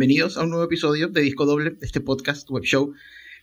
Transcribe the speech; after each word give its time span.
Bienvenidos 0.00 0.38
a 0.38 0.44
un 0.44 0.48
nuevo 0.48 0.64
episodio 0.64 1.08
de 1.08 1.20
Disco 1.20 1.44
Doble, 1.44 1.76
este 1.82 2.00
podcast 2.00 2.48
web 2.48 2.64
show 2.64 2.94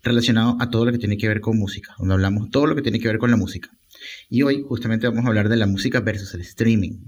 relacionado 0.02 0.58
a 0.60 0.72
todo 0.72 0.86
lo 0.86 0.92
que 0.92 0.98
tiene 0.98 1.16
que 1.16 1.28
ver 1.28 1.40
con 1.40 1.56
música, 1.56 1.94
donde 2.00 2.16
hablamos 2.16 2.50
todo 2.50 2.66
lo 2.66 2.74
que 2.74 2.82
tiene 2.82 3.00
que 3.00 3.08
ver 3.08 3.20
con 3.20 3.30
la 3.30 3.38
música. 3.38 3.70
Y 4.30 4.42
hoy 4.42 4.64
justamente 4.68 5.08
vamos 5.08 5.26
a 5.26 5.28
hablar 5.30 5.50
de 5.50 5.58
la 5.58 5.68
música 5.68 6.00
versus 6.02 6.34
el 6.34 6.42
streaming. 6.42 7.00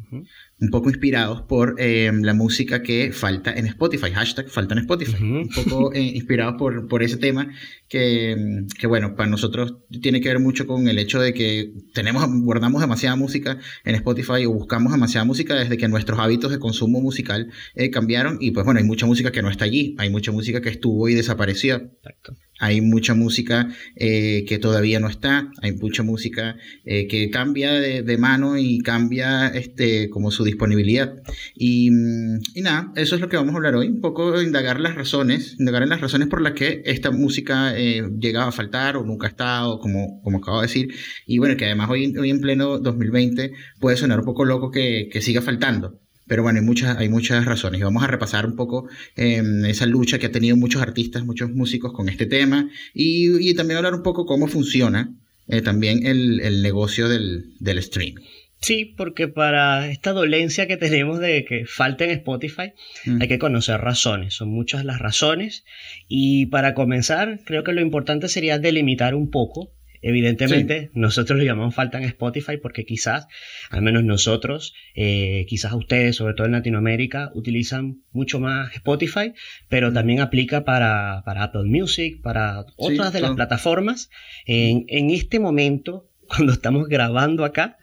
Un 0.59 0.69
poco 0.69 0.89
inspirados 0.89 1.41
por 1.43 1.75
eh, 1.77 2.11
la 2.21 2.33
música 2.33 2.81
que 2.81 3.11
falta 3.11 3.53
en 3.53 3.65
Spotify, 3.65 4.11
hashtag 4.11 4.49
falta 4.49 4.73
en 4.73 4.79
Spotify. 4.79 5.23
Un 5.23 5.49
poco 5.49 5.93
eh, 5.93 6.01
inspirados 6.01 6.55
por, 6.57 6.87
por 6.87 7.03
ese 7.03 7.17
tema 7.17 7.49
que, 7.87 8.65
que, 8.77 8.87
bueno, 8.87 9.15
para 9.15 9.29
nosotros 9.29 9.77
tiene 10.01 10.21
que 10.21 10.29
ver 10.29 10.39
mucho 10.39 10.67
con 10.67 10.87
el 10.87 10.99
hecho 10.99 11.19
de 11.19 11.33
que 11.33 11.71
tenemos, 11.93 12.25
guardamos 12.43 12.81
demasiada 12.81 13.15
música 13.15 13.59
en 13.85 13.95
Spotify 13.95 14.45
o 14.45 14.51
buscamos 14.51 14.91
demasiada 14.91 15.25
música 15.25 15.55
desde 15.55 15.77
que 15.77 15.87
nuestros 15.87 16.19
hábitos 16.19 16.51
de 16.51 16.59
consumo 16.59 17.01
musical 17.01 17.51
eh, 17.75 17.89
cambiaron 17.89 18.37
y 18.41 18.51
pues 18.51 18.65
bueno, 18.65 18.79
hay 18.79 18.85
mucha 18.85 19.05
música 19.05 19.31
que 19.31 19.41
no 19.41 19.49
está 19.49 19.65
allí, 19.65 19.95
hay 19.97 20.09
mucha 20.09 20.31
música 20.31 20.61
que 20.61 20.69
estuvo 20.69 21.07
y 21.07 21.13
desapareció. 21.13 21.75
Exacto 21.75 22.35
hay 22.59 22.81
mucha 22.81 23.13
música 23.13 23.69
eh, 23.95 24.45
que 24.47 24.59
todavía 24.59 24.99
no 24.99 25.07
está, 25.07 25.49
hay 25.61 25.71
mucha 25.71 26.03
música 26.03 26.57
eh, 26.85 27.07
que 27.07 27.29
cambia 27.29 27.71
de, 27.73 28.17
mano 28.17 28.57
y 28.57 28.79
cambia 28.79 29.47
este, 29.47 30.09
como 30.09 30.29
su 30.29 30.43
disponibilidad. 30.43 31.15
Y, 31.55 31.89
mm, 31.89 32.41
y, 32.55 32.61
nada, 32.61 32.91
eso 32.95 33.15
es 33.15 33.21
lo 33.21 33.29
que 33.29 33.37
vamos 33.37 33.53
a 33.53 33.57
hablar 33.57 33.75
hoy, 33.75 33.87
un 33.87 34.01
poco 34.01 34.41
indagar 34.41 34.79
las 34.81 34.95
razones, 34.95 35.55
indagar 35.57 35.83
en 35.83 35.89
las 35.89 36.01
razones 36.01 36.27
por 36.27 36.41
las 36.41 36.53
que 36.53 36.81
esta 36.85 37.11
música 37.11 37.77
eh, 37.77 38.03
llegaba 38.19 38.49
a 38.49 38.51
faltar 38.51 38.97
o 38.97 39.05
nunca 39.05 39.27
ha 39.27 39.29
estado, 39.29 39.79
como, 39.79 40.21
como 40.21 40.39
acabo 40.39 40.59
de 40.59 40.67
decir, 40.67 40.93
y 41.25 41.37
bueno, 41.37 41.55
que 41.55 41.65
además 41.65 41.89
hoy, 41.89 42.13
hoy 42.17 42.29
en 42.29 42.41
pleno 42.41 42.77
2020 42.79 43.53
puede 43.79 43.95
sonar 43.95 44.19
un 44.19 44.25
poco 44.25 44.43
loco 44.43 44.69
que 44.69 45.09
siga 45.21 45.41
faltando. 45.41 45.99
Pero 46.29 46.43
bueno, 46.43 46.59
hay 46.59 46.65
muchas, 46.65 46.97
hay 46.97 47.09
muchas 47.09 47.43
razones 47.43 47.81
y 47.81 47.83
vamos 47.83 48.03
a 48.03 48.07
repasar 48.07 48.45
un 48.45 48.55
poco 48.55 48.87
em, 49.15 49.65
esa 49.65 49.87
lucha 49.87 50.19
que 50.19 50.27
ha 50.27 50.31
tenido 50.31 50.55
muchos 50.55 50.81
artistas, 50.81 51.25
muchos 51.25 51.49
músicos 51.51 51.91
con 51.91 52.07
este 52.07 52.27
tema 52.27 52.69
y, 52.93 53.53
también 53.55 53.77
hablar 53.77 53.95
un 53.95 54.03
poco 54.03 54.25
cómo 54.25 54.47
funciona 54.47 55.11
eh, 55.47 55.61
también 55.61 56.05
el, 56.05 56.61
negocio 56.61 57.09
del, 57.09 57.55
del 57.59 57.79
streaming. 57.79 58.23
Sí, 58.61 58.93
porque 58.95 59.27
para 59.27 59.89
esta 59.89 60.11
dolencia 60.11 60.67
que 60.67 60.77
tenemos 60.77 61.19
de 61.19 61.45
que 61.45 61.65
falta 61.65 62.03
en 62.03 62.11
Spotify, 62.11 62.73
mm. 63.05 63.21
hay 63.21 63.27
que 63.27 63.39
conocer 63.39 63.81
razones. 63.81 64.35
Son 64.35 64.49
muchas 64.49 64.85
las 64.85 64.99
razones. 64.99 65.65
Y 66.07 66.45
para 66.47 66.73
comenzar, 66.75 67.39
creo 67.45 67.63
que 67.63 67.73
lo 67.73 67.81
importante 67.81 68.27
sería 68.27 68.59
delimitar 68.59 69.15
un 69.15 69.31
poco 69.31 69.71
Evidentemente, 70.01 70.89
nosotros 70.93 71.37
lo 71.37 71.45
llamamos 71.45 71.75
falta 71.75 71.97
en 71.97 72.05
Spotify 72.05 72.57
porque 72.57 72.85
quizás, 72.85 73.27
al 73.69 73.81
menos 73.81 74.03
nosotros, 74.03 74.73
eh, 74.95 75.45
quizás 75.47 75.73
ustedes, 75.73 76.15
sobre 76.15 76.33
todo 76.33 76.47
en 76.47 76.53
Latinoamérica, 76.53 77.31
utilizan 77.33 78.03
mucho 78.11 78.39
más 78.39 78.73
Spotify, 78.75 79.33
pero 79.67 79.91
también 79.91 80.21
aplica 80.21 80.63
para, 80.63 81.19
Apple 81.19 81.65
Music, 81.65 82.21
para 82.21 82.65
otras 82.77 83.13
de 83.13 83.21
las 83.21 83.31
plataformas. 83.31 84.09
En, 84.45 85.09
este 85.09 85.39
momento, 85.39 86.09
cuando 86.27 86.53
estamos 86.53 86.87
grabando 86.87 87.43
acá, 87.43 87.77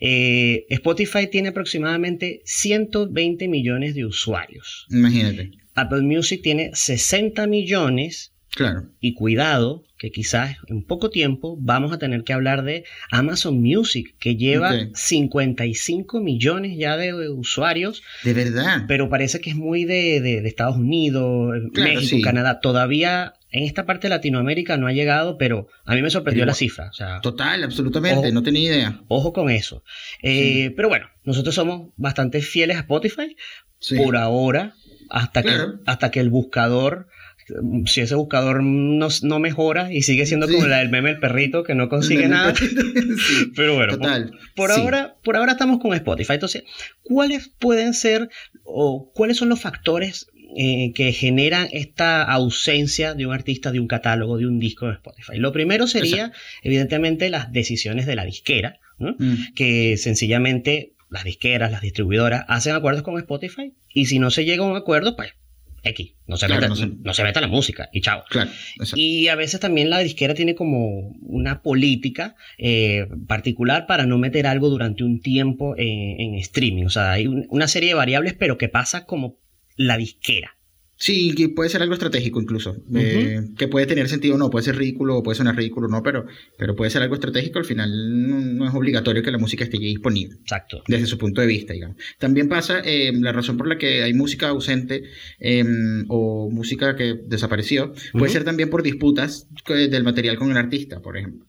eh, 0.00 0.64
Spotify 0.70 1.26
tiene 1.30 1.48
aproximadamente 1.48 2.40
120 2.44 3.48
millones 3.48 3.94
de 3.94 4.04
usuarios. 4.04 4.86
Imagínate. 4.90 5.50
Apple 5.74 6.02
Music 6.02 6.40
tiene 6.42 6.70
60 6.74 7.46
millones. 7.46 8.32
Claro. 8.54 8.86
Y 9.00 9.14
cuidado, 9.14 9.84
que 9.98 10.10
quizás 10.10 10.56
en 10.68 10.82
poco 10.82 11.10
tiempo 11.10 11.56
vamos 11.60 11.92
a 11.92 11.98
tener 11.98 12.24
que 12.24 12.32
hablar 12.32 12.62
de 12.62 12.84
Amazon 13.10 13.60
Music, 13.60 14.14
que 14.18 14.36
lleva 14.36 14.72
55 14.94 16.20
millones 16.20 16.76
ya 16.78 16.96
de 16.96 17.28
usuarios. 17.30 18.02
De 18.24 18.32
verdad. 18.32 18.84
Pero 18.88 19.08
parece 19.08 19.40
que 19.40 19.50
es 19.50 19.56
muy 19.56 19.84
de, 19.84 20.38
Estados 20.46 20.76
Unidos, 20.76 21.54
México, 21.74 22.22
Canadá. 22.22 22.60
Todavía 22.60 23.34
en 23.50 23.64
esta 23.64 23.86
parte 23.86 24.08
de 24.08 24.10
Latinoamérica 24.10 24.76
no 24.76 24.86
ha 24.86 24.92
llegado, 24.92 25.38
pero 25.38 25.68
a 25.84 25.94
mí 25.94 26.02
me 26.02 26.10
sorprendió 26.10 26.44
la 26.44 26.54
cifra. 26.54 26.90
total, 27.22 27.64
absolutamente, 27.64 28.30
no 28.32 28.42
tenía 28.42 28.70
idea. 28.70 29.00
Ojo 29.08 29.32
con 29.32 29.50
eso. 29.50 29.82
Eh, 30.22 30.72
pero 30.76 30.88
bueno, 30.88 31.08
nosotros 31.24 31.54
somos 31.54 31.90
bastante 31.96 32.40
fieles 32.42 32.76
a 32.76 32.80
Spotify 32.80 33.36
por 33.96 34.16
ahora, 34.16 34.74
hasta, 35.10 35.42
que, 35.42 35.56
hasta 35.86 36.10
que 36.10 36.20
el 36.20 36.28
buscador 36.28 37.08
si 37.86 38.00
ese 38.00 38.14
buscador 38.14 38.62
no, 38.62 39.08
no, 39.22 39.38
mejora 39.38 39.92
y 39.92 40.02
sigue 40.02 40.26
siendo 40.26 40.48
como 40.48 40.66
la 40.66 40.78
del 40.78 40.90
meme 40.90 41.10
el 41.10 41.18
perrito 41.18 41.62
que 41.62 41.74
no 41.74 41.88
consigue 41.88 42.28
nada. 42.28 42.54
Pero 43.56 43.74
bueno, 43.74 43.98
por, 44.54 44.70
ahora, 44.70 45.16
por 45.22 45.36
ahora 45.36 45.52
estamos 45.52 45.80
con 45.80 45.94
Spotify. 45.94 46.34
Entonces, 46.34 46.64
¿cuáles 47.02 47.48
pueden 47.48 47.94
ser 47.94 48.28
o 48.64 49.10
cuáles 49.14 49.36
son 49.36 49.48
los 49.48 49.60
factores 49.60 50.28
eh, 50.56 50.92
que 50.94 51.12
generan 51.12 51.68
esta 51.72 52.22
ausencia 52.22 53.14
de 53.14 53.26
un 53.26 53.32
artista, 53.32 53.70
de 53.72 53.80
un 53.80 53.88
catálogo, 53.88 54.38
de 54.38 54.46
un 54.46 54.58
disco 54.58 54.86
de 54.86 54.94
Spotify? 54.94 55.38
Lo 55.38 55.52
primero 55.52 55.86
sería, 55.86 56.32
evidentemente, 56.62 57.30
las 57.30 57.52
decisiones 57.52 58.06
de 58.06 58.16
la 58.16 58.24
disquera, 58.24 58.78
mm. 58.98 59.54
que 59.54 59.96
sencillamente 59.96 60.92
las 61.10 61.24
disqueras, 61.24 61.72
las 61.72 61.80
distribuidoras 61.80 62.44
hacen 62.48 62.74
acuerdos 62.74 63.02
con 63.02 63.18
Spotify 63.18 63.72
y 63.88 64.06
si 64.06 64.18
no 64.18 64.30
se 64.30 64.44
llega 64.44 64.64
a 64.64 64.66
un 64.66 64.76
acuerdo, 64.76 65.16
pues 65.16 65.32
X, 65.82 66.14
no 66.26 66.36
se, 66.36 66.48
meta, 66.48 66.68
no, 66.68 67.14
se... 67.14 67.22
meta 67.22 67.40
la 67.40 67.46
música 67.46 67.88
y 67.92 68.00
chao. 68.00 68.24
y 68.94 69.28
a 69.28 69.34
veces 69.34 69.60
también 69.60 69.90
la 69.90 69.98
disquera 69.98 70.34
tiene 70.34 70.54
como 70.54 71.10
una 71.22 71.62
política 71.62 72.36
eh, 72.58 73.06
particular 73.26 73.86
para 73.86 74.06
no 74.06 74.18
meter 74.18 74.46
algo 74.46 74.68
durante 74.68 75.04
un 75.04 75.20
tiempo 75.20 75.74
en, 75.76 76.34
streaming. 76.34 76.84
O 76.84 76.90
sea, 76.90 77.12
hay 77.12 77.26
una 77.26 77.68
serie 77.68 77.90
de 77.90 77.94
variables, 77.94 78.34
pero 78.34 78.58
que 78.58 78.68
pasa 78.68 79.06
como 79.06 79.38
la 79.76 79.96
disquera. 79.96 80.57
Sí, 81.00 81.32
que 81.36 81.48
puede 81.48 81.70
ser 81.70 81.80
algo 81.80 81.94
estratégico 81.94 82.40
incluso, 82.40 82.76
eh, 82.92 83.40
que 83.56 83.68
puede 83.68 83.86
tener 83.86 84.08
sentido 84.08 84.34
o 84.34 84.38
no, 84.38 84.50
puede 84.50 84.64
ser 84.64 84.76
ridículo 84.76 85.16
o 85.16 85.22
puede 85.22 85.36
sonar 85.36 85.54
ridículo 85.54 85.86
o 85.86 85.90
no, 85.90 86.02
pero, 86.02 86.26
pero 86.58 86.74
puede 86.74 86.90
ser 86.90 87.02
algo 87.02 87.14
estratégico, 87.14 87.60
al 87.60 87.64
final 87.64 88.58
no, 88.58 88.66
es 88.66 88.74
obligatorio 88.74 89.22
que 89.22 89.30
la 89.30 89.38
música 89.38 89.62
esté 89.62 89.78
disponible. 89.78 90.34
Exacto. 90.40 90.82
Desde 90.88 91.06
su 91.06 91.16
punto 91.16 91.40
de 91.40 91.46
vista, 91.46 91.72
digamos. 91.72 91.96
También 92.18 92.48
pasa 92.48 92.80
eh, 92.84 93.12
la 93.14 93.32
razón 93.32 93.56
por 93.56 93.68
la 93.68 93.78
que 93.78 94.02
hay 94.02 94.12
música 94.12 94.48
ausente 94.48 95.04
em, 95.38 96.04
o 96.08 96.50
música 96.50 96.96
que 96.96 97.14
desapareció, 97.26 97.92
puede 98.12 98.32
ser 98.32 98.42
también 98.42 98.68
por 98.68 98.82
disputas 98.82 99.46
del 99.68 100.02
material 100.02 100.36
con 100.36 100.50
el 100.50 100.56
artista, 100.56 101.00
por 101.00 101.16
ejemplo. 101.16 101.47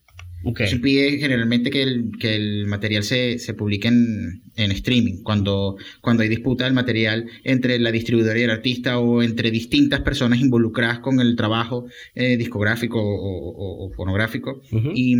Se 0.67 0.77
pide 0.77 1.17
generalmente 1.17 1.69
que 1.69 1.83
el, 1.83 2.11
que 2.19 2.35
el 2.35 2.65
material 2.67 3.03
se, 3.03 3.39
se 3.39 3.53
publique 3.53 3.89
en, 3.89 4.41
en, 4.55 4.71
streaming, 4.71 5.21
cuando, 5.21 5.75
cuando 6.01 6.23
hay 6.23 6.29
disputa 6.29 6.63
del 6.63 6.73
material 6.73 7.25
entre 7.43 7.77
la 7.79 7.91
distribuidora 7.91 8.39
y 8.39 8.43
el 8.43 8.49
artista 8.49 8.99
o 8.99 9.21
entre 9.21 9.51
distintas 9.51 10.01
personas 10.01 10.39
involucradas 10.39 10.99
con 10.99 11.19
el 11.19 11.35
trabajo 11.35 11.87
eh, 12.15 12.37
discográfico 12.37 12.99
o, 13.01 13.85
o, 13.85 13.91
fonográfico. 13.91 14.61
y, 14.71 15.15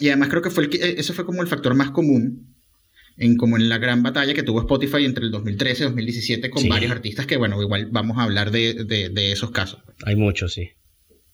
y, 0.00 0.08
además 0.08 0.28
creo 0.28 0.42
que 0.42 0.50
fue 0.50 0.64
el, 0.64 0.70
eso 0.74 1.12
fue 1.12 1.26
como 1.26 1.42
el 1.42 1.48
factor 1.48 1.74
más 1.74 1.90
común 1.90 2.54
en 3.18 3.36
como 3.36 3.58
en 3.58 3.68
la 3.68 3.76
gran 3.76 4.02
batalla 4.02 4.32
que 4.32 4.42
tuvo 4.42 4.60
Spotify 4.60 5.04
entre 5.04 5.24
el 5.24 5.30
2013 5.30 5.82
y 5.82 5.86
2017 5.86 6.50
con 6.50 6.66
varios 6.68 6.90
artistas 6.90 7.26
que 7.26 7.36
bueno, 7.36 7.60
igual 7.60 7.88
vamos 7.90 8.16
a 8.16 8.22
hablar 8.22 8.50
de, 8.50 8.84
de, 8.84 9.10
de 9.10 9.32
esos 9.32 9.50
casos. 9.50 9.80
Hay 10.06 10.16
muchos, 10.16 10.54
sí. 10.54 10.70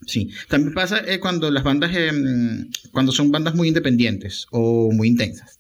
Sí, 0.07 0.31
también 0.49 0.75
pasa 0.75 1.03
eh, 1.07 1.19
cuando 1.19 1.51
las 1.51 1.65
bandas, 1.65 1.95
em, 1.95 2.71
cuando 2.93 3.13
son 3.13 3.31
bandas 3.31 3.55
muy 3.55 3.69
independientes 3.69 4.47
o 4.51 4.91
muy 4.93 5.09
intensas. 5.09 5.59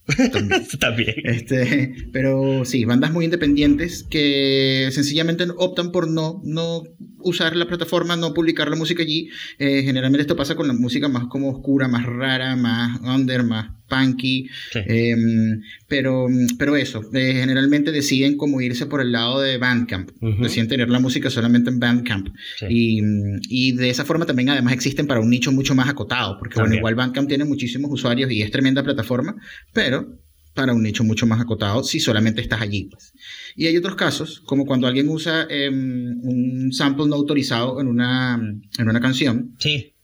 También. 0.81 1.15
Este, 1.25 1.95
pero 2.13 2.65
sí, 2.65 2.85
bandas 2.85 3.13
muy 3.13 3.25
independientes 3.25 4.05
que 4.05 4.89
sencillamente 4.93 5.47
optan 5.57 5.93
por 5.93 6.09
no, 6.09 6.41
no 6.45 6.85
usar 7.19 7.57
la 7.57 7.67
plataforma, 7.67 8.17
no 8.17 8.35
publicar 8.35 8.71
la 8.71 8.77
música 8.77 9.03
allí. 9.03 9.29
Eh, 9.59 9.83
generalmente 9.83 10.23
esto 10.23 10.37
pasa 10.37 10.55
con 10.55 10.69
la 10.69 10.73
música 10.73 11.09
más 11.09 11.27
como 11.27 11.51
oscura, 11.51 11.89
más 11.89 12.07
rara, 12.07 12.57
más 12.57 13.01
under, 13.03 13.43
más 13.43 13.78
punky. 13.89 14.49
Em, 14.75 15.63
pero, 15.87 16.27
pero 16.59 16.77
eso, 16.77 17.03
eh, 17.13 17.33
generalmente 17.35 17.91
deciden 17.93 18.37
como 18.37 18.61
irse 18.61 18.87
por 18.87 19.01
el 19.01 19.13
lado 19.13 19.41
de 19.41 19.59
Bandcamp. 19.59 20.11
Deciden 20.41 20.69
tener 20.69 20.89
la 20.89 21.01
música 21.01 21.31
solamente 21.31 21.71
en 21.71 21.81
Bandcamp. 21.81 22.29
Y, 22.69 23.01
y, 23.49 23.73
de 23.73 23.91
esa 23.91 24.05
forma 24.05 24.27
también 24.27 24.51
además 24.51 24.75
existen 24.75 25.07
para 25.07 25.21
un 25.21 25.31
nicho 25.31 25.53
mucho 25.53 25.75
más 25.75 25.89
acotado, 25.89 26.37
porque 26.39 26.61
bueno, 26.61 26.75
igual 26.75 26.95
Bandcamp 26.95 27.29
tiene 27.29 27.45
muchísimos 27.45 27.91
usuarios 27.91 28.31
y 28.31 28.43
es 28.43 28.51
tremenda 28.51 28.83
plataforma, 28.83 29.37
pero 29.73 30.19
para 30.59 30.75
un 30.75 30.83
nicho 30.83 31.05
mucho 31.05 31.25
más 31.25 31.41
acotado 31.41 31.85
si 31.85 32.01
solamente 32.01 32.41
estás 32.41 32.61
allí. 32.61 32.89
Pues. 32.91 33.13
Y 33.55 33.67
hay 33.67 33.77
otros 33.77 33.95
casos, 33.95 34.41
como 34.41 34.67
cuando 34.67 34.89
alguien 34.89 35.09
usa 35.09 35.47
em, 35.49 36.19
un 36.21 36.73
sample 36.73 37.07
no 37.07 37.15
autorizado 37.15 37.81
en 37.81 37.87
una, 37.87 38.35
en 38.79 38.89
una 38.89 39.01
canción. 39.01 39.55
Sí. 39.59 39.95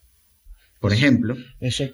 Por 0.84 0.92
ejemplo, 0.92 1.34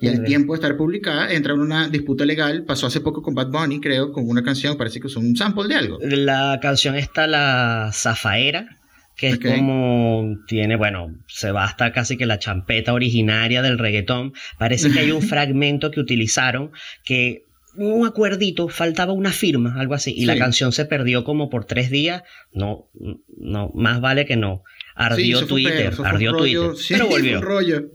y 0.00 0.08
al 0.08 0.24
tiempo 0.24 0.52
de 0.52 0.56
estar 0.56 0.76
publicada, 0.76 1.32
entra 1.32 1.54
en 1.54 1.60
una 1.60 1.88
disputa 1.88 2.24
legal. 2.24 2.64
Pasó 2.64 2.88
hace 2.88 3.00
poco 3.00 3.22
con 3.22 3.36
Bad 3.36 3.52
Bunny, 3.52 3.80
creo, 3.80 4.10
con 4.10 4.28
una 4.28 4.42
canción, 4.42 4.76
parece 4.76 4.98
que 4.98 5.06
es 5.06 5.14
un 5.14 5.36
sample 5.36 5.68
de 5.68 5.76
algo. 5.76 5.98
La 6.02 6.58
canción 6.60 6.96
está 6.96 7.28
La 7.28 7.90
Zafaera, 7.92 8.80
que 9.16 9.28
es 9.28 9.38
como 9.38 10.38
tiene, 10.48 10.74
bueno, 10.74 11.14
se 11.28 11.52
va 11.52 11.66
hasta 11.66 11.92
casi 11.92 12.16
que 12.16 12.26
la 12.26 12.40
champeta 12.40 12.92
originaria 12.92 13.62
del 13.62 13.78
reggaetón. 13.78 14.32
Parece 14.58 14.90
que 14.90 14.98
hay 14.98 15.12
un 15.12 15.22
fragmento 15.34 15.92
que 15.92 16.00
utilizaron 16.00 16.72
que 17.04 17.44
un 17.76 18.04
acuerdito, 18.04 18.68
faltaba 18.68 19.12
una 19.12 19.30
firma, 19.30 19.76
algo 19.78 19.94
así, 19.94 20.12
y 20.16 20.24
la 20.26 20.36
canción 20.36 20.72
se 20.72 20.84
perdió 20.84 21.22
como 21.22 21.48
por 21.48 21.64
tres 21.64 21.90
días. 21.90 22.24
No, 22.52 22.90
no, 23.38 23.70
más 23.74 24.00
vale 24.00 24.26
que 24.26 24.36
no. 24.36 24.64
Ardió 24.94 25.46
Twitter, 25.46 25.92
ardió 26.04 26.36
Twitter. 26.36 26.70
pero 26.88 27.08
volvió. 27.08 27.40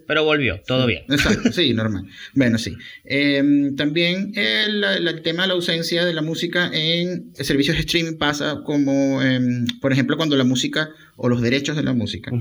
Pero 0.08 0.24
volvió, 0.24 0.62
todo 0.66 0.86
bien. 0.88 1.04
Exacto, 1.10 1.52
sí, 1.52 1.74
normal. 1.76 2.06
Bueno, 2.34 2.58
sí. 2.58 2.76
Em, 3.04 3.76
también 3.76 4.32
el, 4.36 4.84
el, 4.84 5.22
tema 5.22 5.44
de 5.44 5.50
la 5.50 5.54
ausencia 5.54 6.06
de 6.06 6.14
la 6.14 6.22
música 6.22 6.70
en 6.74 7.34
servicios 7.36 7.78
de 7.78 7.82
streaming 7.82 8.18
pasa 8.18 8.62
como, 8.66 9.22
em, 9.22 9.66
por 9.82 9.92
ejemplo, 9.92 10.18
cuando 10.18 10.36
la 10.36 10.44
música 10.44 10.90
o 11.16 11.30
los 11.30 11.42
derechos 11.42 11.76
de 11.76 11.84
la 11.84 11.94
música 11.94 12.32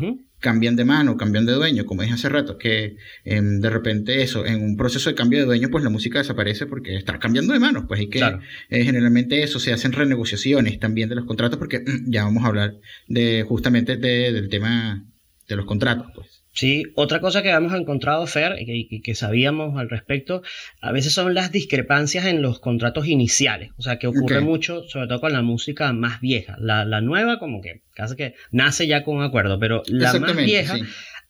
cambian 0.41 0.77
de 0.77 0.85
mano, 0.85 1.17
cambian 1.17 1.47
de 1.47 1.53
dueño, 1.53 1.87
como 1.87 2.03
dije 2.03 2.15
hace 2.15 2.29
rato, 2.29 2.59
que 2.59 2.97
em, 3.25 3.61
de 3.61 3.71
repente 3.71 4.23
eso, 4.23 4.45
en 4.45 4.63
un 4.63 4.77
proceso 4.77 5.09
de 5.09 5.17
cambio 5.17 5.39
de 5.39 5.47
dueño, 5.47 5.69
pues 5.71 5.83
la 5.83 5.91
música 5.91 6.19
desaparece 6.19 6.67
porque 6.67 6.97
está 6.97 7.19
cambiando 7.19 7.55
de 7.55 7.61
manos, 7.61 7.85
pues 7.89 8.01
hay 8.01 8.09
que 8.09 8.21
eh, 8.69 8.85
generalmente 8.85 9.43
eso, 9.43 9.59
se 9.59 9.73
hacen 9.73 9.93
renegociaciones 9.93 10.79
también 10.79 11.09
de 11.09 11.15
los 11.15 11.25
contratos, 11.25 11.59
porque 11.59 11.81
mm, 11.81 12.11
ya 12.11 12.25
vamos 12.25 12.45
a 12.45 12.49
hablar 12.49 12.75
de 13.09 13.45
justamente 13.49 13.97
del 13.97 14.49
tema 14.49 15.07
de 15.49 15.57
los 15.57 15.65
contratos, 15.65 16.09
pues. 16.15 16.34
Sí, 16.55 16.85
otra 16.95 17.21
cosa 17.21 17.43
que 17.43 17.51
hemos 17.51 17.75
encontrado, 17.75 18.25
Fer, 18.29 18.57
y 18.61 19.01
que, 19.01 19.15
sabíamos 19.17 19.77
al 19.77 19.91
respecto, 19.91 20.43
a 20.81 20.93
veces 20.93 21.13
son 21.13 21.35
las 21.35 21.51
discrepancias 21.51 22.27
en 22.27 22.43
los 22.43 22.61
contratos 22.61 23.09
iniciales. 23.09 23.73
O 23.77 23.83
sea, 23.83 23.99
que 23.99 24.07
ocurre 24.07 24.41
mucho, 24.41 24.85
sobre 24.89 25.09
todo 25.09 25.21
con 25.21 25.33
la 25.33 25.43
música 25.43 25.93
más 25.93 26.21
vieja. 26.21 26.57
La, 26.61 27.01
nueva, 27.01 27.41
como 27.41 27.61
que 27.61 27.83
casi 27.93 28.15
que 28.15 28.35
nace 28.53 28.87
ya 28.87 29.03
con 29.03 29.17
un 29.17 29.25
acuerdo, 29.25 29.59
pero 29.59 29.83
la 29.89 30.13
más 30.15 30.37
vieja. 30.37 30.77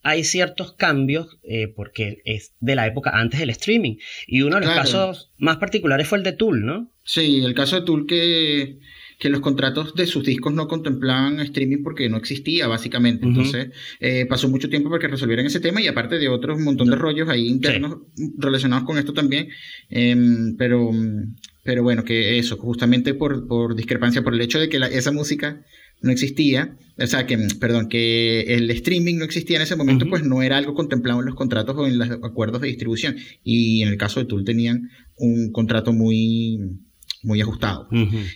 Hay 0.02 0.24
ciertos 0.24 0.74
cambios 0.74 1.38
eh, 1.44 1.68
porque 1.68 2.20
es 2.26 2.52
de 2.60 2.74
la 2.74 2.86
época 2.86 3.12
antes 3.14 3.40
del 3.40 3.48
streaming. 3.48 3.96
Y 4.26 4.42
uno 4.42 4.60
de 4.60 4.66
los 4.66 4.74
casos 4.74 5.32
más 5.38 5.56
particulares 5.56 6.06
fue 6.06 6.18
el 6.18 6.24
de 6.24 6.32
Tool, 6.32 6.66
¿no? 6.66 6.90
Sí, 7.02 7.42
el 7.42 7.54
caso 7.54 7.80
de 7.80 7.86
Tool 7.86 8.06
que 8.06 8.78
que 9.24 9.30
los 9.30 9.40
contratos 9.40 9.94
de 9.94 10.06
sus 10.06 10.22
discos 10.22 10.52
no 10.52 10.68
contemplaban 10.68 11.40
streaming 11.40 11.82
porque 11.82 12.10
no 12.10 12.18
existía, 12.18 12.66
básicamente. 12.66 13.24
Entonces, 13.24 13.70
eh, 13.98 14.26
pasó 14.26 14.50
mucho 14.50 14.68
tiempo 14.68 14.90
para 14.90 15.00
que 15.00 15.08
resolvieran 15.08 15.46
ese 15.46 15.60
tema 15.60 15.80
y 15.80 15.86
aparte 15.86 16.18
de 16.18 16.28
otros 16.28 16.58
un 16.58 16.64
montón 16.64 16.90
de 16.90 16.96
rollos 16.96 17.30
ahí 17.30 17.48
internos 17.48 18.00
relacionados 18.36 18.84
con 18.84 18.98
esto 18.98 19.14
también. 19.14 19.48
Em, 19.88 20.54
pero, 20.58 20.90
pero 21.62 21.82
bueno, 21.82 22.04
que 22.04 22.38
eso, 22.38 22.58
justamente 22.58 23.14
por, 23.14 23.46
por 23.48 23.74
discrepancia, 23.74 24.20
por 24.20 24.34
el 24.34 24.42
hecho 24.42 24.60
de 24.60 24.68
que 24.68 24.76
esa 24.92 25.10
música 25.10 25.64
no 26.02 26.10
existía, 26.12 26.76
o 26.98 27.06
sea, 27.06 27.26
que, 27.26 27.38
perdón, 27.58 27.88
que 27.88 28.42
el 28.42 28.70
streaming 28.72 29.16
no 29.16 29.24
existía 29.24 29.56
en 29.56 29.62
ese 29.62 29.74
momento, 29.74 30.04
pues 30.06 30.22
no 30.22 30.42
era 30.42 30.58
algo 30.58 30.74
contemplado 30.74 31.20
en 31.20 31.24
los 31.24 31.34
contratos 31.34 31.74
o 31.78 31.86
en 31.86 31.96
los 31.96 32.10
acuerdos 32.10 32.60
de 32.60 32.68
distribución. 32.68 33.16
Y 33.42 33.80
en 33.80 33.88
el 33.88 33.96
caso 33.96 34.20
de 34.20 34.26
Tool 34.26 34.44
tenían 34.44 34.90
un 35.16 35.50
contrato 35.50 35.94
muy 35.94 36.58
muy 37.24 37.40
ajustado. 37.40 37.88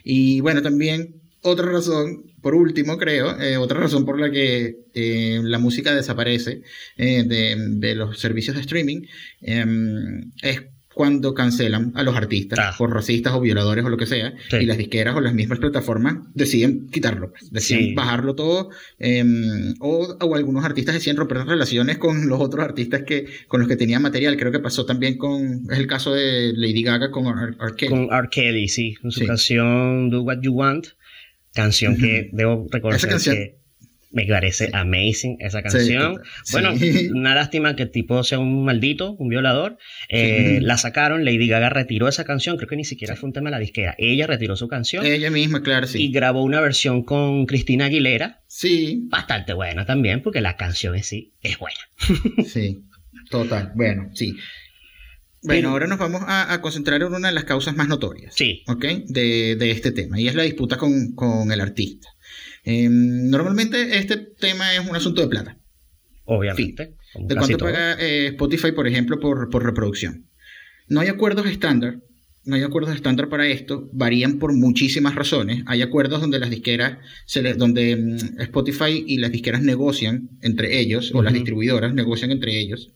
Y 0.05 0.41
bueno, 0.41 0.63
también 0.63 1.21
otra 1.43 1.71
razón, 1.71 2.25
por 2.41 2.55
último 2.55 2.99
creo, 2.99 3.41
eh, 3.41 3.57
otra 3.57 3.81
razón 3.81 4.05
por 4.05 4.19
la 4.21 4.31
que 4.31 4.77
eh, 4.95 5.41
la 5.43 5.59
música 5.59 5.95
desaparece 5.95 6.63
eh, 6.97 7.23
de, 7.25 7.57
de, 7.79 7.95
los 7.95 8.19
servicios 8.19 8.57
de 8.57 8.63
streaming 8.63 9.03
em, 9.41 10.33
es 10.43 10.63
cuando 10.99 11.33
cancelan 11.33 11.93
a 11.95 12.03
los 12.03 12.17
artistas 12.17 12.59
ah. 12.61 12.75
por 12.77 12.93
racistas 12.93 13.33
o 13.33 13.41
violadores 13.41 13.85
o 13.85 13.89
lo 13.89 13.97
que 13.97 14.05
sea, 14.05 14.35
y 14.51 14.67
las 14.67 14.77
disqueras 14.77 15.15
o 15.15 15.21
las 15.21 15.33
mismas 15.33 15.61
plataformas 15.61 16.17
deciden 16.35 16.89
quitarlo, 16.89 17.31
pues, 17.31 17.53
deciden 17.53 17.95
bajarlo 17.95 18.35
todo, 18.35 18.71
em, 18.99 19.75
o, 19.79 20.17
o, 20.21 20.35
algunos 20.35 20.65
artistas 20.65 20.97
deciden 20.97 21.17
romper 21.17 21.47
relaciones 21.47 21.99
con 21.99 22.29
los 22.29 22.41
otros 22.41 22.65
artistas 22.65 23.05
que, 23.05 23.27
con 23.47 23.61
los 23.61 23.69
que 23.69 23.77
tenían 23.77 24.03
material. 24.03 24.37
Creo 24.37 24.51
que 24.51 24.59
pasó 24.59 24.87
también 24.87 25.17
con, 25.19 25.71
es 25.71 25.79
el 25.79 25.87
caso 25.87 26.13
de 26.13 26.53
Lady 26.57 26.83
Gaga 26.83 27.13
con 27.13 27.29
R. 27.29 27.55
Kelly. 27.77 27.91
Con 27.91 28.13
R. 28.13 28.29
Kelly, 28.29 28.67
sí, 28.67 28.97
con 28.97 29.13
su 29.13 29.25
canción 29.25 30.11
Do 30.11 30.23
What 30.23 30.39
You 30.43 30.53
Want, 30.53 30.89
canción 31.55 31.97
que 31.97 32.29
debo 32.33 32.67
reconocer 32.73 33.09
que 33.23 33.58
me 34.11 34.27
parece 34.27 34.71
amazing 34.73 35.37
esa 35.41 35.63
canción. 35.63 36.21
bueno, 36.53 36.73
una 37.15 37.35
lástima 37.35 37.77
que 37.77 37.85
el 37.85 37.91
tipo 37.91 38.23
sea 38.23 38.39
un 38.39 38.65
maldito, 38.65 39.13
un 39.13 39.29
violador. 39.29 39.79
Eh, 40.09 40.61
la 40.63 40.79
sacaron, 40.79 41.25
Lady 41.25 41.47
Gaga 41.49 41.69
retiró 41.69 42.09
esa 42.09 42.25
canción, 42.25 42.57
creo 42.57 42.69
que 42.69 42.77
ni 42.77 42.85
siquiera 42.85 43.17
fue 43.17 43.29
un 43.29 43.33
tema 43.33 43.51
de 43.51 43.57
la 43.57 43.61
disquera. 43.61 43.95
Ella 43.99 44.27
retiró 44.27 44.57
su 44.57 44.69
canción. 44.69 45.05
Ella 45.05 45.31
misma, 45.31 45.63
claro, 45.63 45.87
sí. 45.87 46.03
Y 46.03 46.13
grabó 46.13 46.43
una 46.43 46.61
versión 46.61 47.03
con 47.03 47.47
Cristina 47.47 47.87
Aguilera. 47.87 48.43
Sí. 48.47 49.07
Bastante 49.09 49.53
buena 49.53 49.85
también, 49.85 50.23
porque 50.23 50.41
la 50.41 50.57
canción 50.57 50.95
en 50.95 51.05
sí 51.05 51.35
es 51.43 51.59
buena. 51.59 51.79
sí, 52.47 52.85
total. 53.31 53.73
Bueno, 53.75 54.11
sí. 54.15 54.37
Bueno, 55.43 55.71
ahora 55.71 55.87
nos 55.87 55.99
vamos 55.99 56.23
a, 56.27 56.61
concentrar 56.61 57.01
en 57.01 57.15
una 57.15 57.29
de 57.29 57.35
las 57.35 57.45
causas 57.45 57.77
más 57.77 57.89
notorias. 57.89 58.35
Sí. 58.35 58.65
¿Ok? 58.67 58.85
De, 59.07 59.55
de 59.57 59.71
este 59.71 59.93
tema, 59.93 60.21
y 60.21 60.27
es 60.27 60.35
la 60.35 60.43
disputa 60.43 60.77
con, 60.77 61.13
con 61.15 61.53
el 61.53 61.61
artista. 61.61 62.09
Em, 62.71 63.31
normalmente 63.31 63.97
este 63.97 64.19
tema 64.19 64.75
es 64.75 64.87
un 64.87 64.95
asunto 64.95 65.23
de 65.23 65.29
plata. 65.29 65.59
Obviamente. 66.25 66.97
De 67.15 67.35
cuánto 67.35 67.57
paga 67.57 67.95
eh, 67.95 68.27
Spotify, 68.27 68.73
por 68.73 68.87
ejemplo, 68.87 69.19
por, 69.19 69.65
reproducción. 69.65 70.27
No 70.87 71.01
hay 71.01 71.09
acuerdos 71.09 71.47
estándar. 71.47 72.01
No 72.45 72.57
hay 72.57 72.63
acuerdos 72.63 72.95
estándar 72.95 73.31
para 73.31 73.47
esto. 73.47 73.89
Varían 73.95 74.39
por 74.39 74.53
muchísimas 74.53 75.15
razones. 75.15 75.63
Hay 75.65 75.81
acuerdos 75.81 76.21
donde 76.21 76.39
las 76.39 76.51
disqueras, 76.51 76.99
se 77.25 77.55
donde 77.55 77.97
mm, 77.97 78.41
Spotify 78.43 79.03
y 79.07 79.17
las 79.17 79.33
disqueras 79.33 79.63
negocian 79.63 80.29
entre 80.43 80.79
ellos, 80.79 81.13
o 81.15 81.23
las 81.23 81.33
distribuidoras 81.33 81.95
negocian 81.95 82.33
entre 82.33 82.59
ellos. 82.59 82.93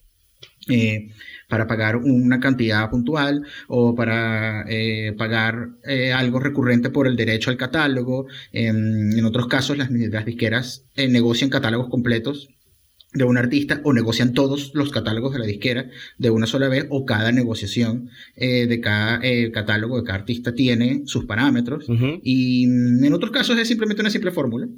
Eh, 0.68 1.08
para 1.52 1.66
pagar 1.66 1.96
una 1.96 2.40
cantidad 2.40 2.88
puntual 2.88 3.44
o 3.68 3.94
para 3.94 4.64
eh, 4.70 5.12
pagar 5.18 5.68
eh, 5.84 6.10
algo 6.10 6.40
recurrente 6.40 6.88
por 6.88 7.06
el 7.06 7.14
derecho 7.14 7.50
al 7.50 7.58
catálogo. 7.58 8.26
en 8.52 9.22
otros 9.22 9.48
casos, 9.48 9.76
las, 9.76 9.90
disqueras 10.24 10.86
eh, 10.96 11.08
negocian 11.08 11.50
catálogos 11.50 11.90
completos 11.90 12.48
de 13.12 13.24
un 13.24 13.36
artista 13.36 13.82
o 13.84 13.92
negocian 13.92 14.32
todos 14.32 14.70
los 14.72 14.90
catálogos 14.90 15.34
de 15.34 15.40
la 15.40 15.44
disquera 15.44 15.90
de 16.16 16.30
una 16.30 16.46
sola 16.46 16.68
vez 16.68 16.86
o 16.88 17.04
cada 17.04 17.32
negociación 17.32 18.08
de 18.34 18.80
cada 18.82 19.20
catálogo 19.52 19.98
de 19.98 20.04
cada 20.04 20.20
artista 20.20 20.54
tiene 20.54 21.02
sus 21.04 21.26
parámetros 21.26 21.84
y 22.22 22.66
mm, 22.66 23.04
en 23.04 23.12
otros 23.12 23.30
casos 23.30 23.58
es 23.58 23.68
simplemente 23.68 24.00
una 24.00 24.08
simple 24.08 24.30
fórmula. 24.30 24.68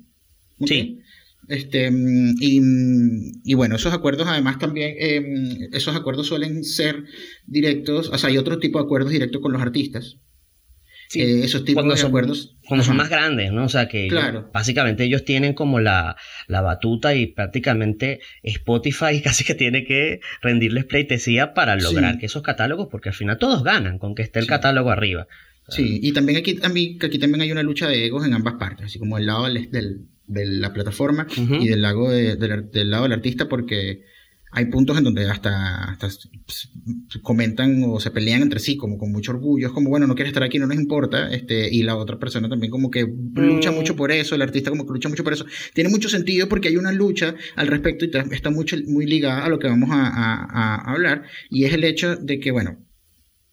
Sí. 0.67 1.04
Este, 1.49 1.91
mm, 1.91 2.35
y, 2.41 3.55
bueno, 3.55 3.77
esos 3.77 3.93
acuerdos 3.93 4.27
además 4.29 4.59
también, 4.59 4.95
em, 4.99 5.69
esos 5.73 5.95
acuerdos 5.97 6.27
suelen 6.27 6.65
ser 6.65 7.05
directos, 7.47 8.11
o 8.11 8.19
sea, 8.19 8.31
hay 8.31 8.39
otro 8.39 8.59
tipo 8.59 8.79
de 8.79 8.85
acuerdos 8.85 9.13
directos 9.13 9.41
con 9.41 9.53
los 9.53 9.63
artistas. 9.63 10.19
Sí, 11.09 11.21
eh, 11.21 11.45
esos 11.45 11.65
tipos 11.65 11.85
de 11.85 12.07
acuerdos. 12.07 12.57
Cuando 12.67 12.85
son 12.85 12.97
más 12.97 13.11
grandes, 13.11 13.53
¿no? 13.53 13.65
O 13.65 13.69
sea, 13.69 13.89
que 13.89 14.09
básicamente 14.53 15.05
ellos 15.05 15.25
tienen 15.25 15.53
como 15.53 15.81
la, 15.81 16.17
batuta 16.49 17.15
y 17.15 17.27
prácticamente 17.27 18.21
Spotify 18.43 19.21
casi 19.25 19.45
que 19.45 19.55
tiene 19.55 19.85
que 19.85 20.21
rendirles 20.43 20.87
pleitesía 20.87 21.55
para 21.55 21.77
lograr 21.77 22.19
que 22.19 22.27
esos 22.27 22.43
catálogos, 22.43 22.89
porque 22.91 23.11
al 23.11 23.15
final 23.15 23.39
todos 23.39 23.63
ganan 23.63 23.99
con 23.99 24.15
que 24.15 24.23
esté 24.23 24.41
el 24.41 24.47
catálogo 24.47 24.91
arriba. 24.91 25.27
Sí, 25.69 25.99
y 26.03 26.13
también 26.13 26.39
aquí, 26.39 26.59
aquí 26.63 27.19
también 27.19 27.41
hay 27.41 27.51
una 27.51 27.63
lucha 27.63 27.89
de 27.89 28.05
egos 28.05 28.27
en 28.27 28.35
ambas 28.35 28.55
partes, 28.55 28.87
así 28.87 28.99
como 28.99 29.17
el 29.17 29.27
lado 29.27 29.45
del, 29.45 30.09
de 30.27 30.47
la 30.47 30.73
plataforma 30.73 31.27
y 31.37 31.69
del, 31.69 31.83
lado 31.83 32.09
del 32.09 32.91
lado 32.91 33.03
del 33.05 33.13
artista, 33.13 33.49
porque 33.49 34.03
hay 34.57 34.67
puntos 34.67 34.97
en 34.97 35.03
donde 35.03 35.29
hasta, 35.29 35.91
hasta 35.91 36.09
comentan 37.23 37.83
o 37.89 37.99
se 37.99 38.13
pelean 38.13 38.41
entre 38.41 38.61
sí, 38.61 38.77
como 38.77 38.99
con 38.99 39.11
mucho 39.11 39.33
orgullo. 39.33 39.67
Es 39.67 39.73
como, 39.73 39.91
bueno, 39.91 40.07
no 40.07 40.15
quieres 40.15 40.31
estar 40.31 40.45
aquí, 40.45 40.61
no 40.61 40.69
nos 40.69 40.77
importa. 40.77 41.29
Este, 41.33 41.69
y 41.75 41.83
la 41.83 41.97
otra 41.97 42.21
persona 42.21 42.49
también 42.49 42.71
como 42.71 42.89
que 42.89 43.05
lucha 43.35 43.73
mm. 43.73 43.75
mucho 43.75 43.97
por 43.97 44.13
eso, 44.13 44.37
el 44.37 44.43
artista 44.43 44.71
como 44.71 44.87
que 44.87 44.93
lucha 44.93 45.09
mucho 45.09 45.25
por 45.25 45.33
eso. 45.33 45.45
Tiene 45.73 45.91
mucho 45.91 46.09
sentido 46.09 46.49
porque 46.49 46.69
hay 46.69 46.77
una 46.77 46.93
lucha 46.93 47.35
al 47.57 47.67
respecto 47.67 48.05
y 48.05 48.11
está 48.33 48.51
mucho, 48.51 48.77
muy 48.87 49.07
ligada 49.07 49.45
a 49.45 49.49
lo 49.49 49.59
que 49.59 49.67
vamos 49.67 49.91
a, 49.93 50.07
a 50.07 50.93
hablar. 50.93 51.25
Y 51.51 51.65
es 51.65 51.73
el 51.73 51.83
hecho 51.83 52.15
de 52.15 52.39
que, 52.39 52.53
bueno, 52.53 52.79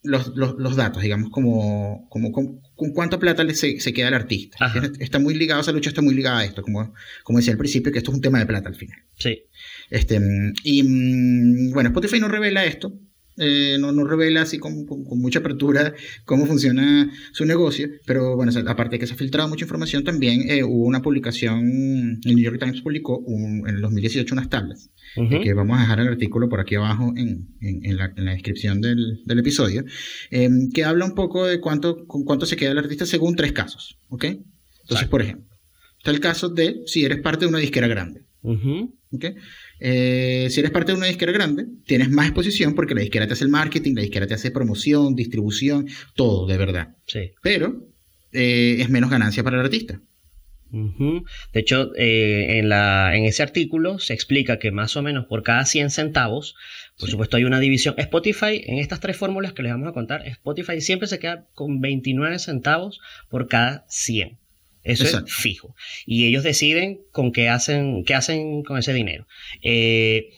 los, 0.03 0.35
los, 0.35 0.55
los, 0.57 0.75
datos, 0.75 1.03
digamos, 1.03 1.29
como, 1.29 2.07
como, 2.09 2.31
con, 2.81 2.93
cuánta 2.93 3.19
plata 3.19 3.43
le 3.43 3.53
se, 3.53 3.79
se, 3.79 3.93
queda 3.93 4.07
el 4.07 4.15
artista. 4.15 4.57
Está 4.99 5.19
muy 5.19 5.35
ligado, 5.35 5.61
esa 5.61 5.71
lucha 5.71 5.89
está 5.89 6.01
muy 6.01 6.15
ligada 6.15 6.39
a 6.39 6.45
esto, 6.45 6.63
como, 6.63 6.93
como 7.23 7.37
decía 7.37 7.53
al 7.53 7.59
principio, 7.59 7.91
que 7.91 7.99
esto 7.99 8.09
es 8.09 8.15
un 8.15 8.21
tema 8.21 8.39
de 8.39 8.47
plata 8.47 8.69
al 8.69 8.75
final. 8.75 8.97
Sí. 9.17 9.43
Este, 9.91 10.19
y 10.63 10.83
mm, 10.83 11.73
bueno, 11.73 11.89
Spotify 11.89 12.19
no 12.19 12.27
revela 12.27 12.65
esto, 12.65 12.91
eh, 13.37 13.77
no, 13.79 13.91
no, 13.91 14.03
revela 14.03 14.41
así 14.41 14.57
con, 14.57 14.85
mucha 15.11 15.39
apertura 15.39 15.93
cómo 16.25 16.47
funciona 16.47 17.11
su 17.31 17.45
negocio, 17.45 17.87
pero 18.05 18.35
bueno, 18.35 18.51
aparte 18.67 18.95
de 18.95 18.99
que 18.99 19.07
se 19.07 19.13
ha 19.13 19.17
filtrado 19.17 19.47
mucha 19.47 19.65
información, 19.65 20.03
también 20.03 20.49
eh, 20.49 20.63
hubo 20.63 20.85
una 20.85 21.03
publicación, 21.03 22.19
el 22.25 22.35
New 22.35 22.43
York 22.43 22.59
Times 22.59 22.81
publicó 22.81 23.23
en 23.27 23.67
el 23.67 23.81
2018 23.81 24.33
unas 24.33 24.49
tablas, 24.49 24.89
que 25.15 25.53
vamos 25.53 25.77
a 25.77 25.81
dejar 25.81 25.99
el 25.99 26.07
artículo 26.07 26.47
por 26.49 26.59
aquí 26.59 26.75
abajo 26.75 27.13
en, 27.15 27.49
en, 27.61 27.97
la, 27.97 28.13
en 28.15 28.25
la, 28.25 28.31
descripción 28.31 28.81
del, 28.81 29.21
del 29.25 29.39
episodio, 29.39 29.83
em, 30.29 30.69
que 30.71 30.83
habla 30.83 31.05
un 31.05 31.15
poco 31.15 31.45
de 31.45 31.59
cuánto, 31.59 32.05
con 32.07 32.23
cuánto 32.23 32.45
se 32.45 32.55
queda 32.55 32.71
el 32.71 32.77
artista 32.77 33.05
según 33.05 33.35
tres 33.35 33.51
casos, 33.51 33.99
¿ok? 34.09 34.25
Entonces, 34.83 35.07
por 35.07 35.21
ejemplo, 35.21 35.55
está 35.97 36.11
el 36.11 36.19
caso 36.19 36.49
de 36.49 36.81
si 36.85 37.05
eres 37.05 37.21
parte 37.21 37.45
de 37.45 37.49
una 37.49 37.59
disquera 37.59 37.87
grande. 37.87 38.23
¿okay? 38.43 39.35
Eh, 39.79 40.47
si 40.49 40.59
eres 40.59 40.71
parte 40.71 40.91
de 40.91 40.97
una 40.97 41.07
disquera 41.07 41.31
grande, 41.31 41.67
tienes 41.85 42.09
más 42.09 42.25
exposición 42.25 42.73
porque 42.73 42.95
la 42.95 43.01
disquera 43.01 43.27
te 43.27 43.33
hace 43.33 43.43
el 43.43 43.51
marketing, 43.51 43.93
la 43.95 44.01
disquera 44.01 44.27
te 44.27 44.33
hace 44.33 44.51
promoción, 44.51 45.15
distribución, 45.15 45.87
todo, 46.15 46.47
de 46.47 46.57
verdad. 46.57 46.95
Sí. 47.05 47.31
Pero 47.41 47.87
eh, 48.31 48.77
es 48.79 48.89
menos 48.89 49.09
ganancia 49.09 49.43
para 49.43 49.57
el 49.57 49.65
artista. 49.65 50.01
De 50.71 51.59
hecho, 51.59 51.91
eh, 51.95 52.59
en, 52.59 52.69
la, 52.69 53.15
en 53.15 53.25
ese 53.25 53.43
artículo 53.43 53.99
se 53.99 54.13
explica 54.13 54.59
que 54.59 54.71
más 54.71 54.95
o 54.95 55.01
menos 55.01 55.25
por 55.25 55.43
cada 55.43 55.65
100 55.65 55.89
centavos, 55.89 56.55
por 56.97 57.09
supuesto 57.09 57.37
hay 57.37 57.43
una 57.43 57.59
división. 57.59 57.95
Spotify, 57.97 58.63
en 58.65 58.79
estas 58.79 58.99
tres 58.99 59.17
fórmulas 59.17 59.53
que 59.53 59.63
les 59.63 59.71
vamos 59.71 59.89
a 59.89 59.93
contar, 59.93 60.25
Spotify 60.27 60.79
siempre 60.81 61.07
se 61.07 61.19
queda 61.19 61.47
con 61.53 61.81
29 61.81 62.39
centavos 62.39 63.01
por 63.29 63.47
cada 63.47 63.85
100. 63.89 64.37
Eso 64.83 65.03
es 65.03 65.23
fijo. 65.27 65.75
Y 66.05 66.25
ellos 66.25 66.43
deciden 66.43 67.01
con 67.11 67.31
qué 67.31 67.49
hacen, 67.49 68.03
qué 68.03 68.15
hacen 68.15 68.63
con 68.63 68.77
ese 68.77 68.93
dinero. 68.93 69.27
Eh, 69.61 70.31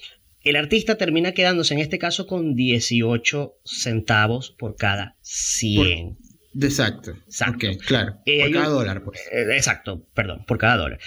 el 0.44 0.58
artista 0.58 0.98
termina 0.98 1.32
quedándose 1.32 1.74
en 1.74 1.80
este 1.80 2.00
caso 2.00 2.28
con 2.28 2.56
18 2.56 3.56
centavos 3.64 4.52
por 4.52 4.76
cada 4.76 5.16
100. 5.22 6.18
Exacto. 6.60 7.12
Exacto. 7.26 7.68
claro. 7.86 8.18
Eh, 8.26 8.42
por 8.42 8.52
cada 8.52 8.68
dólar, 8.68 9.04
pues. 9.04 9.20
Eh, 9.32 9.56
exacto, 9.56 10.06
perdón, 10.14 10.46
por 10.46 10.58
cada 10.58 10.78
dólar. 10.78 11.00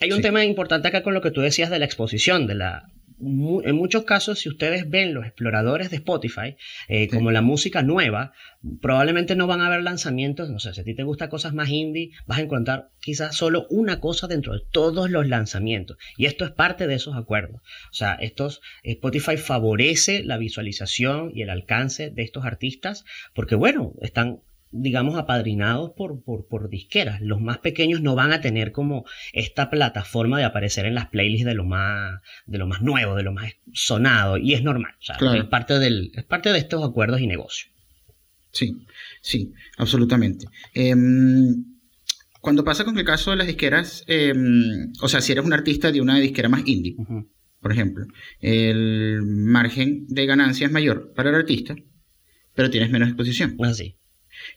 Hay 0.00 0.12
un 0.12 0.22
tema 0.22 0.44
importante 0.44 0.88
acá 0.88 1.02
con 1.02 1.14
lo 1.14 1.22
que 1.22 1.30
tú 1.30 1.40
decías 1.40 1.70
de 1.70 1.78
la 1.78 1.84
exposición, 1.84 2.46
de 2.46 2.56
la, 2.56 2.88
en 3.20 3.76
muchos 3.76 4.04
casos, 4.04 4.40
si 4.40 4.48
ustedes 4.48 4.90
ven 4.90 5.14
los 5.14 5.24
exploradores 5.24 5.90
de 5.90 5.96
Spotify, 5.96 6.56
eh, 6.88 7.08
como 7.08 7.30
la 7.30 7.42
música 7.42 7.82
nueva, 7.82 8.32
probablemente 8.80 9.36
no 9.36 9.46
van 9.46 9.60
a 9.60 9.70
ver 9.70 9.82
lanzamientos. 9.82 10.50
No 10.50 10.58
sé, 10.58 10.74
si 10.74 10.80
a 10.80 10.84
ti 10.84 10.94
te 10.94 11.04
gustan 11.04 11.28
cosas 11.28 11.54
más 11.54 11.68
indie, 11.68 12.10
vas 12.26 12.38
a 12.38 12.42
encontrar 12.42 12.90
quizás 13.00 13.36
solo 13.36 13.66
una 13.70 14.00
cosa 14.00 14.26
dentro 14.26 14.52
de 14.52 14.62
todos 14.70 15.10
los 15.10 15.28
lanzamientos. 15.28 15.96
Y 16.16 16.26
esto 16.26 16.44
es 16.44 16.50
parte 16.50 16.86
de 16.86 16.94
esos 16.94 17.16
acuerdos. 17.16 17.62
O 17.90 17.94
sea, 17.94 18.14
estos, 18.14 18.60
Spotify 18.82 19.36
favorece 19.36 20.24
la 20.24 20.36
visualización 20.36 21.30
y 21.34 21.42
el 21.42 21.50
alcance 21.50 22.10
de 22.10 22.22
estos 22.22 22.44
artistas 22.44 23.04
porque, 23.32 23.54
bueno, 23.54 23.94
están 24.00 24.40
digamos, 24.76 25.16
apadrinados 25.16 25.92
por, 25.96 26.22
por, 26.24 26.68
disqueras. 26.68 27.20
Los 27.20 27.40
más 27.40 27.58
pequeños 27.58 28.00
no 28.02 28.14
van 28.14 28.32
a 28.32 28.40
tener 28.40 28.72
como 28.72 29.04
esta 29.32 29.70
plataforma 29.70 30.38
de 30.38 30.44
aparecer 30.44 30.84
en 30.86 30.94
las 30.94 31.08
playlists 31.08 31.46
de 31.46 31.54
lo 31.54 31.64
más, 31.64 32.20
de 32.46 32.58
lo 32.58 32.66
más 32.66 32.82
nuevo, 32.82 33.14
de 33.14 33.22
lo 33.22 33.32
más 33.32 33.52
sonado, 33.72 34.36
y 34.36 34.54
es 34.54 34.62
normal. 34.62 34.92
es, 35.00 35.44
parte 35.44 35.78
del, 35.78 36.10
es 36.14 36.24
parte 36.24 36.52
de 36.52 36.58
estos 36.58 36.84
acuerdos 36.84 37.20
y 37.20 37.26
negocios. 37.26 37.70
Sí, 38.50 38.72
sí, 39.20 39.52
absolutamente. 39.78 40.46
Em, 40.74 41.64
cuando 42.40 42.64
pasa 42.64 42.84
con 42.84 42.98
el 42.98 43.04
caso 43.04 43.30
de 43.30 43.36
las 43.36 43.46
disqueras, 43.46 44.04
em, 44.08 44.92
o 45.00 45.08
sea, 45.08 45.20
si 45.20 45.32
eres 45.32 45.44
un 45.44 45.52
artista 45.52 45.92
de 45.92 46.00
una 46.00 46.18
disquera 46.18 46.48
más 46.48 46.62
indie, 46.66 46.96
por 47.60 47.72
ejemplo, 47.72 48.06
el 48.40 49.22
margen 49.22 50.06
de 50.08 50.26
ganancia 50.26 50.66
es 50.66 50.72
mayor 50.72 51.12
para 51.14 51.30
el 51.30 51.36
artista, 51.36 51.76
pero 52.54 52.70
tienes 52.70 52.90
menos 52.90 53.08
exposición. 53.08 53.56
Así. 53.62 53.96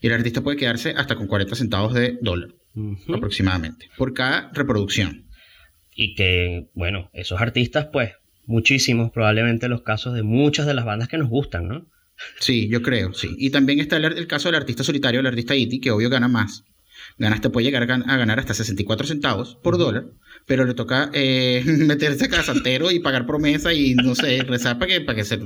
Y 0.01 0.07
el 0.07 0.13
artista 0.13 0.41
puede 0.41 0.57
quedarse 0.57 0.91
hasta 0.91 1.15
con 1.15 1.27
40 1.27 1.55
centavos 1.55 1.93
de 1.93 2.17
dólar 2.21 2.49
aproximadamente 3.13 3.89
por 3.97 4.13
cada 4.13 4.51
reproducción. 4.53 5.25
Y 5.95 6.13
que, 6.13 6.69
bueno, 6.73 7.09
esos 7.13 7.41
artistas, 7.41 7.87
pues, 7.91 8.13
muchísimos, 8.45 9.11
probablemente 9.11 9.67
los 9.67 9.81
casos 9.81 10.13
de 10.13 10.23
muchas 10.23 10.67
de 10.67 10.75
las 10.75 10.85
bandas 10.85 11.07
que 11.07 11.17
nos 11.17 11.29
gustan, 11.29 11.67
¿no? 11.67 11.87
Sí, 12.39 12.67
yo 12.67 12.81
creo, 12.81 13.13
sí. 13.13 13.35
Y 13.37 13.49
también 13.49 13.79
está 13.79 13.97
el, 13.97 14.27
caso 14.27 14.47
del 14.47 14.55
artista 14.55 14.83
solitario, 14.83 15.19
el 15.19 15.27
artista 15.27 15.55
IT, 15.55 15.81
que 15.81 15.91
obvio 15.91 16.09
gana 16.09 16.27
más. 16.27 16.63
Gana, 17.17 17.39
te 17.39 17.49
puede 17.49 17.65
llegar 17.65 17.83
a 17.83 18.17
ganar 18.17 18.39
hasta 18.39 18.53
64 18.53 19.07
centavos 19.07 19.55
por 19.63 19.77
dólar 19.77 20.05
pero 20.47 20.65
le 20.65 20.73
toca 20.73 21.11
eh, 21.13 21.61
meterse 21.65 22.25
a 22.25 22.29
casantero 22.29 22.89
y 22.89 22.99
pagar 22.99 23.27
promesa 23.27 23.73
y 23.73 23.93
no 23.93 24.15
sé, 24.15 24.41
rezar 24.43 24.79
para 24.79 24.93
que, 24.93 25.01
para 25.01 25.15
que, 25.17 25.23
se, 25.25 25.37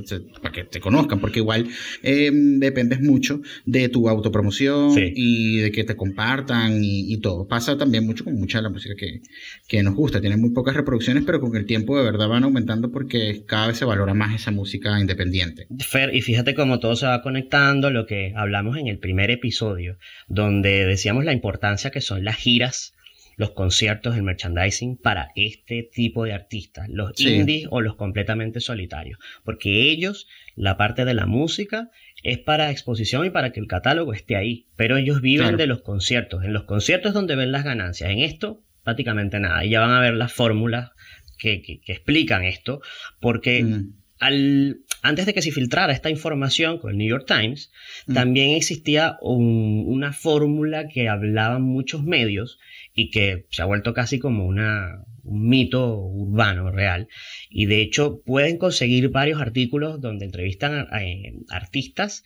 para 0.41 0.51
que 0.53 0.63
te 0.63 0.79
conozcan, 0.79 1.19
porque 1.19 1.39
igual 1.39 1.67
eh, 2.03 2.29
dependes 2.31 3.01
mucho 3.01 3.41
de 3.65 3.89
tu 3.89 4.07
autopromoción 4.07 4.93
y 4.97 5.57
de 5.57 5.71
que 5.71 5.83
te 5.83 5.95
compartan 5.95 6.79
y, 6.81 7.17
todo. 7.21 7.47
Pasa 7.47 7.77
también 7.77 8.05
mucho 8.05 8.23
con 8.23 8.35
mucha 8.35 8.59
de 8.59 8.63
la 8.63 8.69
música 8.69 8.95
que, 8.97 9.21
que 9.67 9.83
nos 9.83 9.95
gusta. 9.95 10.21
Tiene 10.21 10.37
muy 10.37 10.51
pocas 10.51 10.75
reproducciones, 10.75 11.23
pero 11.25 11.39
con 11.39 11.55
el 11.55 11.65
tiempo 11.65 11.97
de 11.97 12.03
verdad 12.03 12.27
van 12.27 12.43
aumentando 12.43 12.91
porque 12.91 13.43
cada 13.45 13.67
vez 13.67 13.77
se 13.77 13.85
valora 13.85 14.13
más 14.13 14.33
esa 14.33 14.51
música 14.51 14.99
independiente. 14.99 15.67
Fer, 15.79 16.15
y 16.15 16.21
fíjate 16.21 16.55
cómo 16.55 16.79
todo 16.79 16.95
se 16.95 17.05
va 17.05 17.21
conectando, 17.21 17.89
lo 17.89 18.05
que 18.05 18.33
hablamos 18.35 18.77
en 18.77 18.87
el 18.87 18.97
primer 18.97 19.29
episodio, 19.29 19.97
donde 20.27 20.85
decíamos 20.85 21.25
la 21.25 21.33
importancia 21.33 21.91
que 21.91 22.01
son 22.01 22.23
las 22.23 22.37
giras 22.37 22.93
los 23.41 23.51
conciertos, 23.53 24.15
el 24.15 24.21
merchandising 24.21 24.97
para 24.97 25.31
este 25.35 25.81
tipo 25.81 26.25
de 26.25 26.33
artistas, 26.33 26.87
los 26.89 27.19
indies 27.19 27.67
o 27.71 27.81
los 27.81 27.95
completamente 27.95 28.59
solitarios, 28.59 29.17
porque 29.43 29.89
ellos, 29.89 30.27
la 30.55 30.77
parte 30.77 31.05
de 31.05 31.15
la 31.15 31.25
música 31.25 31.89
es 32.21 32.37
para 32.37 32.69
exposición 32.69 33.25
y 33.25 33.31
para 33.31 33.51
que 33.51 33.59
el 33.59 33.65
catálogo 33.65 34.13
esté 34.13 34.35
ahí, 34.35 34.67
pero 34.75 34.95
ellos 34.95 35.21
viven 35.21 35.57
de 35.57 35.65
los 35.65 35.81
conciertos, 35.81 36.43
en 36.43 36.53
los 36.53 36.65
conciertos 36.65 37.09
es 37.09 37.13
donde 37.15 37.35
ven 37.35 37.51
las 37.51 37.63
ganancias, 37.63 38.11
en 38.11 38.19
esto 38.19 38.63
prácticamente 38.83 39.39
nada, 39.39 39.65
y 39.65 39.71
ya 39.71 39.79
van 39.79 39.89
a 39.89 40.01
ver 40.01 40.13
las 40.13 40.31
fórmulas 40.31 40.91
que, 41.39 41.81
explican 41.87 42.43
esto, 42.43 42.79
porque... 43.19 43.63
Mm. 43.63 44.00
Al, 44.21 44.81
antes 45.01 45.25
de 45.25 45.33
que 45.33 45.41
se 45.41 45.51
filtrara 45.51 45.93
esta 45.93 46.11
información 46.11 46.77
con 46.77 46.91
el 46.91 46.97
New 46.97 47.09
York 47.09 47.25
Times, 47.27 47.71
mm. 48.05 48.13
también 48.13 48.51
existía 48.51 49.17
una 49.21 50.13
fórmula 50.13 50.87
que 50.87 51.09
hablaban 51.09 51.63
muchos 51.63 52.03
medios 52.03 52.59
y 52.93 53.09
que 53.09 53.47
se 53.49 53.63
ha 53.63 53.65
vuelto 53.65 53.95
casi 53.95 54.19
como 54.19 54.45
una, 54.45 55.03
un 55.23 55.49
mito 55.49 55.97
urbano 55.97 56.69
real. 56.69 57.07
Y 57.49 57.65
de 57.65 57.81
hecho 57.81 58.21
pueden 58.23 58.59
conseguir 58.59 59.09
varios 59.09 59.41
artículos 59.41 59.99
donde 59.99 60.25
entrevistan 60.25 60.87
a, 60.91 61.01
artistas 61.49 62.23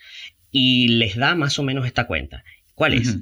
y 0.52 0.90
les 0.90 1.16
da 1.16 1.34
más 1.36 1.58
o 1.60 1.64
menos 1.64 1.86
esta 1.86 2.08
cuenta. 2.08 2.44
¿Cuál 2.74 2.96
es? 2.96 3.18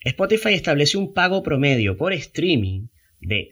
Spotify 0.00 0.50
establece 0.50 0.98
un 0.98 1.14
pago 1.14 1.42
promedio 1.42 1.96
por 1.96 2.12
streaming 2.12 2.88
de 3.20 3.50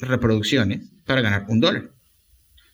reproducciones 0.00 0.90
para 1.04 1.20
ganar 1.20 1.44
un 1.48 1.60
dólar. 1.60 1.90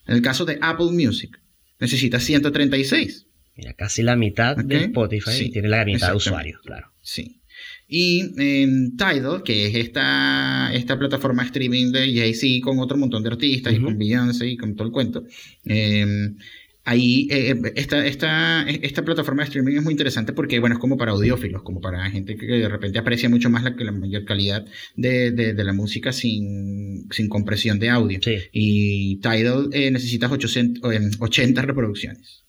En 0.07 0.15
el 0.15 0.21
caso 0.21 0.45
de 0.45 0.57
Apple 0.61 0.91
Music, 0.91 1.37
necesita 1.79 2.19
136. 2.19 3.27
Mira, 3.55 3.73
casi 3.73 4.03
la 4.03 4.15
mitad 4.15 4.57
de 4.57 4.85
Spotify 4.85 5.49
tiene 5.49 5.69
la 5.69 5.85
mitad 5.85 6.09
de 6.09 6.15
usuarios, 6.17 6.61
claro. 6.61 6.91
Sí. 7.01 7.41
Y 7.87 8.95
Tidal, 8.97 9.43
que 9.43 9.67
es 9.67 9.75
esta, 9.75 10.73
esta 10.73 10.97
plataforma 10.97 11.43
de 11.43 11.47
streaming 11.47 11.91
de 11.91 12.13
Jay-Z 12.13 12.63
con 12.63 12.79
otro 12.79 12.97
montón 12.97 13.23
de 13.23 13.29
artistas 13.29 13.73
y 13.73 13.79
con 13.79 13.97
Beyoncé 13.97 14.47
y 14.47 14.57
con 14.57 14.75
todo 14.75 14.87
el 14.87 14.91
cuento, 14.91 15.23
em, 15.63 16.35
ahí 16.83 17.27
eh, 17.31 17.51
eh, 17.51 17.73
esta, 17.75 18.05
esta, 18.05 18.67
esta, 18.67 19.05
plataforma 19.05 19.43
de 19.43 19.49
streaming 19.49 19.77
es 19.77 19.83
muy 19.83 19.93
interesante 19.93 20.33
porque, 20.33 20.59
bueno, 20.59 20.75
es 20.75 20.79
como 20.79 20.97
para 20.97 21.11
audiófilos, 21.11 21.61
como 21.61 21.79
para 21.79 22.09
gente 22.09 22.35
que 22.35 22.45
de 22.45 22.69
repente 22.69 22.97
aprecia 22.97 23.29
mucho 23.29 23.49
más 23.51 23.63
la, 23.63 23.75
la 23.77 23.91
mayor 23.91 24.25
calidad 24.25 24.65
de, 24.95 25.31
de, 25.31 25.63
la 25.63 25.73
música 25.73 26.11
sin, 26.11 27.07
sin, 27.11 27.29
compresión 27.29 27.77
de 27.79 27.89
audio. 27.89 28.19
Y 28.51 29.17
Tidal 29.17 29.69
eh, 29.73 29.91
necesitas 29.91 30.31
800, 30.31 31.19
80 31.19 31.61
reproducciones 31.61 32.44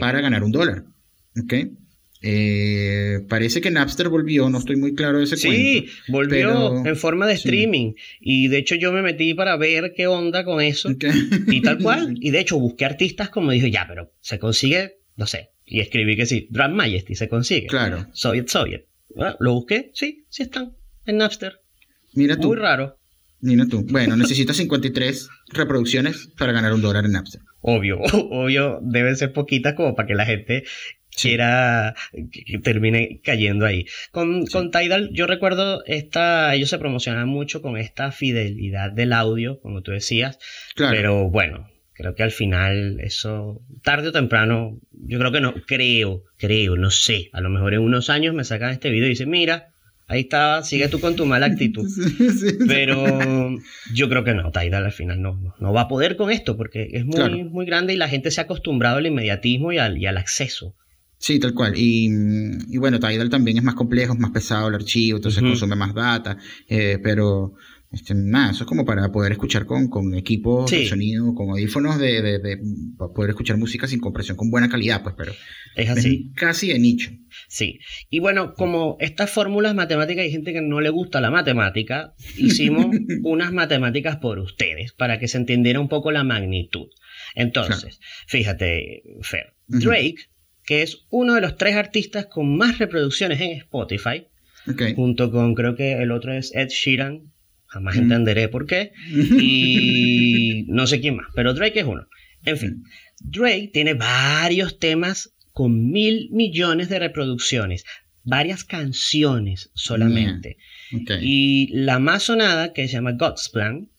para 0.00 0.20
ganar 0.20 0.44
un 0.44 0.52
dólar. 0.52 0.84
¿okay? 1.42 1.72
Eh, 2.22 3.20
parece 3.28 3.60
que 3.60 3.70
Napster 3.70 4.08
volvió, 4.08 4.48
no 4.48 4.58
estoy 4.58 4.76
muy 4.76 4.94
claro 4.94 5.18
de 5.18 5.24
ese 5.24 5.36
sí, 5.36 5.48
cuento. 5.48 5.62
Sí, 5.62 6.12
volvió 6.12 6.86
en 6.86 6.96
forma 6.96 7.26
de 7.26 7.34
streaming. 7.34 7.92
Y 8.20 8.48
de 8.48 8.58
hecho 8.58 8.74
yo 8.74 8.92
me 8.92 9.02
metí 9.02 9.34
para 9.34 9.56
ver 9.56 9.92
qué 9.94 10.06
onda 10.06 10.44
con 10.44 10.60
eso. 10.60 10.90
Y 11.46 11.62
tal 11.62 11.78
cual. 11.78 12.14
Y 12.20 12.30
de 12.30 12.40
hecho 12.40 12.58
busqué 12.58 12.84
artistas 12.84 13.28
como 13.28 13.52
dije, 13.52 13.70
ya, 13.70 13.86
pero 13.86 14.12
se 14.20 14.38
consigue, 14.38 14.98
no 15.16 15.26
sé. 15.26 15.50
Y 15.64 15.80
escribí 15.80 16.16
que 16.16 16.26
sí, 16.26 16.48
Drum 16.50 16.72
Majesty 16.72 17.14
se 17.14 17.28
consigue. 17.28 17.66
Claro. 17.66 18.06
Soviet 18.12 18.48
Soviet. 18.48 18.86
lo 19.38 19.54
busqué, 19.54 19.90
sí, 19.94 20.24
sí 20.28 20.42
están 20.44 20.74
en 21.04 21.18
Napster. 21.18 21.60
Mira 22.14 22.36
tú. 22.36 22.48
Muy 22.48 22.56
raro. 22.56 22.98
Tú. 23.68 23.84
Bueno, 23.88 24.16
necesitas 24.16 24.56
53 24.56 25.28
reproducciones 25.52 26.28
para 26.36 26.52
ganar 26.52 26.72
un 26.72 26.82
dólar 26.82 27.04
en 27.04 27.12
Napster. 27.12 27.42
Obvio, 27.60 28.00
obvio, 28.30 28.80
deben 28.82 29.16
ser 29.16 29.32
poquitas 29.32 29.74
como 29.74 29.94
para 29.94 30.08
que 30.08 30.14
la 30.14 30.26
gente 30.26 30.64
quiera 31.16 31.94
que, 32.12 32.58
termine 32.58 33.20
cayendo 33.24 33.66
ahí. 33.66 33.86
Con, 34.10 34.46
con, 34.46 34.70
Tidal, 34.70 35.10
yo 35.12 35.26
recuerdo 35.26 35.82
esta, 35.86 36.54
ellos 36.54 36.70
se 36.70 36.78
promocionan 36.78 37.28
mucho 37.28 37.62
con 37.62 37.76
esta 37.76 38.12
fidelidad 38.12 38.92
del 38.92 39.12
audio, 39.12 39.60
como 39.60 39.82
tú 39.82 39.92
decías, 39.92 40.38
pero 40.76 41.30
bueno, 41.30 41.68
creo 41.94 42.14
que 42.14 42.22
al 42.22 42.32
final 42.32 42.98
eso, 43.00 43.62
tarde 43.82 44.08
o 44.08 44.12
temprano, 44.12 44.78
yo 44.92 45.18
creo 45.18 45.32
que 45.32 45.40
no, 45.40 45.54
creo, 45.66 46.24
creo, 46.36 46.76
no 46.76 46.90
sé, 46.90 47.30
a 47.32 47.40
lo 47.40 47.48
mejor 47.48 47.74
en 47.74 47.80
unos 47.80 48.10
años 48.10 48.34
me 48.34 48.44
sacan 48.44 48.70
este 48.70 48.90
video 48.90 49.06
y 49.06 49.10
dicen, 49.10 49.30
mira, 49.30 49.72
ahí 50.06 50.20
está, 50.20 50.62
sigue 50.62 50.88
tú 50.88 51.00
con 51.00 51.16
tu 51.16 51.26
mala 51.26 51.46
actitud. 51.46 51.88
Pero 52.66 53.56
yo 53.92 54.08
creo 54.08 54.24
que 54.24 54.34
no, 54.34 54.50
Tidal 54.50 54.84
al 54.84 54.92
final 54.92 55.20
no, 55.20 55.54
no 55.58 55.72
va 55.72 55.82
a 55.82 55.88
poder 55.88 56.16
con 56.16 56.30
esto 56.30 56.56
porque 56.56 56.88
es 56.92 57.04
muy, 57.04 57.44
muy 57.44 57.66
grande 57.66 57.94
y 57.94 57.96
la 57.96 58.08
gente 58.08 58.30
se 58.30 58.40
ha 58.40 58.44
acostumbrado 58.44 58.98
al 58.98 59.06
inmediatismo 59.06 59.72
y 59.72 59.78
al, 59.78 59.98
y 59.98 60.06
al 60.06 60.16
acceso. 60.16 60.74
Sí, 61.18 61.38
tal 61.40 61.54
cual. 61.54 61.72
Y, 61.76 62.10
y, 62.68 62.76
bueno, 62.76 63.00
Tidal 63.00 63.30
también 63.30 63.56
es 63.56 63.64
más 63.64 63.74
complejo, 63.74 64.12
es 64.12 64.18
más 64.18 64.32
pesado 64.32 64.68
el 64.68 64.74
archivo, 64.74 65.16
entonces 65.16 65.42
consume 65.42 65.74
más 65.74 65.94
data, 65.94 66.36
eh, 66.68 66.98
pero 67.02 67.54
este, 67.96 68.14
nada, 68.14 68.52
eso 68.52 68.64
es 68.64 68.68
como 68.68 68.84
para 68.84 69.10
poder 69.10 69.32
escuchar 69.32 69.66
con, 69.66 69.88
con 69.88 70.14
equipos 70.14 70.70
de 70.70 70.86
sonido, 70.86 71.34
con 71.34 71.50
audífonos, 71.50 71.98
de, 71.98 72.22
de, 72.22 72.58
poder 72.96 73.30
escuchar 73.30 73.56
música 73.56 73.86
sin 73.86 74.00
compresión, 74.00 74.36
con 74.36 74.50
buena 74.50 74.68
calidad, 74.68 75.02
pues, 75.02 75.14
pero 75.16 75.32
es 75.74 75.90
así. 75.90 76.32
casi 76.34 76.68
de 76.68 76.78
nicho. 76.78 77.10
Sí. 77.48 77.80
Y 78.10 78.20
bueno, 78.20 78.54
como 78.54 78.96
estas 79.00 79.30
fórmulas 79.30 79.74
matemáticas, 79.74 80.24
hay 80.24 80.30
gente 80.30 80.52
que 80.52 80.62
no 80.62 80.80
le 80.80 80.90
gusta 80.90 81.20
la 81.20 81.30
matemática, 81.30 82.14
hicimos 82.36 82.86
unas 83.24 83.52
matemáticas 83.52 84.16
por 84.16 84.38
ustedes, 84.38 84.92
para 84.92 85.18
que 85.18 85.28
se 85.28 85.38
entendiera 85.38 85.80
un 85.80 85.88
poco 85.88 86.12
la 86.12 86.24
magnitud. 86.24 86.86
Entonces, 87.34 87.98
fíjate, 88.26 89.02
Fer, 89.22 89.54
Drake 89.66 90.28
que 90.66 90.82
es 90.82 91.06
uno 91.10 91.34
de 91.34 91.40
los 91.40 91.56
tres 91.56 91.76
artistas 91.76 92.26
con 92.26 92.56
más 92.56 92.78
reproducciones 92.78 93.40
en 93.40 93.52
Spotify, 93.52 94.26
junto 94.96 95.30
con 95.30 95.54
creo 95.54 95.76
que 95.76 95.92
el 95.92 96.10
otro 96.10 96.32
es 96.34 96.52
Ed 96.54 96.68
Sheeran, 96.68 97.32
jamás 97.76 97.96
entenderé 97.96 98.48
por 98.48 98.66
qué, 98.66 98.92
y 99.10 100.64
no 100.68 100.86
sé 100.86 101.00
quién 101.00 101.16
más, 101.16 101.26
pero 101.34 101.52
Drake 101.52 101.80
es 101.80 101.86
uno. 101.86 102.06
En 102.44 102.56
fin, 102.56 102.84
Drake 103.20 103.70
tiene 103.72 103.94
varios 103.94 104.78
temas 104.78 105.34
con 105.52 105.90
mil 105.90 106.28
millones 106.32 106.88
de 106.88 106.98
reproducciones, 106.98 107.84
varias 108.22 108.64
canciones 108.64 109.70
solamente. 109.74 110.56
Y 111.20 111.68
la 111.72 111.98
más 111.98 112.22
sonada, 112.24 112.72
que 112.72 112.88
se 112.88 112.94
llama 112.94 113.12
God's 113.12 113.50
Plan, 113.50 113.90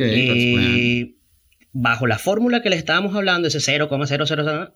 eh, 0.00 1.14
bajo 1.72 2.06
la 2.06 2.18
fórmula 2.18 2.62
que 2.62 2.70
le 2.70 2.76
estábamos 2.76 3.14
hablando, 3.14 3.48
ese 3.48 3.60
0,000, 3.60 4.72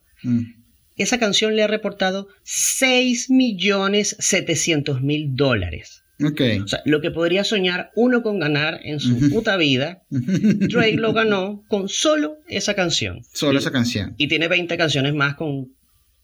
esa 0.96 1.18
canción 1.18 1.56
le 1.56 1.62
ha 1.62 1.68
reportado 1.68 2.28
6.700.000 2.44 5.34
dólares. 5.34 6.01
Okay. 6.22 6.58
O 6.60 6.68
sea, 6.68 6.82
lo 6.84 7.00
que 7.00 7.10
podría 7.10 7.44
soñar 7.44 7.90
uno 7.94 8.22
con 8.22 8.38
ganar 8.38 8.80
en 8.84 9.00
su 9.00 9.30
puta 9.30 9.56
vida, 9.56 10.02
Drake 10.10 10.96
lo 10.96 11.12
ganó 11.14 11.62
con 11.68 11.88
solo 11.88 12.36
esa 12.48 12.74
canción. 12.74 13.22
Solo 13.32 13.58
esa 13.58 13.70
canción. 13.70 14.14
Y 14.18 14.28
tiene 14.28 14.48
20 14.48 14.76
canciones 14.76 15.14
más 15.14 15.34
con 15.34 15.74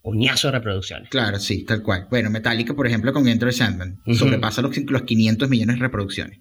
coñazo 0.02 0.48
de 0.48 0.52
reproducciones. 0.52 1.10
Claro, 1.10 1.38
sí, 1.38 1.64
tal 1.64 1.82
cual. 1.82 2.06
Bueno, 2.10 2.30
Metallica, 2.30 2.74
por 2.74 2.86
ejemplo, 2.86 3.12
con 3.12 3.28
Enter 3.28 3.52
Sandman, 3.52 3.98
sobrepasa 4.14 4.62
los, 4.62 4.76
los 4.76 5.02
500 5.02 5.48
millones 5.48 5.76
de 5.76 5.82
reproducciones. 5.82 6.40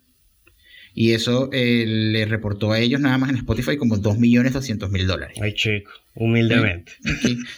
Y 0.99 1.11
eso 1.11 1.49
eh, 1.53 1.85
le 1.85 2.25
reportó 2.25 2.71
a 2.71 2.79
ellos 2.79 2.99
nada 2.99 3.19
más 3.19 3.29
en 3.29 3.35
Spotify 3.35 3.77
como 3.77 3.97
2.200.000 3.97 5.05
dólares. 5.05 5.37
Ay, 5.39 5.53
chico, 5.53 5.91
humildemente. 6.15 6.91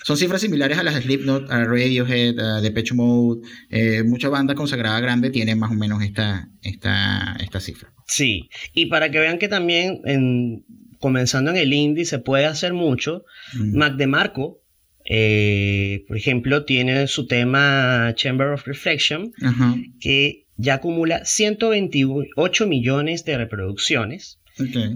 Son 0.04 0.18
cifras 0.18 0.42
similares 0.42 0.78
a 0.78 0.84
las 0.84 0.96
de 0.96 1.04
Slipknot, 1.04 1.50
a 1.50 1.64
Radiohead, 1.64 2.38
a 2.38 2.60
Depeche 2.60 2.94
Mode. 2.96 3.48
Eh, 3.70 4.04
mucha 4.04 4.28
banda 4.28 4.56
consagrada 4.56 5.00
grande 5.00 5.30
tiene 5.30 5.56
más 5.56 5.72
o 5.72 5.76
menos 5.76 6.04
esta, 6.04 6.50
esta, 6.64 7.38
esta 7.40 7.62
cifra. 7.62 7.94
Sí, 8.06 8.50
y 8.74 8.88
para 8.88 9.10
que 9.10 9.20
vean 9.20 9.40
que 9.40 9.48
también 9.48 10.02
en, 10.04 10.66
comenzando 11.00 11.52
en 11.52 11.56
el 11.56 11.72
indie 11.72 12.04
se 12.04 12.20
puede 12.20 12.46
hacer 12.46 12.74
mucho, 12.74 13.24
mm. 13.54 13.78
Mac 13.78 13.96
DeMarco, 13.96 14.60
eh, 15.06 16.04
por 16.10 16.18
ejemplo, 16.18 16.66
tiene 16.66 17.08
su 17.08 17.26
tema 17.26 18.12
Chamber 18.16 18.50
of 18.50 18.68
Reflection, 18.68 19.32
que 20.02 20.46
ya 20.60 20.76
acumula 20.76 21.24
128 21.24 22.68
millones 22.68 23.24
de 23.26 23.38
reproducciones. 23.38 24.40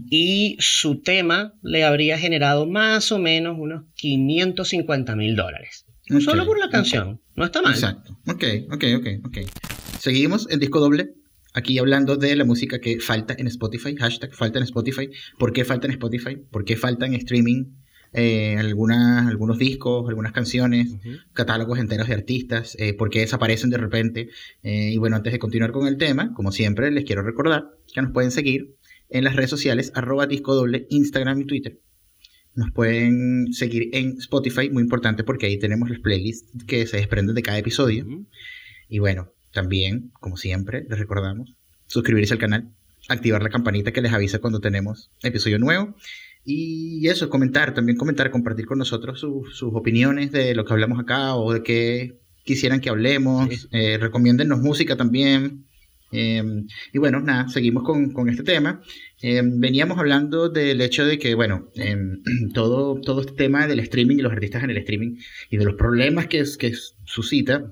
Y 0.10 0.58
su 0.60 1.02
tema 1.02 1.54
le 1.62 1.86
habría 1.86 2.18
generado 2.18 2.68
más 2.68 3.14
o 3.14 3.18
menos 3.18 3.56
unos 3.58 3.86
550 3.96 5.16
mil 5.16 5.38
dólares. 5.38 5.86
Solo 6.20 6.46
por 6.46 6.60
la 6.60 6.70
canción. 6.70 7.22
No 7.36 7.46
está 7.46 7.62
mal. 7.62 7.74
Exacto. 7.74 8.20
Ok, 8.28 8.44
ok, 8.70 8.84
ok, 8.98 9.08
ok. 9.26 9.38
Seguimos 10.00 10.52
en 10.52 10.60
disco 10.60 10.82
doble. 10.82 11.14
Aquí 11.54 11.78
hablando 11.78 12.18
de 12.18 12.36
la 12.36 12.44
música 12.44 12.80
que 12.80 13.00
falta 13.00 13.36
en 13.38 13.48
Spotify. 13.48 13.96
Hashtag 13.96 14.34
falta 14.34 14.60
en 14.60 14.66
Spotify. 14.66 15.10
¿Por 15.40 15.54
qué 15.54 15.64
falta 15.64 15.88
en 15.88 15.94
Spotify? 15.94 16.36
¿Por 16.52 16.66
qué 16.66 16.76
falta 16.76 17.06
en 17.06 17.14
streaming? 17.14 17.64
Eh, 18.14 18.58
algunas, 18.58 19.28
algunos 19.28 19.58
discos, 19.58 20.08
algunas 20.08 20.32
canciones, 20.32 20.96
catálogos 21.34 21.80
enteros 21.80 22.08
de 22.08 22.14
artistas, 22.14 22.76
eh, 22.80 22.94
porque 22.94 23.22
desaparecen 23.22 23.72
de 23.72 23.78
repente. 23.78 24.30
Eh, 24.62 24.92
y 24.94 24.98
bueno, 24.98 25.16
antes 25.16 25.34
de 25.34 25.40
continuar 25.40 25.72
con 25.72 25.88
el 25.88 25.98
tema, 25.98 26.34
como 26.34 26.52
siempre, 26.52 26.92
les 26.92 27.06
quiero 27.06 27.24
recordar 27.24 27.72
que 27.92 28.02
nos 28.02 28.12
pueden 28.12 28.32
seguir 28.32 28.76
en 29.10 29.24
las 29.24 29.36
redes 29.36 29.50
sociales 29.50 29.92
arroba 29.96 30.28
disco 30.28 30.54
doble, 30.54 30.86
Instagram 30.90 31.42
y 31.42 31.46
Twitter. 31.46 31.80
Nos 32.56 32.72
pueden 32.72 33.52
seguir 33.52 33.90
en 33.94 34.18
Spotify, 34.20 34.70
muy 34.70 34.84
importante 34.84 35.24
porque 35.24 35.48
ahí 35.48 35.58
tenemos 35.58 35.90
las 35.90 36.00
playlists 36.00 36.66
que 36.68 36.86
se 36.86 36.98
desprenden 36.98 37.34
de 37.34 37.42
cada 37.42 37.58
episodio. 37.58 38.06
Y 38.88 39.00
bueno, 39.00 39.34
también, 39.52 40.12
como 40.20 40.38
siempre, 40.38 40.86
les 40.88 41.00
recordamos 41.00 41.56
suscribirse 41.88 42.34
al 42.34 42.40
canal, 42.40 42.70
activar 43.10 43.42
la 43.42 43.50
campanita 43.50 43.92
que 43.92 44.02
les 44.02 44.14
avisa 44.14 44.38
cuando 44.38 44.60
tenemos 44.60 45.10
episodio 45.24 45.58
nuevo 45.58 45.96
y 46.46 47.08
eso, 47.08 47.30
comentar, 47.30 47.74
también 47.74 47.98
comentar, 47.98 48.30
compartir 48.30 48.66
con 48.66 48.78
nosotros 48.78 49.20
sus 49.20 49.64
opiniones 49.64 50.32
de 50.32 50.54
lo 50.56 50.66
que 50.66 50.74
hablamos 50.74 51.00
acá 51.00 51.36
o 51.36 51.54
de 51.54 51.64
qué 51.64 52.20
quisieran 52.44 52.82
que 52.82 52.90
hablemos. 52.90 53.50
Sí. 53.50 53.68
Eh, 53.72 53.98
recomiéndennos 53.98 54.60
música 54.60 54.98
también. 54.98 55.66
Em, 56.12 56.68
y 56.94 57.00
bueno, 57.00 57.20
nada, 57.22 57.50
seguimos 57.50 57.84
con, 57.84 58.30
este 58.30 58.44
tema. 58.44 58.82
Em, 59.22 59.60
veníamos 59.60 59.98
hablando 59.98 60.50
del 60.50 60.80
hecho 60.82 61.06
de 61.06 61.18
que, 61.18 61.34
bueno, 61.34 61.70
em, 61.76 62.22
todo, 62.54 63.00
todo 63.02 63.22
este 63.22 63.34
tema 63.34 63.66
del 63.66 63.80
streaming 63.80 64.18
y 64.18 64.22
los 64.22 64.32
artistas 64.32 64.64
en 64.64 64.70
el 64.70 64.78
streaming 64.78 65.18
y 65.50 65.58
de 65.58 65.66
los 65.66 65.76
problemas 65.76 66.28
que, 66.28 66.44
que 66.60 66.74
suscita, 67.06 67.72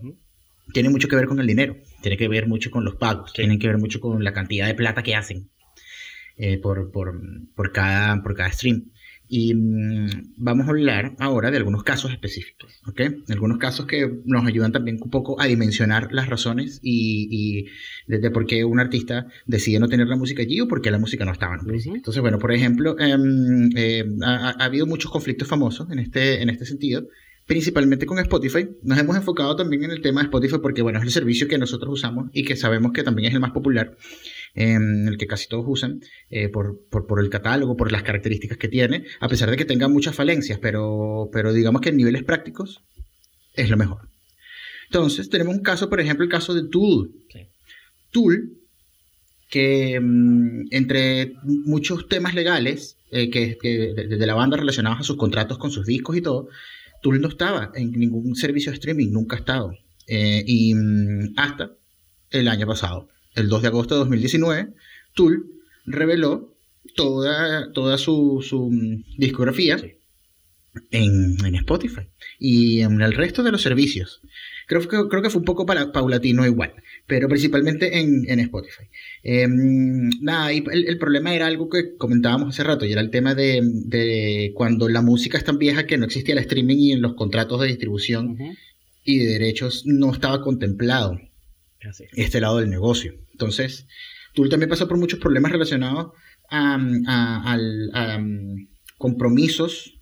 tiene 0.74 0.90
mucho 0.90 1.08
que 1.08 1.16
ver 1.16 1.28
con 1.28 1.40
el 1.40 1.48
dinero, 1.48 1.76
tiene 2.02 2.18
que 2.18 2.28
ver 2.28 2.48
mucho 2.48 2.72
con 2.72 2.84
los 2.84 2.96
pagos, 2.96 3.34
tiene 3.34 3.60
que 3.60 3.68
ver 3.68 3.78
mucho 3.78 4.00
con 4.00 4.24
la 4.24 4.34
cantidad 4.34 4.68
de 4.68 4.76
plata 4.76 5.04
que 5.04 5.16
hacen. 5.16 5.50
Eh, 6.38 6.58
por, 6.58 6.92
por, 6.92 7.20
por, 7.56 7.72
cada, 7.72 8.22
por 8.24 8.36
cada 8.36 8.52
stream. 8.52 8.92
Y 9.28 9.54
mm, 9.54 10.34
vamos 10.38 10.68
a 10.68 10.72
hablar 10.72 11.16
ahora 11.20 11.52
de 11.52 11.58
algunos 11.58 11.84
casos 11.84 12.12
específicos, 12.12 12.82
¿ok? 12.86 13.02
Algunos 13.30 13.60
casos 13.60 13.86
que 13.86 14.12
nos 14.26 14.46
ayudan 14.46 14.72
también 14.72 14.98
un 15.02 15.10
poco 15.10 15.40
a 15.40 15.46
dimensionar 15.46 16.12
las 16.12 16.28
razones 16.28 16.80
y, 16.84 17.28
y 17.32 17.68
de, 18.08 18.32
por 18.32 18.46
qué 18.46 18.66
un 18.66 18.80
artista 18.80 19.28
decide 19.46 19.80
no 19.80 19.88
tener 19.88 20.08
la 20.08 20.18
música 20.18 20.42
allí 20.42 20.60
o 20.60 20.68
por 20.68 20.82
qué 20.82 20.92
la 20.92 21.00
música 21.00 21.24
no 21.24 21.32
estaba 21.32 21.54
en 21.54 21.62
un 21.62 21.68
principio. 21.68 21.96
Entonces, 21.96 22.22
bueno, 22.22 22.40
por 22.40 22.52
ejemplo, 22.52 22.98
em, 23.00 23.70
eh, 23.78 24.04
ha, 24.22 24.50
ha, 24.50 24.66
habido 24.66 24.86
muchos 24.86 25.12
conflictos 25.12 25.48
famosos 25.48 25.90
en 25.92 26.00
este, 26.00 26.42
en 26.42 26.50
este 26.50 26.66
sentido, 26.66 27.08
principalmente 27.46 28.06
con 28.06 28.20
Spotify. 28.20 28.68
Nos 28.84 28.98
hemos 28.98 29.16
enfocado 29.16 29.56
también 29.56 29.84
en 29.84 29.92
el 29.92 30.02
tema 30.02 30.22
de 30.22 30.26
Spotify 30.26 30.58
porque, 30.62 30.82
bueno, 30.82 31.00
es 31.00 31.06
el 31.06 31.12
servicio 31.12 31.48
que 31.48 31.58
nosotros 31.58 31.94
usamos 31.94 32.30
y 32.34 32.44
que 32.44 32.56
sabemos 32.56 32.92
que 32.92 33.04
también 33.04 33.30
es 33.30 33.34
el 33.34 33.40
más 33.40 33.52
popular 33.52 33.96
el 34.54 35.18
que 35.18 35.28
casi 35.28 35.48
todos 35.48 35.66
usan, 35.68 36.02
eh, 36.30 36.50
por, 36.50 36.80
por, 36.90 37.08
por, 37.08 37.22
el 37.24 37.30
catálogo, 37.30 37.78
por 37.78 37.92
las 37.92 38.04
características 38.04 38.58
que 38.58 38.68
tiene, 38.68 39.06
a 39.20 39.28
pesar 39.28 39.50
de 39.50 39.58
que 39.58 39.66
tenga 39.66 39.88
muchas 39.88 40.16
falencias, 40.16 40.60
pero, 40.60 41.30
pero 41.32 41.54
digamos 41.54 41.82
que 41.82 41.90
en 41.90 41.98
niveles 41.98 42.24
prácticos 42.24 42.82
es 43.56 43.70
lo 43.70 43.78
mejor. 43.78 44.10
Entonces, 44.88 45.30
tenemos 45.30 45.56
un 45.56 45.62
caso, 45.62 45.90
por 45.90 46.02
ejemplo, 46.02 46.26
el 46.26 46.32
caso 46.32 46.54
de 46.54 46.68
Tool. 46.68 47.12
Tool, 48.12 48.58
que 49.50 50.00
mm, 50.02 50.68
entre 50.72 51.34
muchos 51.44 52.10
temas 52.10 52.34
legales 52.34 52.98
eh, 53.12 53.30
que, 53.30 53.58
que 53.62 53.94
de, 53.94 54.08
de, 54.08 54.26
la 54.26 54.34
banda 54.34 54.58
relacionados 54.58 55.00
a 55.00 55.04
sus 55.04 55.18
contratos 55.18 55.58
con 55.58 55.72
sus 55.72 55.86
discos 55.86 56.18
y 56.18 56.22
todo, 56.22 56.50
Tool 57.02 57.22
no 57.22 57.30
estaba 57.30 57.72
en 57.76 57.92
ningún 57.92 58.36
servicio 58.36 58.72
de 58.72 58.76
streaming, 58.76 59.12
nunca 59.12 59.38
ha 59.38 59.40
estado. 59.40 59.74
Eh, 60.08 60.44
y 60.46 60.74
mm, 60.76 61.34
hasta 61.38 61.72
el 62.32 62.48
año 62.48 62.68
pasado 62.68 63.08
el 63.36 63.50
2 63.50 63.62
de 63.62 63.68
agosto 63.68 63.96
de 63.96 64.00
2019, 64.00 64.70
Tool 65.14 65.46
reveló 65.86 66.56
toda, 66.96 67.72
toda 67.72 67.98
su, 67.98 68.46
su 68.48 68.72
discografía 69.18 69.78
en, 70.90 71.46
en, 71.46 71.56
Spotify 71.56 72.08
y 72.40 72.82
en 72.82 73.02
el 73.02 73.14
resto 73.14 73.44
de 73.44 73.52
los 73.52 73.62
servicios. 73.62 74.22
Creo 74.68 74.82
que, 74.82 75.10
creo 75.10 75.22
que 75.22 75.30
fue 75.30 75.40
un 75.40 75.46
poco 75.46 75.66
para, 75.66 75.92
paulatino 75.92 76.46
igual, 76.46 76.74
pero 77.08 77.28
principalmente 77.28 78.00
en, 78.00 78.24
en 78.30 78.40
Spotify. 78.40 78.84
Eh, 79.24 79.48
nada, 79.50 80.54
y 80.54 80.64
el, 80.72 80.88
el, 80.88 80.98
problema 80.98 81.36
era 81.36 81.48
algo 81.48 81.70
que 81.70 81.96
comentábamos 81.98 82.50
hace 82.50 82.64
rato, 82.64 82.86
y 82.86 82.92
era 82.94 83.02
el 83.02 83.10
tema 83.10 83.36
de, 83.36 83.62
de, 83.64 84.52
cuando 84.56 84.88
la 84.88 85.02
música 85.02 85.38
es 85.38 85.44
tan 85.44 85.58
vieja 85.58 85.86
que 85.86 85.98
no 85.98 86.06
existía 86.06 86.34
el 86.34 86.40
streaming 86.40 86.78
y 86.78 86.92
en 86.94 87.02
los 87.02 87.16
contratos 87.16 87.60
de 87.62 87.68
distribución. 87.68 88.28
Uh 88.30 88.38
-huh 88.38 88.58
y 89.04 89.20
de 89.20 89.34
derechos 89.34 89.84
no 89.86 90.12
estaba 90.12 90.42
contemplado 90.42 91.20
este 92.14 92.42
lado 92.42 92.60
del 92.60 92.70
negocio. 92.70 93.14
Entonces, 93.32 93.88
Tool 94.34 94.50
también 94.50 94.70
pasó 94.70 94.88
por 94.88 94.98
muchos 94.98 95.20
problemas 95.20 95.52
relacionados 95.52 96.14
a, 96.50 98.20
compromisos 98.98 100.00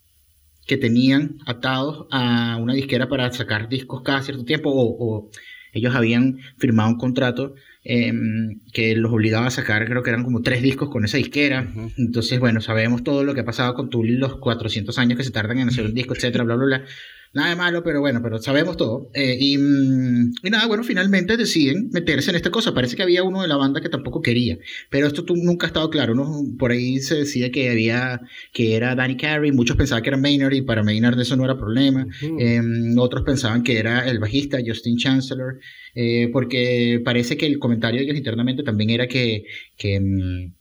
que 0.67 0.77
tenían 0.77 1.37
atados 1.45 2.07
a 2.11 2.57
una 2.57 2.73
disquera 2.73 3.07
para 3.07 3.31
sacar 3.31 3.69
discos 3.69 4.01
cada 4.03 4.21
cierto 4.21 4.43
tiempo 4.43 4.69
o, 4.73 5.29
ellos 5.71 5.95
habían 5.95 6.39
firmado 6.57 6.89
un 6.89 6.97
contrato 6.97 7.53
em, 7.83 8.59
que 8.73 8.95
los 8.95 9.13
obligaba 9.13 9.45
a 9.45 9.51
sacar, 9.51 9.85
creo 9.85 10.01
que 10.01 10.09
eran 10.09 10.23
como 10.23 10.41
tres 10.41 10.63
discos 10.63 10.89
con 10.89 11.05
esa 11.05 11.17
disquera. 11.17 11.71
Entonces, 11.95 12.39
bueno, 12.39 12.59
sabemos 12.59 13.03
todo 13.03 13.23
lo 13.23 13.35
que 13.35 13.41
ha 13.41 13.45
pasado 13.45 13.75
con 13.75 13.91
Tool 13.91 14.15
los 14.15 14.37
400 14.37 14.97
años 14.97 15.17
que 15.17 15.23
se 15.23 15.29
tardan 15.29 15.59
en 15.59 15.67
hacer 15.67 15.85
un 15.85 15.93
disco, 15.93 16.15
etcétera, 16.15 16.43
bla, 16.43 16.55
bla, 16.55 16.65
bla. 16.65 16.85
Nada 17.31 17.49
de 17.49 17.55
malo, 17.55 17.83
pero 17.83 17.99
bueno, 17.99 18.21
pero 18.23 18.39
sabemos 18.39 18.75
todo. 18.75 19.11
Eh, 19.13 19.37
mm, 19.57 20.31
y, 20.43 20.49
nada, 20.49 20.65
bueno, 20.65 20.83
finalmente 20.83 21.37
deciden 21.37 21.89
meterse 21.91 22.31
en 22.31 22.35
esta 22.35 22.49
cosa. 22.49 22.73
Parece 22.73 22.95
que 22.95 23.03
había 23.03 23.23
uno 23.23 23.43
de 23.43 23.47
la 23.47 23.55
banda 23.55 23.81
que 23.81 23.89
tampoco 23.89 24.21
quería, 24.21 24.57
pero 24.89 25.05
esto 25.05 25.23
nunca 25.35 25.67
ha 25.67 25.69
estado 25.69 25.91
claro. 25.91 26.15
¿no? 26.15 26.43
Por 26.57 26.71
ahí 26.71 26.99
se 26.99 27.15
decía 27.15 27.51
que 27.51 27.69
había, 27.69 28.21
que 28.51 28.75
era 28.75 28.95
Danny 28.95 29.15
Carey, 29.15 29.51
muchos 29.51 29.77
pensaban 29.77 30.01
que 30.01 30.09
era 30.09 30.17
Maynard 30.17 30.53
y 30.53 30.63
para 30.63 30.81
Maynard 30.83 31.19
eso 31.19 31.35
no 31.35 31.45
era 31.45 31.55
problema. 31.55 32.07
Em, 32.39 32.97
otros 32.97 33.23
pensaban 33.23 33.61
que 33.61 33.77
era 33.77 34.09
el 34.09 34.17
bajista 34.17 34.57
Justin 34.65 34.97
Chancellor, 34.97 35.59
eh, 35.93 36.29
porque 36.33 36.99
parece 37.05 37.37
que 37.37 37.45
el 37.45 37.59
comentario 37.59 37.99
de 37.99 38.05
ellos 38.05 38.17
internamente 38.17 38.63
también 38.63 38.89
era 38.89 39.07
que, 39.07 39.43
que 39.77 39.99
mm, 39.99 40.58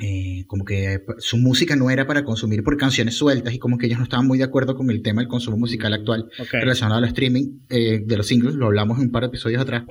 eh, 0.00 0.44
como 0.48 0.64
que 0.64 1.04
su 1.18 1.36
música 1.36 1.76
no 1.76 1.88
era 1.88 2.04
para 2.04 2.24
consumir 2.24 2.64
por 2.64 2.76
canciones 2.76 3.14
sueltas 3.14 3.54
y 3.54 3.60
como 3.60 3.78
que 3.78 3.86
ellos 3.86 3.98
no 3.98 4.04
estaban 4.04 4.26
muy 4.26 4.38
de 4.38 4.44
acuerdo 4.44 4.74
con 4.76 4.90
el 4.90 5.02
tema 5.02 5.22
del 5.22 5.28
consumo 5.28 5.56
musical 5.56 5.92
mm, 5.92 5.94
actual 5.94 6.30
relacionado 6.50 6.98
al 6.98 7.04
streaming 7.04 7.60
eh, 7.70 8.02
de 8.04 8.16
los 8.16 8.26
singles, 8.26 8.56
lo 8.56 8.66
hablamos 8.66 8.98
en 8.98 9.04
un 9.04 9.12
par 9.12 9.22
de 9.22 9.28
episodios 9.28 9.62
atrás. 9.62 9.84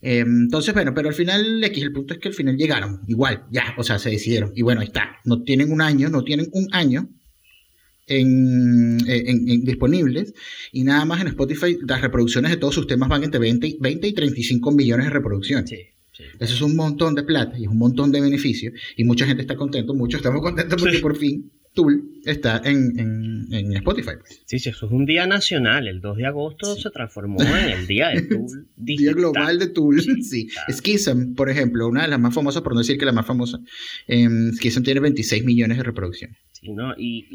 Eh, 0.00 0.20
entonces, 0.20 0.72
bueno, 0.74 0.94
pero 0.94 1.08
al 1.08 1.14
final, 1.14 1.60
aquí 1.64 1.80
el 1.80 1.92
punto 1.92 2.14
es 2.14 2.20
que 2.20 2.28
al 2.28 2.34
final 2.34 2.56
llegaron, 2.56 3.00
igual, 3.08 3.42
ya, 3.50 3.74
o 3.78 3.82
sea, 3.82 3.98
se 3.98 4.10
decidieron. 4.10 4.52
Y 4.54 4.62
bueno, 4.62 4.80
ahí 4.80 4.86
está, 4.86 5.16
no 5.24 5.42
tienen 5.42 5.72
un 5.72 5.80
año, 5.80 6.08
no 6.08 6.22
tienen 6.22 6.48
un 6.52 6.68
año 6.72 7.08
en, 8.06 8.98
disponibles 9.64 10.34
y 10.70 10.84
nada 10.84 11.04
más 11.04 11.20
en 11.20 11.28
Spotify 11.28 11.78
las 11.86 12.00
reproducciones 12.00 12.52
de 12.52 12.58
todos 12.58 12.74
sus 12.74 12.86
temas 12.86 13.08
van 13.08 13.24
entre 13.24 13.40
20, 13.40 13.78
20 13.80 14.06
y 14.06 14.12
35 14.12 14.70
millones 14.70 15.06
de 15.06 15.10
reproducciones. 15.10 15.68
Sí. 15.68 15.91
Eso 16.38 16.54
es 16.54 16.60
un 16.60 16.76
montón 16.76 17.14
de 17.14 17.22
plata 17.22 17.58
y 17.58 17.64
es 17.64 17.68
un 17.68 17.78
montón 17.78 18.12
de 18.12 18.20
beneficios. 18.20 18.74
Y 18.96 19.04
mucha 19.04 19.26
gente 19.26 19.42
está 19.42 19.56
contento, 19.56 19.94
muchos 19.94 20.20
estamos 20.20 20.42
contentos 20.42 20.80
porque 20.80 20.98
por 20.98 21.16
fin 21.16 21.50
Tool 21.74 22.20
está 22.24 22.60
en, 22.64 23.72
Spotify. 23.76 24.12
Sí, 24.44 24.58
sí, 24.58 24.68
eso 24.68 24.86
es 24.86 24.92
un 24.92 25.06
día 25.06 25.26
nacional. 25.26 25.88
El 25.88 26.00
2 26.00 26.16
de 26.18 26.26
agosto 26.26 26.76
se 26.76 26.90
transformó 26.90 27.40
en 27.40 27.70
el 27.70 27.86
día 27.86 28.08
de 28.08 28.22
Tool. 28.22 28.66
día 28.76 29.12
global 29.12 29.58
de 29.58 29.68
Tool, 29.68 30.02
sí. 30.22 30.48
Schism, 30.70 31.34
por 31.34 31.48
ejemplo, 31.48 31.88
una 31.88 32.02
de 32.02 32.08
las 32.08 32.20
más 32.20 32.34
famosas, 32.34 32.62
por 32.62 32.74
no 32.74 32.80
decir 32.80 32.98
que 32.98 33.06
la 33.06 33.12
más 33.12 33.26
famosa. 33.26 33.58
Eh, 34.06 34.28
Schism 34.54 34.82
tiene 34.82 35.00
26 35.00 35.44
millones 35.44 35.78
de 35.78 35.82
reproducciones. 35.84 36.36
Sí, 36.52 36.72
¿no? 36.72 36.94
Y, 36.96 37.26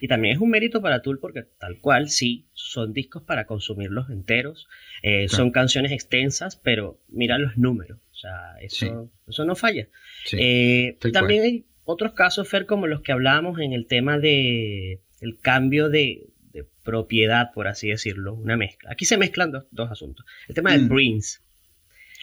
y, 0.00 0.08
también 0.08 0.36
es 0.36 0.40
un 0.40 0.50
mérito 0.50 0.80
para 0.80 1.02
Tool 1.02 1.18
porque 1.18 1.44
tal 1.58 1.80
cual, 1.80 2.08
sí, 2.10 2.46
son 2.52 2.92
discos 2.92 3.22
para 3.22 3.46
consumirlos 3.46 4.10
enteros. 4.10 4.68
Eh, 5.02 5.28
son 5.28 5.50
canciones 5.50 5.92
extensas, 5.92 6.56
pero 6.56 7.00
mira 7.08 7.38
los 7.38 7.56
números. 7.56 7.98
O 8.20 8.28
sea, 8.28 8.54
eso, 8.60 9.10
eso 9.26 9.44
no 9.46 9.56
falla. 9.56 9.88
Eh, 10.32 10.98
también 11.10 11.42
hay 11.42 11.64
otros 11.84 12.12
casos, 12.12 12.46
Fer, 12.46 12.66
como 12.66 12.86
los 12.86 13.00
que 13.00 13.12
hablábamos 13.12 13.58
en 13.60 13.72
el 13.72 13.86
tema 13.86 14.18
de 14.18 15.00
el 15.22 15.38
cambio 15.40 15.88
de, 15.88 16.26
propiedad, 16.84 17.50
por 17.54 17.66
así 17.66 17.88
decirlo, 17.88 18.34
una 18.34 18.56
mezcla. 18.56 18.90
Aquí 18.92 19.06
se 19.06 19.16
mezclan 19.16 19.52
dos, 19.70 19.90
asuntos. 19.90 20.26
El 20.48 20.54
tema 20.54 20.72
de 20.72 20.80
mm. 20.80 20.88
Prince. 20.88 21.38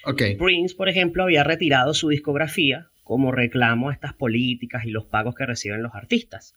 Okay. 0.04 0.36
Prince, 0.36 0.76
por 0.76 0.88
ejemplo, 0.88 1.24
había 1.24 1.44
retirado 1.44 1.94
su 1.94 2.10
discografía 2.10 2.90
como 3.04 3.32
reclamo 3.32 3.90
a 3.90 3.94
estas 3.94 4.14
políticas 4.14 4.86
y 4.86 4.92
los 4.92 5.06
pagos 5.06 5.34
que 5.34 5.46
reciben 5.46 5.82
los 5.82 5.96
artistas. 5.96 6.54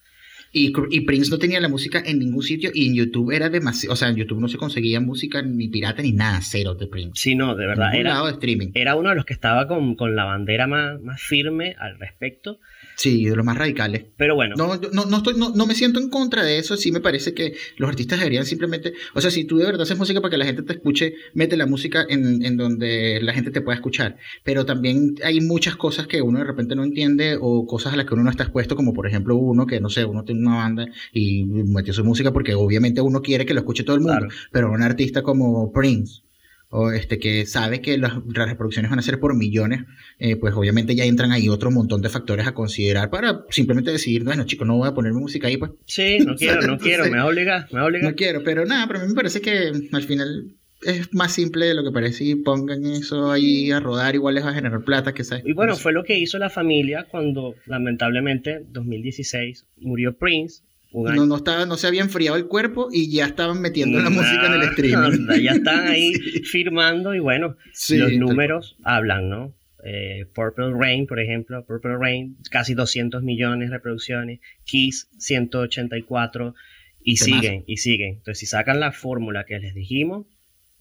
Y, 0.53 0.71
Prince 1.03 1.31
no 1.31 1.39
tenía 1.39 1.61
la 1.61 1.69
música 1.69 2.03
en 2.05 2.19
ningún 2.19 2.43
sitio 2.43 2.71
y 2.75 2.89
en 2.89 2.95
YouTube 2.95 3.31
era 3.31 3.49
demasiado, 3.49 3.93
o 3.93 3.97
sea, 3.97 4.09
en 4.09 4.17
YouTube 4.17 4.41
no 4.41 4.49
se 4.49 4.59
conseguía 4.59 5.01
música 5.01 5.43
ni 5.43 5.69
pirata 5.69 6.03
ni 6.03 6.13
nada, 6.13 6.41
cero 6.43 6.75
de 6.75 6.89
Prince. 6.89 7.13
Sí, 7.15 7.37
no, 7.37 7.55
de 7.55 7.67
verdad. 7.67 7.95
Era, 7.95 8.25
de 8.25 8.33
streaming. 8.33 8.73
era 8.75 8.97
uno 8.97 9.11
de 9.11 9.15
los 9.15 9.25
que 9.25 9.33
estaba 9.33 9.69
con, 9.69 9.95
con 9.95 10.17
la 10.17 10.25
bandera 10.25 10.67
más, 10.67 11.01
más 11.01 11.23
firme 11.23 11.77
al 11.79 11.99
respecto. 11.99 12.59
Sí, 12.97 13.25
de 13.25 13.37
los 13.37 13.47
más 13.47 13.57
radicales. 13.57 14.05
Pero 14.17 14.35
bueno. 14.35 14.57
No, 14.57 14.77
no, 14.93 15.05
no, 15.07 15.17
estoy, 15.19 15.35
no, 15.37 15.51
no, 15.55 15.67
me 15.67 15.75
siento 15.75 16.01
en 16.01 16.11
contra 16.11 16.45
de 16.45 16.59
eso. 16.59 16.77
Sí 16.77 16.93
me 16.93 17.01
parece 17.01 17.33
que 17.33 17.55
los 17.77 17.89
artistas 17.89 18.19
deberían 18.19 18.45
simplemente. 18.45 18.93
O 19.15 19.21
sea, 19.21 19.31
si 19.31 19.45
tú 19.45 19.57
de 19.57 19.67
verdad 19.67 19.83
haces 19.83 19.97
música 19.97 20.21
para 20.21 20.31
que 20.31 20.37
la 20.37 20.45
gente 20.45 20.63
te 20.63 20.73
escuche, 20.73 21.15
mete 21.33 21.57
la 21.57 21.67
música 21.67 22.05
en, 22.09 22.45
en 22.45 22.57
donde 22.57 23.21
la 23.23 23.33
gente 23.33 23.51
te 23.53 23.63
pueda 23.63 23.77
escuchar. 23.77 24.17
Pero 24.45 24.67
también 24.67 25.15
hay 25.25 25.41
muchas 25.41 25.77
cosas 25.77 26.07
que 26.07 26.21
uno 26.21 26.41
de 26.41 26.45
repente 26.45 26.75
no 26.75 26.85
entiende 26.85 27.39
o 27.41 27.67
cosas 27.67 27.95
a 27.95 27.97
las 27.97 28.05
que 28.05 28.15
uno 28.15 28.25
no 28.25 28.31
está 28.31 28.43
expuesto, 28.43 28.77
como 28.77 28.93
por 28.93 29.07
ejemplo 29.07 29.37
uno 29.37 29.67
que, 29.67 29.81
no 29.81 29.89
sé, 29.89 30.05
uno 30.05 30.25
tiene 30.25 30.40
una 30.47 30.57
banda 30.57 30.87
y 31.13 31.45
metió 31.45 31.93
su 31.93 32.05
música 32.05 32.33
porque 32.33 32.55
obviamente 32.55 33.01
uno 33.01 33.23
quiere 33.23 33.47
que 33.47 33.55
lo 33.55 33.61
escuche 33.61 33.85
todo 33.85 33.97
el 33.97 34.03
mundo. 34.03 34.29
Pero 34.53 34.71
un 34.71 34.83
artista 34.83 35.23
como 35.23 35.73
Prince 35.73 36.23
o 36.71 36.93
este 36.93 37.19
que 37.19 37.47
sabe 37.47 37.81
que 37.81 37.99
las, 37.99 38.13
reproducciones 38.25 38.91
van 38.91 39.01
a 39.01 39.03
ser 39.03 39.19
por 39.19 39.35
millones, 39.35 39.81
eh, 40.19 40.37
pues 40.37 40.55
obviamente 40.55 40.95
ya 40.95 41.05
entran 41.05 41.33
ahí 41.33 41.49
otro 41.49 41.71
montón 41.71 42.01
de 42.01 42.09
factores 42.09 42.47
a 42.47 42.55
considerar 42.55 43.11
para 43.11 43.45
simplemente 43.51 43.91
decidir, 43.91 44.23
bueno, 44.23 44.45
chicos, 44.45 44.67
no 44.69 44.77
voy 44.77 44.89
a 44.89 44.95
poner 44.95 45.13
mi 45.13 45.21
música 45.21 45.49
ahí, 45.49 45.57
pues. 45.57 45.73
Sí, 45.87 46.19
no 46.21 46.37
quiero, 46.37 46.63
no 46.63 46.79
quiero, 46.79 47.05
me 47.05 47.19
va 47.19 47.25
a 47.25 47.27
obligar, 47.27 47.67
me 47.73 47.81
va 47.81 47.85
a 47.85 47.89
obligar. 47.89 48.11
No 48.11 48.17
quiero, 48.17 48.45
pero 48.45 48.65
nada, 48.67 48.87
pero 48.87 49.01
a 49.01 49.03
mí 49.03 49.09
me 49.09 49.15
parece 49.15 49.41
que 49.41 49.73
al 49.93 50.03
final 50.05 50.55
es 50.83 51.13
más 51.13 51.33
simple 51.33 51.67
de 51.67 51.75
lo 51.75 51.85
que 51.85 51.91
parece 51.91 52.25
y 52.25 52.35
pongan 52.37 52.87
eso 52.87 53.31
ahí 53.31 53.71
a 53.71 53.81
rodar, 53.81 54.15
igual 54.15 54.35
les 54.35 54.45
va 54.45 54.51
a 54.51 54.55
generar 54.55 54.83
plata, 54.85 55.13
que 55.13 55.25
sabes. 55.25 55.45
Y 55.47 55.53
bueno, 55.53 55.77
fue 55.77 55.93
lo 55.93 56.05
que 56.05 56.19
hizo 56.19 56.39
la 56.39 56.51
familia 56.51 57.07
cuando 57.11 57.55
lamentablemente 57.67 58.65
2016 58.71 59.67
murió 59.79 60.17
Prince 60.17 60.63
no, 60.93 61.27
no, 61.27 61.37
estaba, 61.37 61.67
no 61.67 61.77
se 61.77 61.87
había 61.87 62.03
enfriado 62.03 62.37
el 62.37 62.47
cuerpo 62.47 62.89
y 62.93 63.11
ya 63.13 63.27
estaban 63.27 63.61
metiendo 63.61 64.01
la 64.01 64.11
música 64.11 64.47
en 64.47 64.55
el 64.55 64.63
streaming. 64.63 65.27
ya 65.43 65.53
están 65.53 65.87
ahí 65.87 66.13
firmando 66.45 67.15
y 67.15 67.21
bueno, 67.21 67.57
los 67.91 68.13
números 68.15 68.77
hablan, 68.83 69.29
¿no? 69.29 69.55
Eh, 69.85 70.27
Purple 70.35 70.73
Rain, 70.79 71.07
por 71.07 71.21
ejemplo, 71.21 71.65
Purple 71.65 71.97
Rain, 71.97 72.37
casi 72.51 72.75
200 72.75 73.23
millones 73.23 73.71
de 73.71 73.77
reproducciones, 73.77 74.41
Kiss, 74.65 75.09
184, 75.19 76.55
y 77.03 77.17
siguen, 77.17 77.65
y 77.67 77.79
siguen. 77.79 78.17
Entonces, 78.17 78.41
si 78.41 78.47
sacan 78.47 78.79
la 78.79 78.93
fórmula 78.93 79.45
que 79.45 79.59
les 79.59 79.75
dijimos, 79.75 80.27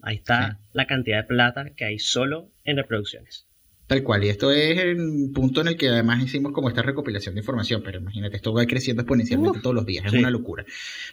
ahí 0.01 0.15
está 0.15 0.59
la 0.73 0.87
cantidad 0.87 1.17
de 1.17 1.27
plata 1.27 1.69
que 1.75 1.85
hay 1.85 1.99
solo 1.99 2.49
en 2.63 2.77
reproducciones. 2.77 3.45
Tal 3.89 4.03
cual, 4.03 4.23
y 4.23 4.29
esto 4.29 4.51
es 4.51 4.77
el 4.77 5.31
punto 5.33 5.61
en 5.61 5.69
el 5.69 5.75
que 5.75 5.89
además 5.89 6.23
hicimos 6.23 6.51
como 6.51 6.69
esta 6.69 6.83
recopilación 6.83 7.33
de 7.33 7.41
información, 7.41 7.81
pero 7.83 7.97
imagínate, 7.97 8.35
esto 8.35 8.53
va 8.53 8.63
creciendo 8.67 9.01
exponencialmente 9.01 9.61
todos 9.61 9.75
los 9.75 9.83
días, 9.83 10.05
es 10.05 10.13
una 10.13 10.29
locura. 10.29 10.63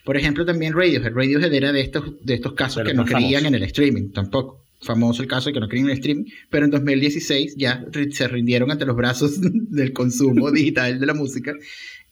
Por 0.05 0.19
ejemplo, 0.19 0.45
también 0.45 0.75
Radiohead, 0.75 1.11
Radiohead 1.15 1.55
era 1.55 1.73
de 1.73 1.81
estos, 1.81 2.23
de 2.23 2.35
estos 2.35 2.53
casos 2.53 2.85
que 2.85 2.93
no 2.93 3.07
creían 3.07 3.47
en 3.47 3.55
el 3.55 3.63
streaming, 3.63 4.11
tampoco. 4.13 4.63
Famoso 4.83 5.23
el 5.23 5.29
caso 5.29 5.49
de 5.49 5.55
que 5.55 5.61
no 5.61 5.69
creían 5.69 5.87
en 5.87 5.93
el 5.93 5.99
streaming, 5.99 6.25
pero 6.51 6.67
en 6.67 6.71
2016 6.71 7.55
ya 7.57 7.83
se 8.11 8.29
rindieron 8.29 8.71
ante 8.71 8.85
los 8.85 8.95
brazos 8.95 9.41
del 9.41 9.95
consumo 9.95 10.51
digital 10.53 11.01
de 11.01 11.07
la 11.07 11.15
música. 11.15 11.55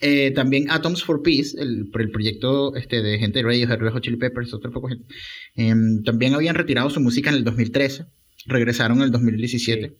Eh, 0.06 0.32
también 0.32 0.70
Atoms 0.70 1.02
for 1.02 1.22
Peace, 1.22 1.56
el, 1.58 1.90
el 1.98 2.10
proyecto 2.10 2.76
este, 2.76 3.00
de 3.02 3.18
gente 3.18 3.38
de 3.38 3.44
Radiohead, 3.46 3.78
Red 3.78 3.92
Hot 3.92 4.02
Chili 4.02 4.18
Peppers, 4.18 4.52
otro 4.52 4.70
poco 4.70 4.88
gente, 4.88 5.06
em, 5.56 6.02
también 6.02 6.34
habían 6.34 6.54
retirado 6.54 6.90
su 6.90 7.00
música 7.00 7.30
en 7.30 7.36
el 7.36 7.44
2013, 7.44 8.04
regresaron 8.44 8.98
en 8.98 9.04
el 9.04 9.10
2017 9.10 9.96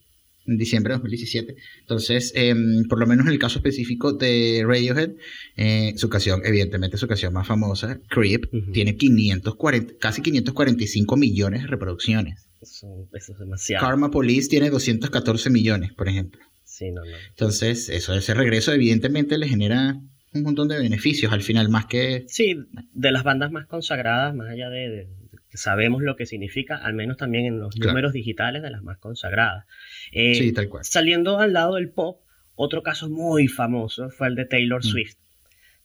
en 0.46 0.58
diciembre 0.58 0.92
de 0.92 0.98
2017. 0.98 1.56
Entonces, 1.80 2.32
em, 2.34 2.84
por 2.86 2.98
lo 2.98 3.06
menos 3.06 3.24
en 3.24 3.32
el 3.32 3.38
caso 3.38 3.60
específico 3.60 4.12
de 4.12 4.62
Radiohead, 4.66 5.12
eh, 5.56 5.94
su 5.96 6.10
canción, 6.10 6.42
evidentemente 6.44 6.98
su 6.98 7.08
canción 7.08 7.32
más 7.32 7.46
famosa, 7.46 7.98
Creep, 8.10 8.44
tiene 8.74 8.96
540, 8.98 9.94
casi 9.98 10.20
545 10.20 11.16
millones 11.16 11.62
de 11.62 11.68
reproducciones. 11.68 12.46
Eso, 12.60 13.08
es 13.10 13.38
demasiado. 13.38 13.86
Karma 13.86 14.10
Police 14.10 14.50
tiene 14.50 14.68
214 14.68 15.48
millones, 15.48 15.94
por 15.94 16.08
ejemplo. 16.08 16.42
Sí, 16.74 16.90
no, 16.90 17.04
no. 17.04 17.16
Entonces, 17.28 17.88
eso, 17.88 18.14
ese 18.14 18.34
regreso 18.34 18.72
evidentemente 18.72 19.38
le 19.38 19.46
genera 19.46 19.96
un 20.32 20.42
montón 20.42 20.66
de 20.66 20.76
beneficios 20.76 21.32
al 21.32 21.40
final, 21.40 21.68
más 21.68 21.86
que... 21.86 22.24
Sí, 22.26 22.56
de 22.92 23.12
las 23.12 23.22
bandas 23.22 23.52
más 23.52 23.66
consagradas, 23.66 24.34
más 24.34 24.50
allá 24.50 24.70
de, 24.70 25.06
sabemos 25.52 26.02
lo 26.02 26.16
que 26.16 26.26
significa, 26.26 26.74
al 26.74 26.94
menos 26.94 27.16
también 27.16 27.46
en 27.46 27.60
los 27.60 27.78
números 27.78 28.12
digitales 28.12 28.60
de 28.60 28.70
las 28.70 28.82
más 28.82 28.98
consagradas. 28.98 29.66
Eh, 30.10 30.34
sí, 30.34 30.52
tal 30.52 30.68
cual. 30.68 30.84
Saliendo 30.84 31.38
al 31.38 31.52
lado 31.52 31.76
del 31.76 31.90
pop, 31.90 32.22
otro 32.56 32.82
caso 32.82 33.08
muy 33.08 33.46
famoso 33.46 34.10
fue 34.10 34.26
el 34.26 34.34
de 34.34 34.44
Taylor 34.44 34.80
mm. 34.80 34.88
Swift. 34.88 35.16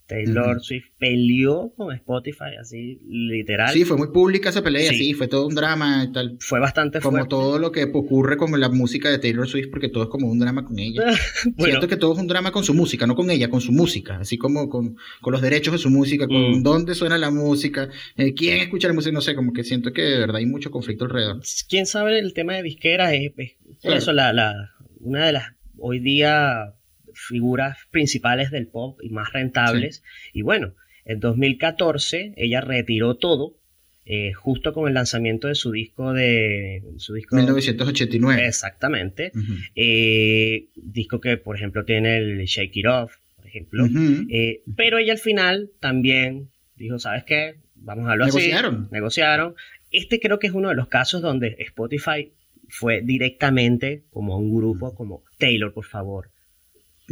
Taylor 0.09 0.59
Swift 0.59 0.87
peleó 0.97 1.71
con 1.77 1.93
Spotify, 1.93 2.55
así 2.59 2.99
literal. 3.07 3.71
Sí, 3.71 3.85
fue 3.85 3.95
muy 3.95 4.07
pública 4.07 4.49
esa 4.49 4.63
pelea, 4.63 4.91
sí, 4.91 5.13
fue 5.13 5.27
todo 5.27 5.45
un 5.45 5.53
drama 5.53 6.03
y 6.03 6.11
tal. 6.11 6.37
Fue 6.39 6.59
bastante 6.59 6.99
Como 6.99 7.27
todo 7.27 7.59
lo 7.59 7.71
que 7.71 7.83
ocurre 7.83 8.35
con 8.35 8.59
la 8.59 8.69
música 8.69 9.11
de 9.11 9.19
Taylor 9.19 9.47
Swift, 9.47 9.69
porque 9.69 9.87
todo 9.87 10.05
es 10.05 10.09
como 10.09 10.27
un 10.27 10.39
drama 10.39 10.65
con 10.65 10.79
ella. 10.79 11.03
Siento 11.57 11.87
que 11.87 11.95
todo 11.95 12.13
es 12.13 12.19
un 12.19 12.25
drama 12.25 12.51
con 12.51 12.63
su 12.63 12.73
música, 12.73 13.05
no 13.05 13.15
con 13.15 13.29
ella, 13.29 13.51
con 13.51 13.61
su 13.61 13.71
música, 13.71 14.17
así 14.17 14.39
como 14.39 14.67
con, 14.67 14.97
los 15.23 15.41
derechos 15.41 15.73
de 15.73 15.77
su 15.77 15.91
música, 15.91 16.27
con 16.27 16.59
mm. 16.59 16.63
dónde 16.63 16.95
suena 16.95 17.19
la 17.19 17.29
música, 17.29 17.89
eh, 18.17 18.33
quién 18.33 18.57
escucha 18.57 18.87
la 18.87 18.95
música, 18.95 19.13
no 19.13 19.21
sé, 19.21 19.35
como 19.35 19.53
que 19.53 19.63
siento 19.63 19.93
que 19.93 20.01
de 20.01 20.17
verdad 20.17 20.37
hay 20.37 20.47
mucho 20.47 20.71
conflicto 20.71 21.05
alrededor. 21.05 21.41
Quién 21.69 21.85
sabe 21.85 22.17
el 22.17 22.33
tema 22.33 22.55
de 22.55 22.63
disqueras, 22.63 23.13
es, 23.13 23.31
eso, 23.83 24.11
la, 24.11 24.33
la, 24.33 24.71
una 25.01 25.27
de 25.27 25.33
las 25.33 25.43
hoy 25.77 25.99
día 25.99 26.73
figuras 27.27 27.77
principales 27.91 28.51
del 28.51 28.67
pop 28.67 28.99
y 29.01 29.09
más 29.09 29.31
rentables. 29.33 30.03
Y 30.33 30.41
bueno, 30.41 30.73
en 31.05 31.19
2014 31.19 32.33
ella 32.37 32.61
retiró 32.61 33.15
todo, 33.15 33.55
eh, 34.05 34.33
justo 34.33 34.73
con 34.73 34.87
el 34.87 34.93
lanzamiento 34.93 35.47
de 35.47 35.55
su 35.55 35.71
disco 35.71 36.13
de... 36.13 36.83
Su 36.97 37.13
disco, 37.13 37.35
1989. 37.35 38.47
Exactamente. 38.47 39.31
Eh, 39.75 40.67
disco 40.75 41.19
que, 41.19 41.37
por 41.37 41.55
ejemplo, 41.55 41.85
tiene 41.85 42.17
el 42.17 42.45
Shake 42.45 42.77
It 42.77 42.85
Off, 42.87 43.17
por 43.35 43.47
ejemplo. 43.47 43.87
Eh, 44.29 44.61
pero 44.75 44.97
ella 44.97 45.13
al 45.13 45.19
final 45.19 45.69
también 45.79 46.49
dijo, 46.75 46.97
¿sabes 46.97 47.23
qué? 47.25 47.55
Vamos 47.75 48.07
a 48.07 48.13
hablar 48.13 48.27
Negociaron. 48.27 48.87
Negociaron. 48.91 49.55
Este 49.91 50.19
creo 50.19 50.39
que 50.39 50.47
es 50.47 50.53
uno 50.53 50.69
de 50.69 50.75
los 50.75 50.87
casos 50.87 51.21
donde 51.21 51.55
Spotify 51.59 52.31
fue 52.67 53.01
directamente 53.01 54.03
como 54.11 54.37
un 54.37 54.55
grupo, 54.55 54.93
como 54.95 55.23
Taylor, 55.37 55.73
por 55.73 55.85
favor, 55.85 56.29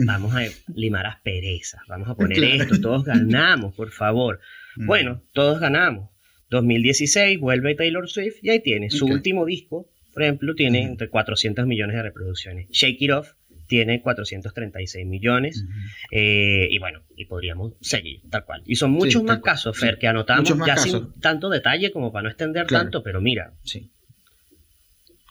vamos 0.05 0.33
a 0.36 0.43
limar 0.73 1.05
asperezas, 1.05 1.81
vamos 1.88 2.10
a 2.10 2.15
poner 2.15 2.43
esto, 2.43 2.79
todos 2.79 3.05
ganamos, 3.05 3.73
por 3.75 3.91
favor. 3.91 4.39
Mm. 4.75 4.86
Bueno, 4.86 5.21
todos 5.33 5.60
ganamos. 5.60 6.10
2016 6.49 7.39
vuelve 7.39 7.75
Taylor 7.75 8.07
Swift 8.10 8.38
y 8.41 8.49
ahí 8.49 8.62
tiene 8.62 8.89
su 8.89 9.05
último 9.05 9.45
disco, 9.45 9.89
por 10.13 10.23
ejemplo, 10.23 10.55
tiene 10.55 10.83
entre 10.83 11.10
400 11.10 11.67
millones 11.67 11.95
de 11.95 12.03
reproducciones. 12.03 12.67
Shake 12.69 13.01
It 13.01 13.12
Off 13.12 13.33
tiene 13.67 14.01
436 14.01 15.05
millones. 15.05 15.63
Eh, 16.12 16.67
y 16.71 16.79
bueno, 16.79 17.03
y 17.15 17.25
podríamos 17.25 17.73
seguir, 17.81 18.21
tal 18.29 18.45
cual. 18.45 18.63
Y 18.65 18.75
son 18.75 18.91
muchos 18.91 19.23
más 19.23 19.39
casos, 19.41 19.77
Fer, 19.77 19.99
que 19.99 20.07
anotamos 20.07 20.57
ya 20.65 20.77
sin 20.77 21.13
tanto 21.19 21.49
detalle 21.49 21.91
como 21.91 22.12
para 22.12 22.23
no 22.23 22.29
extender 22.29 22.65
tanto, 22.65 23.03
pero 23.03 23.21
mira. 23.21 23.53
Sí. 23.63 23.91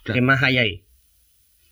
¿Qué 0.05 0.21
más 0.21 0.43
hay 0.43 0.59
ahí? 0.59 0.85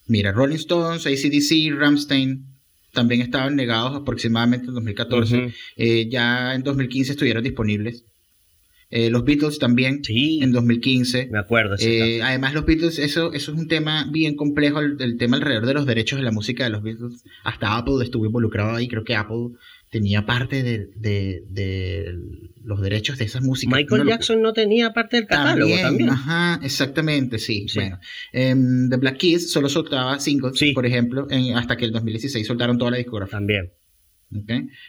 Mira, 0.06 0.32
Rolling 0.32 0.56
Stones, 0.56 1.06
ACDC, 1.06 1.78
Ramstein, 1.78 2.53
también 2.94 3.20
estaban 3.20 3.56
negados 3.56 3.94
aproximadamente 3.94 4.68
en 4.68 4.74
2014. 4.74 5.52
Eh, 5.76 6.08
ya 6.08 6.54
en 6.54 6.62
2015 6.62 7.12
estuvieron 7.12 7.44
disponibles. 7.44 8.04
Eh, 8.90 9.10
los 9.10 9.24
Beatles 9.24 9.58
también 9.58 10.02
en 10.08 10.52
2015. 10.52 11.28
Me 11.30 11.38
acuerdo. 11.38 11.74
Eh, 11.80 12.22
además, 12.22 12.54
los 12.54 12.64
Beatles, 12.64 12.98
eso, 12.98 13.32
eso 13.32 13.52
es 13.52 13.58
un 13.58 13.66
tema 13.66 14.08
bien 14.10 14.36
complejo, 14.36 14.78
el, 14.80 15.18
tema 15.18 15.36
alrededor 15.36 15.66
de 15.66 15.74
los 15.74 15.84
derechos 15.84 16.18
de 16.18 16.24
la 16.24 16.30
música 16.30 16.64
de 16.64 16.70
los 16.70 16.82
Beatles. 16.82 17.24
Hasta 17.42 17.76
Apple 17.76 18.02
estuvo 18.02 18.24
involucrado 18.24 18.76
ahí. 18.76 18.86
Creo 18.86 19.02
que 19.02 19.16
Apple 19.16 19.48
tenía 19.94 20.26
parte 20.26 20.64
de, 20.64 22.18
los 22.64 22.80
derechos 22.80 23.16
de 23.16 23.26
esas 23.26 23.42
músicas. 23.42 23.78
Michael 23.78 24.08
Jackson 24.08 24.42
no 24.42 24.52
tenía 24.52 24.92
parte 24.92 25.18
del 25.18 25.26
catálogo 25.28 25.72
también. 25.80 26.10
Ajá, 26.10 26.58
exactamente, 26.64 27.38
sí. 27.38 27.66
Bueno, 27.76 28.00
em, 28.32 28.90
The 28.90 28.96
Black 28.96 29.18
Keys 29.18 29.52
solo 29.52 29.68
soltaba 29.68 30.18
singles, 30.18 30.60
por 30.74 30.84
ejemplo, 30.84 31.28
hasta 31.54 31.76
que 31.76 31.84
el 31.84 31.92
2016 31.92 32.44
soltaron 32.44 32.76
toda 32.76 32.90
la 32.90 32.96
discografía. 32.96 33.38
También. 33.38 33.70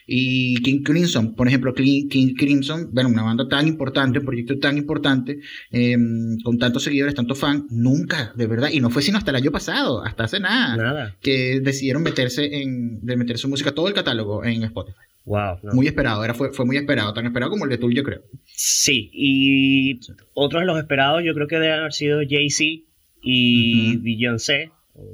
Y 0.08 0.56
King 0.62 0.84
Crimson, 0.84 1.36
por 1.36 1.48
ejemplo, 1.48 1.74
King 1.74 2.34
Crimson, 2.36 2.90
bueno, 2.92 3.10
una 3.10 3.24
banda 3.24 3.48
tan 3.48 3.68
importante, 3.68 4.20
un 4.20 4.26
proyecto 4.26 4.58
tan 4.60 4.78
importante, 4.78 5.40
em, 5.72 6.38
con 6.44 6.58
tantos 6.58 6.84
seguidores, 6.84 7.16
tantos 7.16 7.38
fans, 7.38 7.66
nunca, 7.70 8.34
de 8.36 8.48
verdad, 8.48 8.70
y 8.72 8.80
no 8.80 8.90
fue 8.90 9.02
sino 9.02 9.18
hasta 9.18 9.32
el 9.32 9.38
año 9.38 9.52
pasado, 9.52 10.04
hasta 10.04 10.24
hace 10.24 10.40
nada, 10.40 10.78
nada. 10.78 11.16
que 11.22 11.60
decidieron 11.62 12.04
meterse 12.04 12.62
en, 12.62 13.06
de 13.06 13.18
meter 13.18 13.38
su 13.38 13.48
música, 13.48 13.72
todo 13.72 13.88
el 13.88 13.94
catálogo 13.94 14.44
en 14.44 14.64
Spotify. 14.64 14.98
Wow. 15.26 15.58
Muy 15.74 15.88
esperado, 15.88 16.24
era, 16.24 16.34
fue, 16.34 16.52
fue 16.54 16.66
muy 16.66 16.78
esperado, 16.78 17.14
tan 17.14 17.26
esperado 17.26 17.52
como 17.52 17.66
el 17.66 17.72
de 17.72 17.78
tú, 17.78 17.92
yo 17.92 18.04
creo. 18.04 18.22
Sí, 18.46 19.10
y 19.12 20.00
otros 20.34 20.62
de 20.62 20.68
los 20.68 20.78
esperados 20.78 21.24
yo 21.26 21.34
creo 21.34 21.48
que 21.48 21.56
deben 21.56 21.80
haber 21.80 21.94
sido 21.94 22.20
Jay-Z 22.28 22.84
y 23.24 23.98
Beyoncé, 23.98 24.72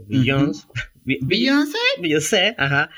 Beyoncé, 0.07 0.67
Beyoncé, 1.05 1.77
Beyoncé, 2.01 2.55
ajá, 2.57 2.89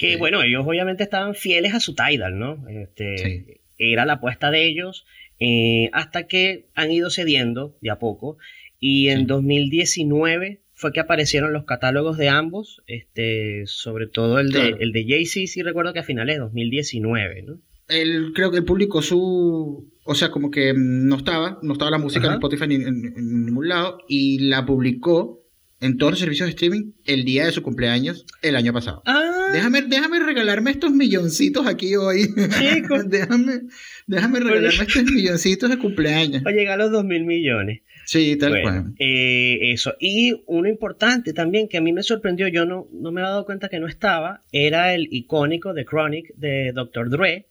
que 0.00 0.16
bueno, 0.16 0.42
ellos 0.42 0.64
obviamente 0.66 1.02
estaban 1.02 1.34
fieles 1.34 1.74
a 1.74 1.80
su 1.80 1.94
Tidal, 1.94 2.38
¿no? 2.38 2.66
Este, 2.70 3.60
Era 3.76 4.06
la 4.06 4.14
apuesta 4.14 4.50
de 4.50 4.66
ellos 4.66 5.04
eh, 5.38 5.90
hasta 5.92 6.26
que 6.26 6.68
han 6.74 6.90
ido 6.90 7.10
cediendo 7.10 7.76
de 7.82 7.90
a 7.90 7.98
poco. 7.98 8.38
Y 8.78 9.10
en 9.10 9.26
2019 9.26 10.62
fue 10.72 10.94
que 10.94 11.00
aparecieron 11.00 11.52
los 11.52 11.64
catálogos 11.64 12.16
de 12.16 12.30
ambos, 12.30 12.80
este, 12.86 13.64
sobre 13.66 14.06
todo 14.06 14.38
el 14.38 14.52
de, 14.52 14.76
el 14.80 14.92
de 14.92 15.04
Jay-Z, 15.06 15.46
sí 15.46 15.62
recuerdo 15.62 15.92
que 15.92 15.98
a 15.98 16.02
finales 16.02 16.36
de 16.36 16.40
2019, 16.40 17.42
¿no? 17.42 17.58
Él, 17.88 18.32
creo 18.34 18.50
que 18.50 18.56
él 18.56 18.64
publicó 18.64 19.02
su. 19.02 19.92
O 20.04 20.14
sea, 20.14 20.30
como 20.30 20.50
que 20.50 20.72
no 20.74 21.16
estaba, 21.16 21.58
no 21.60 21.74
estaba 21.74 21.90
la 21.90 21.98
música 21.98 22.26
en 22.28 22.34
Spotify 22.34 22.68
ni 22.68 22.76
en, 22.76 23.44
ningún 23.44 23.68
lado, 23.68 23.98
y 24.08 24.48
la 24.48 24.64
publicó 24.64 25.39
en 25.80 25.96
todos 25.96 26.12
los 26.12 26.20
servicios 26.20 26.46
de 26.46 26.50
streaming 26.50 26.92
el 27.06 27.24
día 27.24 27.46
de 27.46 27.52
su 27.52 27.62
cumpleaños 27.62 28.26
el 28.42 28.56
año 28.56 28.72
pasado. 28.72 29.02
Ah. 29.06 29.50
Déjame, 29.52 29.82
déjame 29.82 30.20
regalarme 30.20 30.70
estos 30.70 30.92
milloncitos 30.92 31.66
aquí 31.66 31.96
hoy. 31.96 32.28
déjame, 33.06 33.62
déjame 34.06 34.40
regalarme 34.40 34.84
estos 34.84 35.04
milloncitos 35.04 35.70
de 35.70 35.78
cumpleaños. 35.78 36.42
Para 36.42 36.54
llegar 36.54 36.80
a 36.80 36.84
los 36.84 36.92
dos 36.92 37.04
mil 37.04 37.24
millones. 37.24 37.80
Sí, 38.04 38.36
tal 38.36 38.60
cual. 38.62 38.94
Eh, 38.98 39.72
eso. 39.72 39.94
Y 40.00 40.42
uno 40.46 40.68
importante 40.68 41.32
también 41.32 41.68
que 41.68 41.78
a 41.78 41.80
mí 41.80 41.92
me 41.92 42.02
sorprendió, 42.02 42.48
yo 42.48 42.66
no, 42.66 42.88
no 42.92 43.12
me 43.12 43.20
había 43.20 43.30
dado 43.30 43.44
cuenta 43.44 43.68
que 43.68 43.78
no 43.78 43.86
estaba, 43.86 44.42
era 44.52 44.94
el 44.94 45.08
icónico 45.12 45.74
de 45.74 45.84
Chronic 45.84 46.34
de 46.34 46.72
Dr. 46.74 47.08
Dre, 47.08 47.46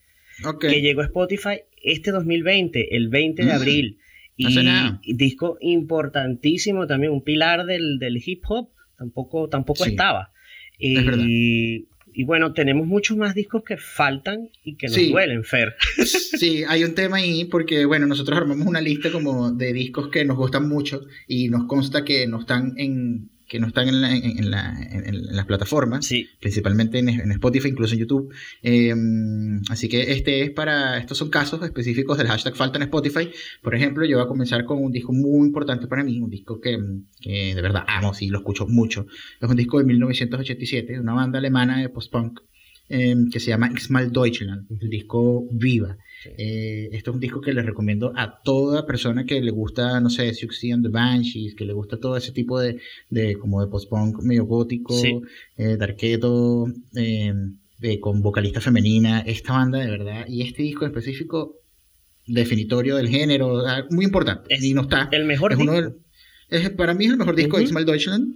que 0.59 0.81
llegó 0.81 1.01
a 1.01 1.05
Spotify 1.05 1.61
este 1.81 2.11
2020, 2.11 2.95
el 2.95 3.07
20 3.07 3.45
de 3.45 3.53
mm. 3.53 3.61
Abril. 4.45 4.99
Y, 5.03 5.13
disco 5.13 5.57
importantísimo 5.61 6.87
también, 6.87 7.11
un 7.11 7.23
pilar 7.23 7.65
del, 7.65 7.99
hip 8.23 8.43
hop, 8.47 8.69
tampoco, 8.97 9.49
tampoco 9.49 9.85
estaba. 9.85 10.31
Y, 10.77 11.85
y, 12.13 12.23
bueno, 12.23 12.53
tenemos 12.53 12.87
muchos 12.87 13.17
más 13.17 13.35
discos 13.35 13.63
que 13.63 13.77
faltan 13.77 14.49
y 14.63 14.75
que 14.75 14.87
nos 14.87 15.09
duelen, 15.09 15.43
Fer. 15.43 15.75
Sí, 16.39 16.63
hay 16.67 16.83
un 16.85 16.95
tema 16.95 17.17
ahí 17.17 17.45
porque, 17.45 17.85
bueno, 17.85 18.07
nosotros 18.07 18.37
armamos 18.37 18.65
una 18.65 18.79
lista 18.79 19.11
como 19.11 19.51
de 19.51 19.73
discos 19.73 20.07
que 20.07 20.23
nos 20.23 20.37
gustan 20.37 20.69
mucho 20.69 21.05
y 21.27 21.49
nos 21.49 21.65
consta 21.65 22.05
que 22.05 22.27
no 22.27 22.39
están 22.39 22.73
en 22.77 23.29
que 23.49 23.59
no 23.59 23.67
están 23.67 23.89
en, 23.89 24.03
en, 24.03 24.51
las 24.51 25.45
plataformas, 25.47 26.07
principalmente 26.39 26.99
en, 26.99 27.31
Spotify, 27.31 27.69
incluso 27.69 27.95
en 27.95 27.99
YouTube. 27.99 28.33
Em, 28.61 29.59
así 29.69 29.89
que 29.89 30.11
este 30.13 30.43
es 30.43 30.51
para, 30.51 30.99
estos 30.99 31.17
son 31.17 31.29
casos 31.29 31.61
específicos 31.63 32.17
del 32.17 32.27
hashtag 32.27 32.55
falta 32.55 32.77
en 32.77 32.83
Spotify. 32.83 33.29
Por 33.63 33.73
ejemplo, 33.75 34.05
yo 34.05 34.17
voy 34.17 34.25
a 34.25 34.27
comenzar 34.27 34.63
con 34.65 34.81
un 34.81 34.91
disco 34.91 35.11
muy 35.11 35.47
importante 35.47 35.87
para 35.87 36.03
mí, 36.03 36.19
un 36.19 36.29
disco 36.29 36.61
que, 36.61 36.77
de 37.25 37.61
verdad 37.61 37.83
amo, 37.87 38.13
sí, 38.13 38.29
lo 38.29 38.37
escucho 38.37 38.67
mucho. 38.67 39.07
Es 39.41 39.49
un 39.49 39.57
disco 39.57 39.79
de 39.79 39.85
1987, 39.85 40.93
de 40.93 40.99
una 40.99 41.13
banda 41.13 41.39
alemana 41.39 41.81
de 41.81 41.89
post-punk 41.89 42.41
em, 42.87 43.29
que 43.31 43.39
se 43.39 43.47
llama 43.47 43.71
Xmal 43.75 44.11
Deutschland, 44.11 44.67
el 44.79 44.89
disco 44.89 45.47
Viva. 45.51 45.97
Eh, 46.25 46.89
esto 46.91 47.11
es 47.11 47.15
un 47.15 47.21
disco 47.21 47.41
que 47.41 47.53
les 47.53 47.65
recomiendo 47.65 48.11
a 48.15 48.41
toda 48.41 48.85
persona 48.85 49.25
que 49.25 49.41
le 49.41 49.51
gusta, 49.51 49.99
no 49.99 50.09
sé, 50.09 50.33
Siouxsie 50.33 50.73
and 50.73 50.83
the 50.83 50.89
Banshees, 50.89 51.55
que 51.55 51.65
le 51.65 51.73
gusta 51.73 51.97
todo 51.97 52.17
ese 52.17 52.31
tipo 52.31 52.59
de, 52.59 52.79
de 53.09 53.37
como 53.37 53.61
de 53.61 53.67
post-punk 53.67 54.21
medio 54.21 54.45
gótico, 54.45 54.95
eh, 55.57 55.77
darketo, 55.77 56.67
eh, 56.95 57.33
con 58.01 58.21
vocalista 58.21 58.59
femenina. 58.59 59.21
Esta 59.21 59.53
banda, 59.53 59.79
de 59.79 59.89
verdad, 59.89 60.25
y 60.27 60.41
este 60.41 60.63
disco 60.63 60.85
específico, 60.85 61.55
definitorio 62.27 62.97
del 62.97 63.07
género, 63.07 63.65
ah, 63.65 63.85
muy 63.89 64.05
importante. 64.05 64.55
y 64.59 64.73
no 64.73 64.81
está. 64.81 65.07
El 65.11 65.25
mejor 65.25 65.53
es 65.53 65.57
disco. 65.57 65.73
Uno 65.73 65.93
es, 66.49 66.69
para 66.71 66.93
mí 66.93 67.05
es 67.05 67.11
el 67.11 67.17
mejor 67.17 67.35
disco 67.35 67.57
de 67.57 67.63
Ismael 67.63 67.85
Deutschland. 67.85 68.35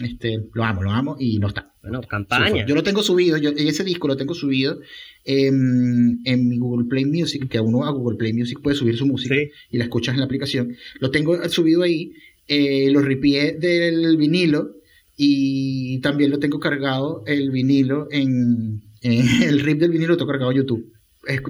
Em, 0.00 0.06
este, 0.06 0.48
lo 0.52 0.64
amo, 0.64 0.82
lo 0.82 0.90
amo 0.90 1.16
y 1.18 1.38
no 1.38 1.48
está. 1.48 1.72
Bueno, 1.82 2.00
campaña. 2.02 2.66
Yo 2.66 2.74
lo 2.74 2.82
tengo 2.82 3.02
subido, 3.02 3.36
yo, 3.38 3.50
ese 3.50 3.84
disco 3.84 4.08
lo 4.08 4.16
tengo 4.16 4.34
subido 4.34 4.80
en, 5.24 6.20
mi 6.22 6.58
Google 6.58 6.88
Play 6.88 7.04
Music, 7.04 7.48
que 7.48 7.60
uno 7.60 7.84
a 7.84 7.90
Google 7.90 8.18
Play 8.18 8.32
Music 8.32 8.60
puede 8.62 8.76
subir 8.76 8.96
su 8.96 9.06
música 9.06 9.34
y 9.70 9.78
la 9.78 9.84
escuchas 9.84 10.14
en 10.14 10.20
la 10.20 10.26
aplicación. 10.26 10.76
Lo 10.98 11.10
tengo 11.10 11.48
subido 11.48 11.82
ahí, 11.82 12.12
eh, 12.48 12.90
lo 12.90 13.00
ripié 13.00 13.52
del 13.52 14.16
vinilo 14.16 14.76
y 15.16 16.00
también 16.00 16.30
lo 16.30 16.38
tengo 16.38 16.60
cargado 16.60 17.22
el 17.26 17.50
vinilo 17.50 18.08
en, 18.10 18.82
el 19.02 19.60
rip 19.60 19.78
del 19.78 19.90
vinilo 19.90 20.12
lo 20.12 20.16
tengo 20.16 20.30
cargado 20.30 20.50
en 20.50 20.58
YouTube. 20.58 20.92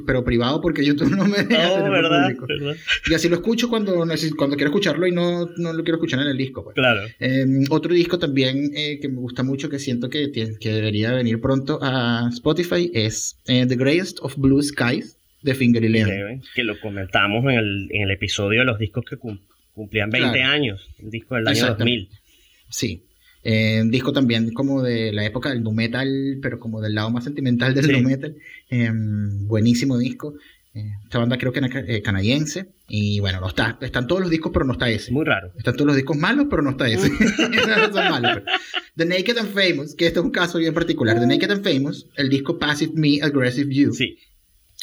Pero 0.07 0.25
privado 0.25 0.61
porque 0.61 0.85
YouTube 0.85 1.11
no 1.17 1.27
me 1.27 1.43
deja 1.45 1.73
oh, 1.73 1.91
¿verdad? 1.91 2.31
Y 3.09 3.15
así 3.15 3.29
lo 3.29 3.37
escucho 3.37 3.69
cuando, 3.69 3.95
cuando 4.37 4.57
quiero 4.57 4.71
escucharlo 4.71 5.07
y 5.07 5.13
no, 5.13 5.49
no 5.57 5.73
lo 5.73 5.83
quiero 5.85 5.97
escuchar 5.97 6.21
en 6.21 6.29
el 6.29 6.37
disco. 6.37 6.65
Pues. 6.65 6.75
Claro. 6.75 7.03
Em, 7.19 7.65
otro 7.71 7.95
disco 7.95 8.19
también 8.19 8.73
eh, 8.75 8.99
que 9.01 9.09
me 9.09 9.17
gusta 9.17 9.43
mucho, 9.43 9.69
que 9.69 9.79
siento 9.79 10.09
que, 10.11 10.31
que 10.33 10.73
debería 10.73 11.13
venir 11.13 11.41
pronto 11.41 11.79
a 11.83 12.29
Spotify, 12.33 12.91
es 12.95 13.39
eh, 13.47 13.67
The 13.67 13.77
Greatest 13.77 14.19
of 14.23 14.37
Blue 14.37 14.63
Skies 14.63 15.17
de 15.43 15.55
Finger 15.55 15.85
Eleven. 15.85 16.43
que 16.55 16.65
lo 16.65 16.79
comentamos 16.81 17.45
en 17.45 17.51
el, 17.51 17.89
en 17.91 18.03
el, 18.03 18.11
episodio 18.11 18.61
de 18.61 18.67
los 18.67 18.79
discos 18.79 19.05
que 19.09 19.17
cumplían 19.73 20.11
20 20.11 20.43
años, 20.43 20.89
el 20.99 21.11
disco 21.11 21.37
del 21.37 21.49
año 21.49 21.67
2000. 21.67 22.09
Sí, 22.69 23.05
eh, 23.43 23.83
disco 23.87 24.13
también 24.13 24.53
como 24.53 24.83
de 24.83 25.13
la 25.13 25.25
época 25.25 25.51
del 25.51 25.63
nu 25.63 25.73
metal, 25.73 26.39
pero 26.43 26.61
como 26.61 26.81
del 26.81 26.95
lado 26.95 27.11
más 27.11 27.25
sentimental 27.25 27.75
del 27.75 27.91
nu 27.93 28.09
metal. 28.09 28.37
Em, 28.69 29.47
buenísimo 29.47 29.99
disco. 29.99 30.35
Eh, 30.73 30.89
esta 31.03 31.19
banda 31.19 31.37
creo 31.37 31.53
que 31.53 31.61
es 31.61 31.67
eh, 31.89 32.03
canadiense. 32.03 32.69
Y 32.89 33.21
bueno, 33.21 33.41
no 33.41 33.49
está. 33.49 33.79
Están 33.81 34.07
todos 34.07 34.21
los 34.21 34.31
discos, 34.31 34.53
pero 34.53 34.65
no 34.65 34.73
está 34.73 34.89
ese. 34.91 35.11
Muy 35.13 35.25
raro. 35.25 35.53
Están 35.57 35.75
todos 35.75 35.87
los 35.87 35.97
discos 35.97 36.17
malos, 36.17 36.47
pero 36.51 36.63
no 36.63 36.71
está 36.71 36.89
ese. 36.89 37.09
Son 37.93 38.11
malos. 38.11 38.43
The 38.97 39.07
Naked 39.07 39.39
and 39.39 39.53
Famous, 39.53 39.95
que 39.95 40.07
este 40.07 40.21
es 40.21 40.25
un 40.25 40.31
caso 40.31 40.59
bien 40.59 40.75
particular. 40.75 41.19
The 41.19 41.27
Naked 41.27 41.51
and 41.51 41.65
Famous, 41.65 42.07
el 42.17 42.29
disco 42.29 42.59
Passive 42.59 42.93
Me, 42.95 43.21
Aggressive 43.23 43.73
You. 43.75 43.93
Sí 43.95 44.19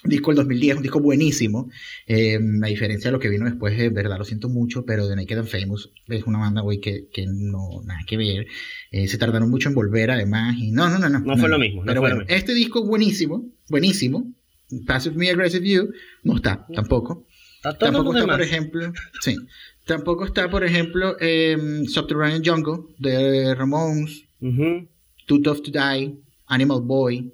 disco 0.03 0.31
del 0.31 0.38
2010, 0.38 0.77
un 0.77 0.83
disco 0.83 0.99
buenísimo, 0.99 1.69
eh, 2.05 2.39
a 2.63 2.67
diferencia 2.67 3.10
de 3.10 3.12
lo 3.12 3.19
que 3.19 3.29
vino 3.29 3.45
después, 3.45 3.77
de 3.77 3.89
verdad 3.89 4.17
lo 4.17 4.25
siento 4.25 4.47
mucho, 4.49 4.86
pero 4.86 5.07
The 5.07 5.15
Naked 5.15 5.39
and 5.39 5.47
Famous 5.47 5.91
es 6.07 6.23
una 6.25 6.39
banda, 6.39 6.62
güey, 6.62 6.79
que, 6.79 7.07
que 7.12 7.25
no, 7.27 7.81
nada 7.83 7.99
que 8.05 8.17
ver, 8.17 8.47
eh, 8.91 9.07
se 9.07 9.17
tardaron 9.17 9.49
mucho 9.49 9.69
en 9.69 9.75
volver 9.75 10.12
además, 10.12 10.55
y 10.60 10.71
no, 10.71 10.89
no, 10.89 10.99
no, 10.99 11.10
no. 11.10 11.19
No, 11.19 11.38
fue 11.38 11.49
lo 11.49 11.60
mismo. 11.60 11.83
pero 11.86 12.01
bueno, 12.01 12.23
este 12.27 12.53
disco 12.53 12.86
buenísimo, 12.86 13.45
buenísimo, 13.69 14.31
Passive 14.86 15.15
Me 15.15 15.29
Aggressive 15.29 15.67
You, 15.67 15.91
no 16.23 16.36
está, 16.36 16.65
tampoco. 16.73 17.25
tampoco 17.79 18.15
está, 18.15 18.27
por 18.27 18.41
ejemplo, 18.41 18.93
sí, 19.21 19.36
tampoco 19.86 20.25
está, 20.25 20.49
por 20.49 20.63
ejemplo, 20.63 21.17
eh, 21.19 21.57
Subterranean 21.88 22.43
Jungle 22.45 22.93
de 22.99 23.55
Ramones, 23.55 24.25
Too 24.39 25.41
Tough 25.41 25.63
to 25.63 25.71
Die, 25.71 26.15
Animal 26.45 26.81
Boy, 26.81 27.31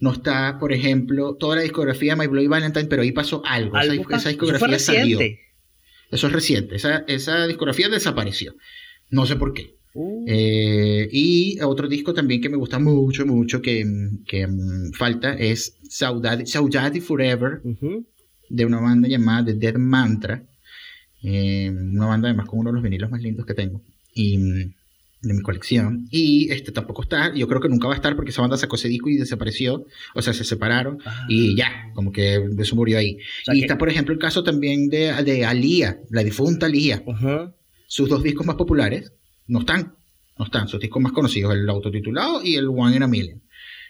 no 0.00 0.12
está, 0.12 0.58
por 0.58 0.72
ejemplo, 0.72 1.36
toda 1.36 1.56
la 1.56 1.62
discografía 1.62 2.14
de 2.14 2.20
My 2.20 2.26
Bloody 2.26 2.46
Valentine, 2.46 2.86
pero 2.86 3.02
ahí 3.02 3.12
pasó 3.12 3.42
algo. 3.44 3.78
esa, 3.78 4.30
discografía 4.30 4.78
salió. 4.78 5.20
Eso 6.10 6.26
es 6.26 6.32
reciente. 6.32 6.74
Esa, 6.74 7.04
esa 7.06 7.46
discografía 7.46 7.88
desapareció. 7.88 8.54
No 9.10 9.26
sé 9.26 9.36
por 9.36 9.52
qué. 9.52 9.76
Uh. 9.92 10.24
Eh, 10.26 11.08
y 11.12 11.60
otro 11.62 11.86
disco 11.86 12.14
también 12.14 12.40
que 12.40 12.48
me 12.48 12.56
gusta 12.56 12.78
mucho, 12.78 13.26
mucho, 13.26 13.60
que, 13.60 13.84
que 14.26 14.46
mm, 14.46 14.92
falta 14.92 15.34
es 15.34 15.76
Saudade, 15.88 17.00
Forever, 17.00 17.60
de 18.48 18.66
una 18.66 18.80
banda 18.80 19.06
llamada 19.06 19.44
The 19.44 19.54
Dead 19.54 19.76
Mantra. 19.76 20.42
Eh, 21.22 21.70
una 21.70 22.06
banda 22.06 22.28
además 22.28 22.48
con 22.48 22.60
uno 22.60 22.70
de 22.70 22.74
los 22.74 22.82
vinilos 22.82 23.10
más 23.10 23.20
lindos 23.20 23.44
que 23.44 23.54
tengo. 23.54 23.82
Y 24.14 24.38
mm, 24.38 24.74
de 25.22 25.34
mi 25.34 25.42
colección. 25.42 26.06
Y 26.10 26.50
este 26.50 26.72
tampoco 26.72 27.02
está, 27.02 27.34
yo 27.34 27.46
creo 27.46 27.60
que 27.60 27.68
nunca 27.68 27.88
va 27.88 27.94
a 27.94 27.96
estar 27.96 28.16
porque 28.16 28.30
esa 28.30 28.40
banda 28.40 28.56
sacó 28.56 28.76
ese 28.76 28.88
disco 28.88 29.08
y 29.08 29.16
desapareció, 29.16 29.84
o 30.14 30.22
sea, 30.22 30.32
se 30.32 30.44
separaron 30.44 30.98
y 31.28 31.56
ya, 31.56 31.90
como 31.94 32.12
que 32.12 32.42
eso 32.58 32.76
murió 32.76 32.98
ahí. 32.98 33.18
y 33.52 33.60
está, 33.62 33.76
por 33.76 33.90
ejemplo, 33.90 34.14
el 34.14 34.20
caso 34.20 34.42
también 34.42 34.88
de, 34.88 35.12
de 35.22 35.44
Alía, 35.44 36.00
la 36.10 36.24
difunta 36.24 36.66
Alía. 36.66 37.02
Sus 37.86 38.08
dos 38.08 38.22
discos 38.22 38.46
más 38.46 38.56
populares 38.56 39.12
no 39.46 39.60
están, 39.60 39.94
no 40.38 40.44
están, 40.44 40.68
sus 40.68 40.80
discos 40.80 41.02
más 41.02 41.12
conocidos, 41.12 41.54
el 41.54 41.68
autotitulado 41.68 42.42
y 42.42 42.54
el 42.54 42.68
One 42.68 42.96
in 42.96 43.02
a 43.02 43.08
Million. 43.08 43.42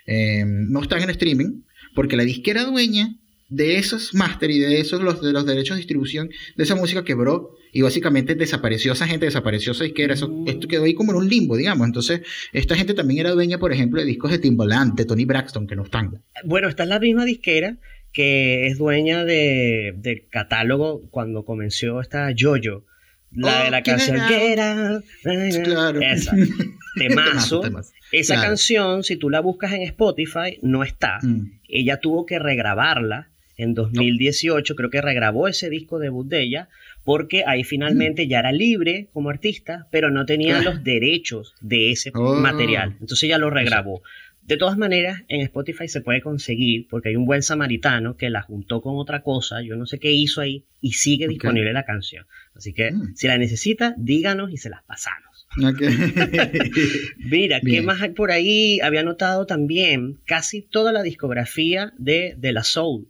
Eh, 0.06 0.44
no 0.46 0.82
están 0.82 1.02
en 1.02 1.10
streaming 1.10 1.62
porque 1.94 2.16
la 2.16 2.24
disquera 2.24 2.64
dueña 2.64 3.19
de 3.50 3.76
esos 3.76 4.14
máster 4.14 4.50
y 4.50 4.60
de 4.60 4.80
esos 4.80 5.02
los, 5.02 5.20
de 5.20 5.32
los 5.32 5.44
derechos 5.44 5.76
de 5.76 5.80
distribución 5.80 6.30
de 6.56 6.64
esa 6.64 6.76
música 6.76 7.04
quebró 7.04 7.56
y 7.72 7.82
básicamente 7.82 8.34
desapareció 8.34 8.92
esa 8.92 9.06
gente, 9.06 9.26
desapareció 9.26 9.72
esa 9.72 9.84
disquera, 9.84 10.14
eso, 10.14 10.28
mm. 10.28 10.48
esto 10.48 10.68
quedó 10.68 10.84
ahí 10.84 10.94
como 10.94 11.12
en 11.12 11.18
un 11.18 11.28
limbo, 11.28 11.56
digamos. 11.56 11.86
Entonces, 11.86 12.22
esta 12.52 12.74
gente 12.74 12.94
también 12.94 13.20
era 13.20 13.30
dueña, 13.30 13.58
por 13.58 13.72
ejemplo, 13.72 14.00
de 14.00 14.06
discos 14.06 14.30
de 14.30 14.38
Timbaland, 14.38 14.94
de 14.94 15.04
Tony 15.04 15.24
Braxton, 15.24 15.66
que 15.66 15.76
no 15.76 15.84
están. 15.84 16.22
Bueno, 16.44 16.68
esta 16.68 16.84
es 16.84 16.88
la 16.88 16.98
misma 16.98 17.24
disquera 17.24 17.76
que 18.12 18.66
es 18.66 18.78
dueña 18.78 19.24
de, 19.24 19.94
del 19.96 20.28
catálogo 20.28 21.02
cuando 21.10 21.44
comenzó 21.44 22.00
esta 22.00 22.32
Jojo. 22.36 22.84
La 23.32 23.64
de 23.64 23.70
la 23.70 23.78
oh, 23.78 23.82
canción 23.84 24.18
que 24.26 24.52
era. 24.52 25.00
Claro. 25.22 26.00
Esa. 26.00 26.34
Temazo. 26.96 27.62
Esa 28.10 28.40
canción, 28.40 29.04
si 29.04 29.16
tú 29.16 29.30
la 29.30 29.38
buscas 29.38 29.72
en 29.72 29.82
Spotify, 29.82 30.58
no 30.62 30.82
está. 30.82 31.18
Mm. 31.22 31.60
Ella 31.68 32.00
tuvo 32.00 32.26
que 32.26 32.40
regrabarla 32.40 33.29
en 33.62 33.75
2018, 33.75 34.75
creo 34.75 34.90
que 34.90 35.01
regrabó 35.01 35.49
ese 35.49 35.70
disco 35.70 35.99
debut 35.99 36.27
de 36.27 36.42
ella, 36.42 36.68
porque 37.05 37.44
ahí 37.46 37.64
finalmente 37.64 38.29
ya 38.29 38.40
era 38.40 38.53
libre 38.53 39.09
como 39.12 39.31
artista, 39.31 39.87
pero 39.90 40.11
no 40.11 40.27
tenía 40.27 40.61
los 40.62 40.85
derechos 40.85 41.55
de 41.61 41.92
ese 41.92 42.11
oh. 42.14 42.35
material. 42.35 42.96
Entonces 43.01 43.29
ya 43.29 43.38
lo 43.38 43.51
regrabó. 43.51 44.03
De 44.42 44.57
todas 44.57 44.77
maneras, 44.77 45.23
en 45.29 45.42
Spotify 45.42 45.87
se 45.87 46.01
puede 46.01 46.23
conseguir, 46.23 46.88
porque 46.88 47.11
hay 47.11 47.16
un 47.16 47.25
buen 47.25 47.42
samaritano 47.42 48.16
que 48.16 48.31
la 48.31 48.42
juntó 48.42 48.81
con 48.81 48.99
otra 48.99 49.23
cosa, 49.23 49.62
yo 49.62 49.77
no 49.77 49.87
sé 49.87 49.99
qué 49.99 50.11
hizo 50.11 50.40
ahí, 50.40 50.64
y 50.81 50.94
sigue 50.94 51.29
disponible 51.29 51.73
la 51.73 51.85
canción. 51.85 52.27
Así 52.55 52.73
que 52.73 52.90
mm. 52.90 53.14
si 53.14 53.29
la 53.29 53.38
necesita, 53.38 53.94
díganos 53.96 54.51
y 54.51 54.57
se 54.57 54.70
las 54.70 54.83
pasamos. 54.83 55.46
Mira, 57.18 57.61
¿qué 57.61 57.83
más 57.83 58.01
hay 58.03 58.11
por 58.11 58.31
ahí? 58.31 58.81
Había 58.81 59.03
notado 59.03 59.46
también 59.46 60.20
casi 60.25 60.62
toda 60.62 60.92
la 60.92 61.03
discografía 61.03 61.92
de, 61.99 62.35
de 62.37 62.53
La 62.53 62.64
Soul. 62.64 63.09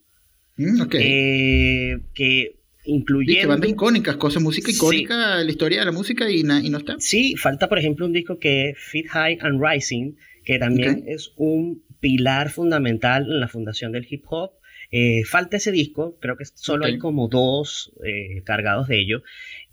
Mm, 0.61 0.83
eh, 0.93 1.99
que 2.13 2.57
incluyendo... 2.85 3.49
bandas 3.49 3.71
icónicas, 3.71 4.17
cosas, 4.17 4.43
música 4.43 4.71
icónica, 4.71 5.43
la 5.43 5.51
historia 5.51 5.79
de 5.81 5.87
la 5.87 5.93
música 5.93 6.31
y, 6.31 6.41
y, 6.41 6.71
no 6.71 6.79
está. 6.79 6.97
Sí, 6.99 7.35
falta 7.37 7.69
por 7.69 7.79
ejemplo 7.79 8.05
un 8.05 8.13
disco 8.13 8.39
que 8.39 8.71
es 8.71 8.79
Fit 8.79 9.09
High 9.09 9.39
and 9.41 9.63
Rising, 9.63 10.17
que 10.45 10.59
también 10.59 11.05
es 11.07 11.33
un 11.37 11.83
pilar 12.01 12.51
fundamental 12.51 13.25
en 13.25 13.41
la 13.41 13.49
fundación 13.49 13.93
del 13.93 14.07
hip 14.09 14.25
hop. 14.29 14.53
Eh, 14.91 15.25
falta 15.25 15.57
ese 15.57 15.73
disco, 15.73 16.19
creo 16.21 16.37
que 16.37 16.45
solo 16.45 16.85
hay 16.85 16.99
como 16.99 17.29
dos 17.29 17.93
eh, 18.05 18.43
cargados 18.45 18.89
de 18.89 19.01
ello. 19.01 19.23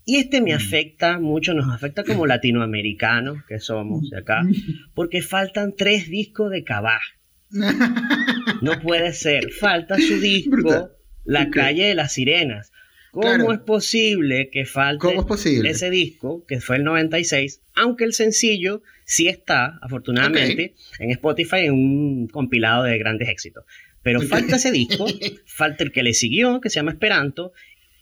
Y 0.06 0.18
este 0.18 0.40
me 0.40 0.54
mm. 0.54 0.56
afecta 0.56 1.20
mucho, 1.20 1.54
nos 1.54 1.74
afecta 1.74 2.06
como 2.06 2.26
latinoamericanos 2.28 3.44
que 3.46 3.60
somos 3.60 4.10
de 4.10 4.20
acá, 4.20 4.44
porque 4.94 5.22
faltan 5.22 5.74
tres 5.76 6.10
discos 6.10 6.50
de 6.50 6.64
Cabaj. 6.64 7.02
No 8.62 8.80
puede 8.82 9.14
ser. 9.14 9.52
Falta 9.52 9.98
su 9.98 10.20
disco, 10.20 10.92
La 11.26 11.50
calle 11.50 11.86
de 11.86 11.96
las 11.96 12.14
sirenas. 12.14 12.72
¿Cómo 13.12 13.52
es 13.52 13.60
posible 13.60 14.50
que 14.52 14.66
falte 14.66 15.16
ese 15.64 15.90
disco, 15.90 16.46
que 16.46 16.60
fue 16.60 16.78
el 16.78 16.84
96, 16.84 17.62
aunque 17.74 18.04
el 18.04 18.14
sencillo 18.14 18.84
sí 19.06 19.28
está, 19.28 19.80
afortunadamente, 19.82 20.76
en 21.00 21.12
Spotify 21.12 21.62
en 21.66 21.74
un 21.74 22.28
compilado 22.28 22.84
de 22.84 22.98
grandes 22.98 23.30
éxitos? 23.30 23.66
Pero 24.04 24.22
falta 24.22 24.58
ese 24.58 24.72
disco, 24.72 25.06
falta 25.46 25.84
el 25.84 25.92
que 25.92 26.04
le 26.04 26.14
siguió, 26.14 26.62
que 26.62 26.70
se 26.70 26.76
llama 26.76 26.92
Esperanto, 26.92 27.54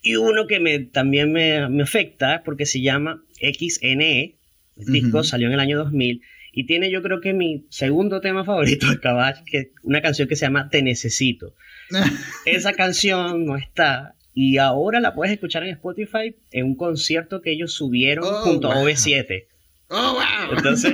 y 0.02 0.18
uno 0.18 0.48
que 0.48 0.60
me, 0.60 0.80
también 0.80 1.32
me, 1.32 1.82
afecta 1.82 2.44
porque 2.44 2.66
se 2.66 2.82
llama 2.82 3.24
XNE. 3.40 4.36
El 4.78 4.86
disco 4.86 5.24
salió 5.24 5.48
en 5.48 5.54
el 5.54 5.60
año 5.60 5.78
2000 5.78 6.22
y 6.56 6.66
tiene 6.66 6.90
yo 6.90 7.04
creo 7.04 7.20
que 7.20 7.34
mi 7.34 7.66
segundo 7.70 8.22
tema 8.22 8.46
favorito 8.46 8.90
de 8.90 9.00
Cabach, 9.00 9.44
que 9.44 9.74
una 9.84 10.02
canción 10.02 10.30
que 10.30 10.38
se 10.38 10.46
llama 10.46 10.70
Te 10.70 10.82
Necesito. 10.82 11.54
Esa 12.46 12.72
canción 12.72 13.46
no 13.46 13.58
está 13.58 14.16
y 14.34 14.58
ahora 14.58 15.02
la 15.02 15.14
puedes 15.14 15.34
escuchar 15.34 15.64
en 15.64 15.72
Spotify 15.72 16.36
en 16.52 16.66
un 16.66 16.76
concierto 16.76 17.42
que 17.42 17.52
ellos 17.52 17.74
subieron 17.74 18.24
oh, 18.26 18.42
junto 18.42 18.72
a 18.72 18.78
OV7. 18.78 19.48
Oh, 19.90 20.14
wow. 20.14 20.58
Entonces, 20.58 20.94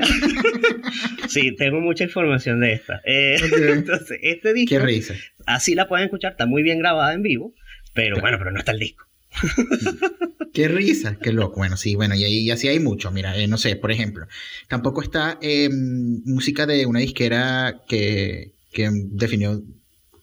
sí, 1.27 1.55
tengo 1.55 1.79
mucha 1.79 2.05
información 2.05 2.59
de 2.59 2.73
esta. 2.73 2.99
Eh, 3.05 3.37
entonces, 3.69 4.17
este 4.23 4.53
disco, 4.53 4.75
Qué 4.75 4.79
risa. 4.79 5.13
así 5.45 5.75
la 5.75 5.87
pueden 5.87 6.05
escuchar, 6.05 6.31
está 6.31 6.47
muy 6.47 6.63
bien 6.63 6.79
grabada 6.79 7.13
en 7.13 7.21
vivo, 7.21 7.53
pero 7.93 8.19
bueno, 8.19 8.39
pero 8.39 8.51
no 8.51 8.59
está 8.59 8.71
el 8.71 8.79
disco. 8.79 9.05
Qué 10.53 10.67
risa, 10.67 11.17
qué 11.21 11.31
loco. 11.31 11.57
Bueno, 11.57 11.77
sí, 11.77 11.95
bueno, 11.95 12.13
y, 12.15 12.51
así 12.51 12.67
hay 12.67 12.79
mucho. 12.79 13.09
Mira, 13.11 13.37
eh, 13.37 13.47
no 13.47 13.57
sé, 13.57 13.75
por 13.77 13.91
ejemplo, 13.91 14.27
tampoco 14.67 15.01
está 15.01 15.37
em, 15.41 16.21
música 16.25 16.65
de 16.65 16.85
una 16.85 16.99
disquera 16.99 17.83
que, 17.87 18.53
que 18.71 18.89
definió 18.91 19.63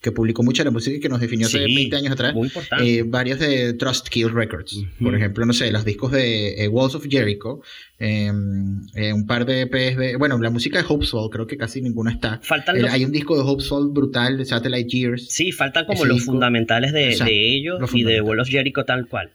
que 0.01 0.13
publicó 0.13 0.43
mucha 0.43 0.63
la 0.63 0.71
música 0.71 1.01
que 1.01 1.09
nos 1.09 1.21
definió 1.21 1.47
hace 1.47 1.59
20 1.59 1.97
años 1.97 2.13
atrás. 2.13 2.35
Muy 2.35 2.51
eh, 2.81 3.03
varios 3.05 3.39
de 3.41 3.75
Trust 3.75 4.09
Kill 4.09 4.31
Records. 4.33 4.85
Por 5.03 5.15
ejemplo, 5.15 5.45
no 5.45 5.53
sé, 5.53 5.73
los 5.73 5.85
discos 5.85 6.13
de 6.13 6.65
eh, 6.65 6.69
Walls 6.69 6.95
of 6.95 7.07
Jericho. 7.09 7.61
Em, 7.99 8.87
eh, 8.95 9.13
un 9.13 9.27
par 9.27 9.45
de 9.45 9.63
EPs 9.63 9.97
de. 9.97 10.17
Bueno, 10.17 10.39
la 10.39 10.51
música 10.51 10.79
de 10.79 10.85
Hopesfall, 10.89 11.31
creo 11.31 11.47
que 11.49 11.57
casi 11.57 11.83
ninguna 11.83 12.13
está. 12.13 12.39
Faltan 12.43 12.85
Hay 12.89 13.05
un 13.05 13.11
disco 13.11 13.37
de 13.37 13.43
Hopesfall 13.43 13.89
brutal 13.91 14.39
de 14.39 14.45
Satellite 14.45 14.89
Years. 14.89 15.27
Sí, 15.29 15.51
faltan 15.51 15.85
como 15.85 16.05
los 16.05 16.25
fundamentales 16.25 16.93
de, 16.93 17.17
ellos 17.29 17.81
y 17.93 18.05
de 18.05 18.21
Walls 18.21 18.43
of 18.43 18.49
Jericho 18.49 18.85
tal 18.85 19.09
cual. 19.09 19.33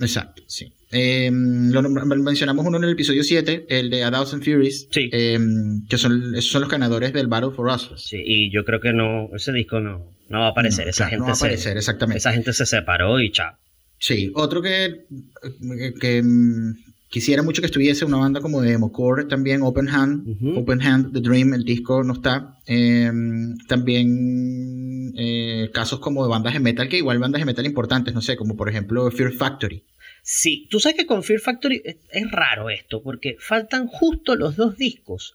Exacto, 0.00 0.42
sí. 0.46 0.72
Em, 0.90 1.70
lo, 1.70 1.82
mencionamos 1.82 2.64
uno 2.64 2.78
en 2.78 2.84
el 2.84 2.90
episodio 2.90 3.22
7, 3.22 3.66
el 3.68 3.90
de 3.90 4.04
A 4.04 4.10
Thousand 4.10 4.42
Furies, 4.42 4.88
em, 4.94 5.86
que 5.86 5.98
son, 5.98 6.34
esos 6.34 6.50
son 6.50 6.62
los 6.62 6.70
ganadores 6.70 7.12
del 7.12 7.26
Battle 7.26 7.50
for 7.50 7.68
Us. 7.68 7.92
Sí, 7.96 8.22
y 8.24 8.50
yo 8.50 8.64
creo 8.64 8.80
que 8.80 8.92
no, 8.92 9.28
ese 9.34 9.52
disco 9.52 9.80
no, 9.80 10.14
no 10.28 10.40
va 10.40 10.46
a 10.46 10.50
aparecer. 10.50 10.88
esa 10.88 11.08
gente 11.08 11.18
no 11.18 11.26
va 11.26 11.32
a 11.32 11.36
aparecer, 11.36 11.76
exactamente. 11.76 12.18
Esa 12.18 12.32
gente 12.32 12.52
se 12.52 12.64
separó 12.64 13.20
y 13.20 13.30
chao. 13.30 13.56
Sí, 13.98 14.30
otro 14.34 14.62
que, 14.62 15.06
que, 16.00 16.22
quisiera 17.08 17.42
mucho 17.42 17.62
que 17.62 17.66
estuviese 17.66 18.04
una 18.04 18.18
banda 18.18 18.40
como 18.40 18.60
de 18.60 18.72
Emocore 18.72 19.24
también, 19.24 19.62
Open 19.62 19.88
Hand, 19.88 20.56
Open 20.56 20.82
Hand, 20.82 21.12
The 21.12 21.20
Dream, 21.20 21.54
el 21.54 21.64
disco 21.64 22.02
no 22.04 22.14
está. 22.14 22.58
Em, 22.66 23.56
también 23.66 25.12
eh, 25.16 25.70
casos 25.72 26.00
como 26.00 26.22
de 26.22 26.30
bandas 26.30 26.54
de 26.54 26.60
metal, 26.60 26.88
que 26.88 26.98
igual 26.98 27.18
bandas 27.18 27.40
de 27.40 27.46
metal 27.46 27.66
importantes, 27.66 28.14
no 28.14 28.20
sé, 28.20 28.36
como 28.36 28.56
por 28.56 28.68
ejemplo 28.68 29.10
Fear 29.10 29.32
Factory. 29.32 29.84
Sí, 30.22 30.66
tú 30.70 30.78
sabes 30.80 30.96
que 30.96 31.06
con 31.06 31.22
Fear 31.22 31.40
Factory 31.40 31.82
es, 31.84 32.30
raro 32.30 32.70
esto, 32.70 33.02
porque 33.02 33.36
faltan 33.38 33.86
justo 33.86 34.36
los 34.36 34.56
dos 34.56 34.76
discos 34.76 35.34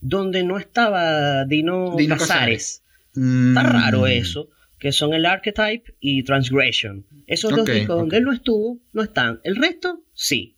donde 0.00 0.42
no 0.42 0.58
estaba 0.58 1.44
Dino, 1.44 1.96
Casares. 2.08 2.82
Está 3.14 3.62
raro 3.62 4.02
mm. 4.02 4.06
eso 4.06 4.48
que 4.82 4.90
son 4.90 5.14
el 5.14 5.26
Archetype 5.26 5.94
y 6.00 6.24
Transgression. 6.24 7.06
Esos 7.28 7.54
dos 7.54 7.66
discos 7.66 8.00
donde 8.00 8.16
él 8.16 8.24
no 8.24 8.32
estuvo, 8.32 8.80
no 8.92 9.04
están. 9.04 9.38
El 9.44 9.54
resto, 9.54 10.02
sí. 10.12 10.56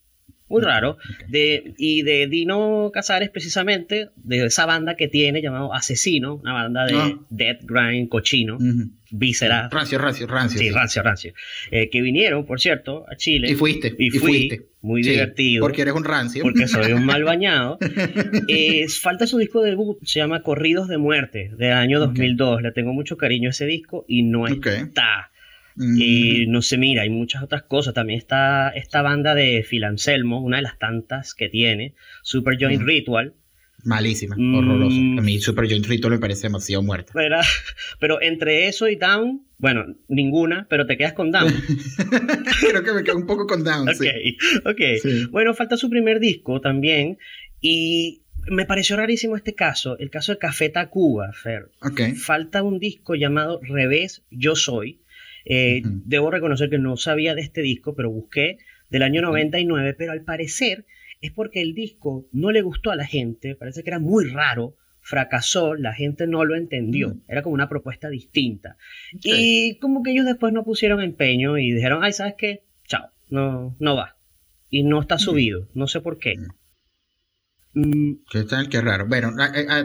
Muy 0.55 0.62
raro. 0.62 0.98
De, 1.26 1.74
y 1.78 2.02
de 2.02 2.28
Dino 2.28 2.92
Casares, 2.94 3.28
precisamente, 3.30 4.11
de 4.14 4.46
esa 4.46 4.66
banda 4.66 4.94
que 4.94 5.09
tiene 5.09 5.42
llamado 5.42 5.74
Asesino, 5.74 6.36
una 6.36 6.52
banda 6.52 6.86
de 6.86 6.94
ah. 6.94 7.18
Death 7.28 7.62
Grind 7.64 8.09
cochino, 8.09 8.57
víscera. 9.11 9.68
Rancio, 9.72 9.98
rancio, 9.98 10.28
rancio. 10.28 10.61
Sí, 10.61 10.70
rancio, 10.70 11.02
rancio. 11.02 11.34
Eh, 11.72 11.90
que 11.90 12.02
vinieron, 12.02 12.46
por 12.46 12.61
cierto, 12.61 13.05
a 13.11 13.16
Chile. 13.16 13.50
Y 13.50 13.57
fuiste. 13.57 13.96
Y, 13.98 14.11
fuiste. 14.11 14.66
Muy 14.80 15.02
divertido. 15.02 15.62
Porque 15.62 15.82
eres 15.82 15.94
un 15.94 16.05
rancio. 16.05 16.42
Porque 16.42 16.68
soy 16.68 16.92
un 16.92 17.05
mal 17.05 17.24
bañado. 17.24 17.78
eh, 18.48 18.86
falta 18.88 19.26
su 19.26 19.38
disco 19.38 19.61
de 19.61 19.70
debut, 19.70 19.98
se 20.05 20.20
llama 20.20 20.42
Corridos 20.42 20.86
de 20.86 20.98
Muerte, 20.98 21.50
del 21.57 21.72
año 21.72 21.98
2002. 21.98 22.62
Le 22.62 22.70
tengo 22.70 22.92
mucho 22.92 23.16
cariño 23.16 23.48
a 23.48 23.50
ese 23.50 23.66
disco 23.66 24.05
y 24.07 24.22
no 24.22 24.46
está. 24.46 25.32
Y 25.77 26.47
no 26.47 26.62
se 26.62 26.79
mira, 26.79 27.03
hay 27.03 27.11
muchas 27.11 27.43
otras 27.43 27.64
cosas. 27.64 27.95
También 27.95 28.18
está 28.18 28.68
esta 28.70 29.03
banda 29.03 29.35
de 29.35 29.64
Phil 29.68 29.85
Anselmo, 29.85 30.41
una 30.41 30.59
de 30.59 30.62
las 30.62 30.79
tantas 30.79 31.35
que 31.35 31.49
tiene, 31.49 31.95
Super 32.22 32.57
Joint 32.61 32.83
Ritual. 32.83 33.35
Malísima, 33.85 34.37
mm. 34.39 34.55
horrorosa. 34.55 34.97
A 34.97 35.22
mí 35.22 35.39
Super 35.41 35.68
Joint 35.68 35.87
Ritual 35.87 36.12
me 36.12 36.18
parece 36.18 36.47
demasiado 36.47 36.83
muerta. 36.83 37.12
Pero 38.01 38.22
entre 38.22 38.68
eso 38.68 38.89
y 38.89 38.97
Down, 38.97 39.47
bueno, 39.59 39.85
ninguna, 40.09 40.66
pero 40.68 40.87
te 40.87 40.97
quedas 40.97 41.12
con 41.14 41.31
Down. 41.31 41.53
Creo 42.61 42.83
que 42.83 42.93
me 42.93 43.03
quedo 43.03 43.16
un 43.16 43.27
poco 43.27 43.47
con 43.47 43.64
Down, 43.64 43.95
sí. 43.95 44.37
Ok, 44.64 45.31
Bueno, 45.31 45.55
falta 45.55 45.77
su 45.77 45.89
primer 45.89 46.20
disco 46.20 46.61
también. 46.61 47.18
Y 47.61 48.22
me 48.51 48.66
pareció 48.66 48.97
rarísimo 48.97 49.37
este 49.37 49.55
caso, 49.55 49.99
el 49.99 50.11
caso 50.11 50.33
de 50.33 50.39
Café 50.39 50.68
Tacuba, 50.68 51.33
Fer. 51.33 51.70
Falta 52.16 52.62
un 52.62 52.79
disco 52.79 53.14
llamado 53.14 53.61
Revés 53.62 54.22
Yo 54.31 54.55
Soy, 54.55 55.01
eh, 55.45 55.82
debo 55.84 56.30
reconocer 56.30 56.70
que 56.70 56.78
no 56.78 56.97
sabía 56.97 57.34
de 57.34 57.42
este 57.42 57.62
disco, 57.62 57.95
pero 57.95 58.11
busqué 58.11 58.59
del 58.90 59.03
año 59.03 59.22
99, 59.22 59.95
pero 59.95 60.12
al 60.12 60.22
parecer 60.22 60.86
es 61.20 61.32
porque 61.32 61.62
el 61.62 61.74
disco 61.74 62.26
no 62.32 62.51
le 62.53 62.62
gustó 62.62 62.90
a 62.90 62.97
la 62.97 63.07
gente, 63.07 63.55
parece 63.55 63.82
que 63.82 63.90
era 63.90 63.99
muy 63.99 64.28
raro, 64.28 64.76
fracasó, 65.01 65.74
la 65.74 65.92
gente 65.92 66.26
no 66.26 66.45
lo 66.45 66.55
entendió, 66.55 67.16
era 67.28 67.42
como 67.42 67.55
una 67.55 67.68
propuesta 67.68 68.09
distinta. 68.09 68.76
Y 69.22 69.76
como 69.78 70.03
que 70.03 70.12
ellos 70.12 70.26
después 70.26 70.53
no 70.53 70.64
pusieron 70.64 71.03
empeño 71.03 71.59
y 71.59 71.72
dijeron, 71.72 72.03
ay, 72.03 72.12
¿sabes 72.12 72.34
qué? 72.38 72.64
Chao, 72.86 73.11
no, 73.28 73.76
no 73.78 73.97
va. 73.97 74.16
Y 74.70 74.82
no 74.82 75.01
está 75.01 75.18
subido, 75.18 75.68
no 75.74 75.86
sé 75.86 76.01
por 76.01 76.18
qué. 76.18 76.34
Mm. 77.74 78.12
¿Qué 78.30 78.45
tal? 78.45 78.68
Qué 78.68 78.80
raro. 78.80 79.07
Bueno, 79.07 79.32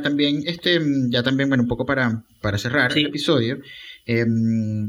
también, 0.03 0.43
este, 0.45 0.79
ya 1.09 1.23
también, 1.23 1.49
bueno, 1.49 1.63
un 1.63 1.69
poco 1.69 1.85
para, 1.85 2.23
para 2.41 2.57
cerrar 2.57 2.97
el 2.97 3.07
episodio. 3.07 3.59
Em, 4.05 4.87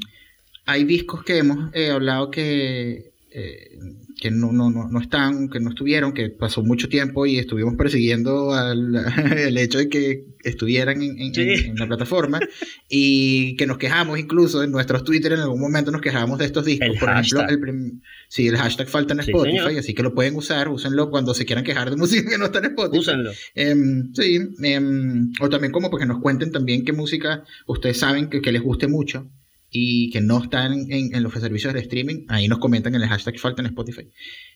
hay 0.66 0.84
discos 0.84 1.24
que 1.24 1.38
hemos 1.38 1.74
eh, 1.74 1.90
hablado 1.90 2.30
que, 2.30 3.12
eh, 3.32 3.78
que 4.20 4.30
no, 4.30 4.52
no, 4.52 4.70
no, 4.70 5.00
están, 5.00 5.48
que 5.48 5.60
no 5.60 5.70
estuvieron, 5.70 6.12
que 6.12 6.28
pasó 6.30 6.62
mucho 6.62 6.88
tiempo 6.88 7.26
y 7.26 7.38
estuvimos 7.38 7.74
persiguiendo 7.74 8.52
el 8.72 9.56
hecho 9.56 9.78
de 9.78 9.88
que 9.88 10.24
estuvieran 10.44 11.02
en, 11.02 11.76
la 11.76 11.86
plataforma 11.86 12.40
y 12.88 13.56
que 13.56 13.66
nos 13.66 13.78
quejamos 13.78 14.18
incluso 14.18 14.62
en 14.62 14.70
nuestros 14.70 15.04
Twitter 15.04 15.32
en 15.32 15.40
algún 15.40 15.60
momento 15.60 15.90
nos 15.90 16.00
quejamos 16.00 16.38
de 16.38 16.46
estos 16.46 16.64
discos. 16.64 16.96
Por 16.98 17.10
ejemplo, 17.10 17.48
el 17.48 17.92
sí, 18.28 18.46
el 18.48 18.56
hashtag 18.56 18.88
falta 18.88 19.14
en 19.14 19.20
Spotify, 19.20 19.78
así 19.78 19.94
que 19.94 20.02
lo 20.02 20.14
pueden 20.14 20.34
usar, 20.36 20.68
úsenlo 20.68 21.10
cuando 21.10 21.34
se 21.34 21.44
quieran 21.44 21.64
quejar 21.64 21.90
de 21.90 21.96
música 21.96 22.28
que 22.28 22.38
no 22.38 22.46
está 22.46 22.58
en 22.58 22.66
Spotify. 22.66 22.98
Úsenlo. 22.98 23.30
Em, 23.54 24.12
sí, 24.14 24.38
em, 24.62 25.32
o 25.40 25.48
también 25.48 25.72
como 25.72 25.90
porque 25.90 26.06
nos 26.06 26.20
cuenten 26.20 26.52
también 26.52 26.84
qué 26.84 26.92
música 26.92 27.44
ustedes 27.66 27.98
saben 27.98 28.28
que, 28.28 28.40
que 28.40 28.52
les 28.52 28.62
guste 28.62 28.86
mucho 28.86 29.30
y 29.70 30.10
que 30.10 30.20
no 30.20 30.42
están 30.42 30.90
en, 30.90 31.22
los 31.22 31.32
servicios 31.32 31.72
de 31.72 31.80
streaming, 31.80 32.24
ahí 32.28 32.48
nos 32.48 32.58
comentan 32.58 32.94
en 32.94 33.02
el 33.02 33.08
hashtag 33.08 33.38
falta 33.38 33.62
en 33.62 33.66
Spotify. 33.66 34.08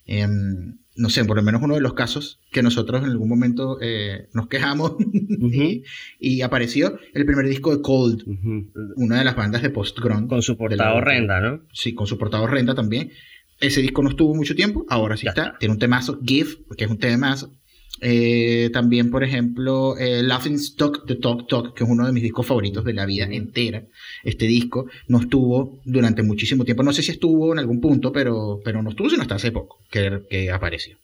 Em, 0.06 0.78
no 0.96 1.08
sé, 1.08 1.24
por 1.24 1.36
lo 1.36 1.42
menos 1.42 1.62
uno 1.62 1.74
de 1.74 1.80
los 1.80 1.94
casos 1.94 2.40
que 2.50 2.62
nosotros 2.62 3.02
en 3.02 3.10
algún 3.10 3.28
momento 3.28 3.78
eh, 3.80 4.28
nos 4.32 4.48
quejamos 4.48 4.96
y, 6.20 6.42
apareció 6.42 6.98
el 7.14 7.24
primer 7.24 7.46
disco 7.46 7.74
de 7.74 7.82
Cold, 7.82 8.24
una 8.96 9.18
de 9.18 9.24
las 9.24 9.36
bandas 9.36 9.62
de 9.62 9.70
post-grunge. 9.70 10.28
Con 10.28 10.42
su 10.42 10.56
portada 10.56 10.94
horrenda, 10.94 11.40
¿no? 11.40 11.60
Sí, 11.72 11.94
con 11.94 12.06
su 12.06 12.18
portada 12.18 12.42
horrenda 12.42 12.74
también. 12.74 13.10
Ese 13.60 13.80
disco 13.80 14.02
no 14.02 14.10
estuvo 14.10 14.34
mucho 14.34 14.54
tiempo, 14.54 14.84
ahora 14.88 15.16
sí 15.16 15.28
está. 15.28 15.56
Tiene 15.58 15.74
un 15.74 15.78
temazo, 15.78 16.18
Give, 16.24 16.50
que 16.76 16.84
es 16.84 16.90
un 16.90 16.98
temazo. 16.98 17.52
Eh, 18.00 18.70
también, 18.72 19.10
por 19.10 19.22
ejemplo, 19.22 19.96
eh, 19.96 20.22
Laughing 20.22 20.54
Stock 20.54 21.06
de 21.06 21.16
Talk 21.16 21.48
Talk, 21.48 21.74
que 21.74 21.84
es 21.84 21.90
uno 21.90 22.06
de 22.06 22.12
mis 22.12 22.22
discos 22.22 22.46
favoritos 22.46 22.84
de 22.84 22.92
la 22.92 23.06
vida 23.06 23.24
entera. 23.24 23.84
Este 24.24 24.46
disco 24.46 24.86
no 25.08 25.20
estuvo 25.20 25.80
durante 25.84 26.22
muchísimo 26.22 26.64
tiempo. 26.64 26.82
No 26.82 26.92
sé 26.92 27.02
si 27.02 27.12
estuvo 27.12 27.52
en 27.52 27.58
algún 27.58 27.80
punto, 27.80 28.12
pero, 28.12 28.60
pero 28.64 28.82
no 28.82 28.90
estuvo 28.90 29.08
sino 29.08 29.22
hasta 29.22 29.36
hace 29.36 29.52
poco 29.52 29.78
que, 29.90 30.22
que 30.28 30.50
apareció. 30.50 30.98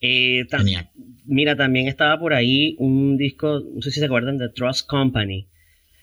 Eh, 0.00 0.44
Mira, 1.24 1.56
también 1.56 1.86
estaba 1.86 2.18
por 2.18 2.34
ahí 2.34 2.74
un 2.78 3.16
disco, 3.16 3.62
no 3.74 3.80
sé 3.80 3.92
si 3.92 4.00
se 4.00 4.06
acuerdan, 4.06 4.36
de 4.36 4.48
Trust 4.48 4.88
Company, 4.88 5.46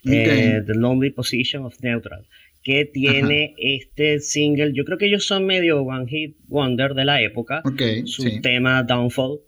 The 0.03 0.63
Lonely 0.73 1.11
Position 1.11 1.65
of 1.65 1.75
Neutral, 1.81 2.25
que 2.63 2.85
tiene 2.85 3.53
este 3.57 4.19
single. 4.21 4.71
Yo 4.73 4.85
creo 4.85 4.97
que 4.97 5.07
ellos 5.07 5.25
son 5.25 5.45
medio 5.45 5.81
One 5.81 6.07
Hit 6.07 6.37
Wonder 6.47 6.93
de 6.93 7.03
la 7.03 7.21
época. 7.21 7.61
su 8.05 8.41
tema 8.41 8.83
Downfall 8.83 9.41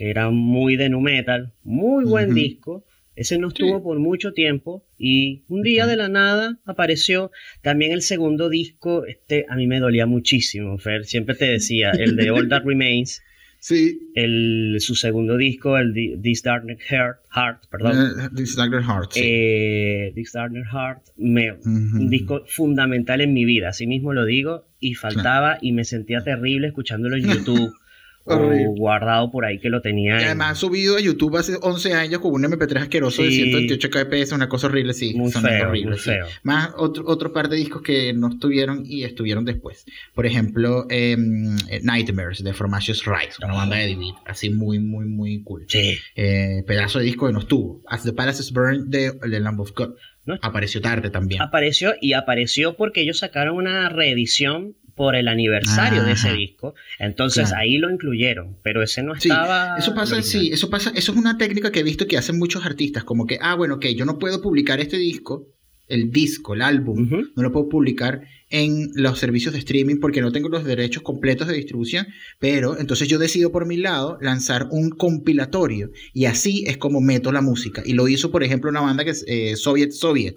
que 0.00 0.08
era 0.08 0.30
muy 0.30 0.76
de 0.76 0.88
nu 0.88 1.02
metal, 1.02 1.52
muy 1.62 2.06
buen 2.06 2.32
disco. 2.32 2.86
Ese 3.16 3.36
no 3.36 3.48
estuvo 3.48 3.82
por 3.82 3.98
mucho 3.98 4.32
tiempo 4.32 4.82
y 4.96 5.44
un 5.48 5.60
día 5.60 5.86
de 5.86 5.94
la 5.94 6.08
nada 6.08 6.58
apareció 6.64 7.30
también 7.60 7.92
el 7.92 8.00
segundo 8.00 8.48
disco. 8.48 9.04
Este 9.04 9.44
a 9.46 9.56
mí 9.56 9.66
me 9.66 9.78
dolía 9.78 10.06
muchísimo, 10.06 10.78
Fer. 10.78 11.04
Siempre 11.04 11.34
te 11.34 11.44
decía, 11.44 11.90
el 11.90 12.16
de 12.16 12.30
All 12.30 12.48
That 12.48 12.64
Remains. 12.64 13.22
Sí. 13.62 14.10
El, 14.14 14.76
su 14.80 14.94
segundo 14.94 15.36
disco, 15.36 15.76
el 15.76 15.92
This 16.22 16.42
Darker 16.42 16.78
Heart, 16.78 17.18
Heart 17.30 17.66
perdón. 17.70 17.98
Uh, 17.98 18.34
This 18.34 18.56
Darker 18.56 18.80
Heart. 18.80 19.10
Eh, 19.16 20.12
This 20.14 20.32
Darker 20.32 20.64
Heart, 20.64 21.08
me, 21.18 21.52
un 21.52 22.08
disco 22.08 22.42
fundamental 22.46 23.20
en 23.20 23.34
mi 23.34 23.44
vida, 23.44 23.68
así 23.68 23.86
mismo 23.86 24.14
lo 24.14 24.24
digo, 24.24 24.64
y 24.78 24.94
faltaba 24.94 25.58
y 25.60 25.72
me 25.72 25.84
sentía 25.84 26.22
terrible 26.22 26.68
escuchándolo 26.68 27.16
en 27.16 27.24
YouTube. 27.24 27.70
o 28.24 28.74
guardado 28.74 29.30
por 29.30 29.44
ahí 29.44 29.58
que 29.58 29.68
lo 29.68 29.80
tenía. 29.80 30.20
Y 30.20 30.24
además 30.24 30.58
subido 30.58 30.96
a 30.96 31.00
YouTube 31.00 31.36
hace 31.36 31.56
11 31.60 31.94
años 31.94 32.20
con 32.20 32.32
un 32.32 32.42
MP3 32.42 32.82
asqueroso 32.82 33.22
de 33.22 33.30
128 33.30 33.90
kbps, 33.90 34.32
una 34.32 34.48
cosa 34.48 34.66
horrible, 34.66 34.92
sí. 34.92 35.14
Muy 35.14 35.30
feo, 35.32 35.70
muy 35.70 35.98
feo. 35.98 36.26
Más 36.42 36.70
otro, 36.76 37.04
otro 37.06 37.32
par 37.32 37.48
de 37.48 37.56
discos 37.56 37.82
que 37.82 38.12
no 38.12 38.28
estuvieron 38.28 38.84
y 38.84 39.04
estuvieron 39.04 39.44
después. 39.44 39.84
Por 40.14 40.26
ejemplo, 40.26 40.86
em, 40.90 41.56
eh, 41.68 41.80
Nightmares 41.82 42.42
de 42.42 42.52
Formacious 42.52 43.04
Rise, 43.04 43.36
una 43.42 43.54
banda 43.54 43.76
de 43.76 43.94
David, 43.94 44.14
así 44.26 44.50
muy, 44.50 44.78
muy, 44.78 45.06
muy 45.06 45.42
cool. 45.42 45.64
Sí. 45.68 45.96
Eh, 46.14 46.62
pedazo 46.66 46.98
de 46.98 47.06
disco 47.06 47.26
que 47.26 47.32
no 47.32 47.40
estuvo. 47.40 47.82
As 47.86 48.02
the 48.02 48.12
Palaces 48.12 48.52
Burn 48.52 48.90
de 48.90 49.12
The 49.12 49.40
Lamb 49.40 49.60
of 49.60 49.72
God. 49.74 49.94
Apareció 50.42 50.80
tarde 50.80 51.10
también. 51.10 51.42
Apareció 51.42 51.94
y 52.00 52.12
apareció 52.12 52.76
porque 52.76 53.00
ellos 53.00 53.18
sacaron 53.18 53.56
una 53.56 53.88
reedición 53.88 54.76
por 54.94 55.16
el 55.16 55.28
aniversario 55.28 56.04
de 56.04 56.12
ese 56.12 56.32
disco. 56.32 56.74
Entonces 56.98 57.52
ahí 57.52 57.78
lo 57.78 57.90
incluyeron, 57.90 58.56
pero 58.62 58.82
ese 58.82 59.02
no 59.02 59.14
estaba. 59.14 59.76
eso 59.78 59.94
pasa, 59.94 60.22
sí, 60.22 60.50
eso 60.52 60.70
pasa. 60.70 60.92
Eso 60.94 61.12
es 61.12 61.18
una 61.18 61.38
técnica 61.38 61.70
que 61.72 61.80
he 61.80 61.84
visto 61.84 62.06
que 62.06 62.18
hacen 62.18 62.38
muchos 62.38 62.64
artistas, 62.64 63.04
como 63.04 63.26
que, 63.26 63.38
ah, 63.40 63.54
bueno, 63.54 63.78
que 63.78 63.94
yo 63.94 64.04
no 64.04 64.18
puedo 64.18 64.40
publicar 64.42 64.80
este 64.80 64.96
disco, 64.96 65.46
el 65.88 66.10
disco, 66.10 66.54
el 66.54 66.62
álbum, 66.62 67.08
no 67.34 67.42
lo 67.42 67.52
puedo 67.52 67.68
publicar 67.68 68.22
en 68.48 68.90
los 68.94 69.18
servicios 69.18 69.52
de 69.52 69.60
streaming 69.60 69.96
porque 70.00 70.20
no 70.20 70.32
tengo 70.32 70.48
los 70.48 70.64
derechos 70.64 71.02
completos 71.02 71.48
de 71.48 71.54
distribución, 71.54 72.06
pero 72.38 72.78
entonces 72.78 73.08
yo 73.08 73.18
decido 73.18 73.52
por 73.52 73.66
mi 73.66 73.76
lado 73.76 74.18
lanzar 74.20 74.68
un 74.70 74.90
compilatorio 74.90 75.90
y 76.12 76.24
así 76.24 76.64
es 76.66 76.76
como 76.76 77.00
meto 77.00 77.32
la 77.32 77.42
música. 77.42 77.82
Y 77.84 77.92
lo 77.94 78.08
hizo, 78.08 78.30
por 78.30 78.42
ejemplo, 78.42 78.70
una 78.70 78.80
banda 78.80 79.04
que 79.04 79.10
es 79.10 79.24
eh, 79.26 79.56
Soviet 79.56 79.92
Soviet. 79.92 80.34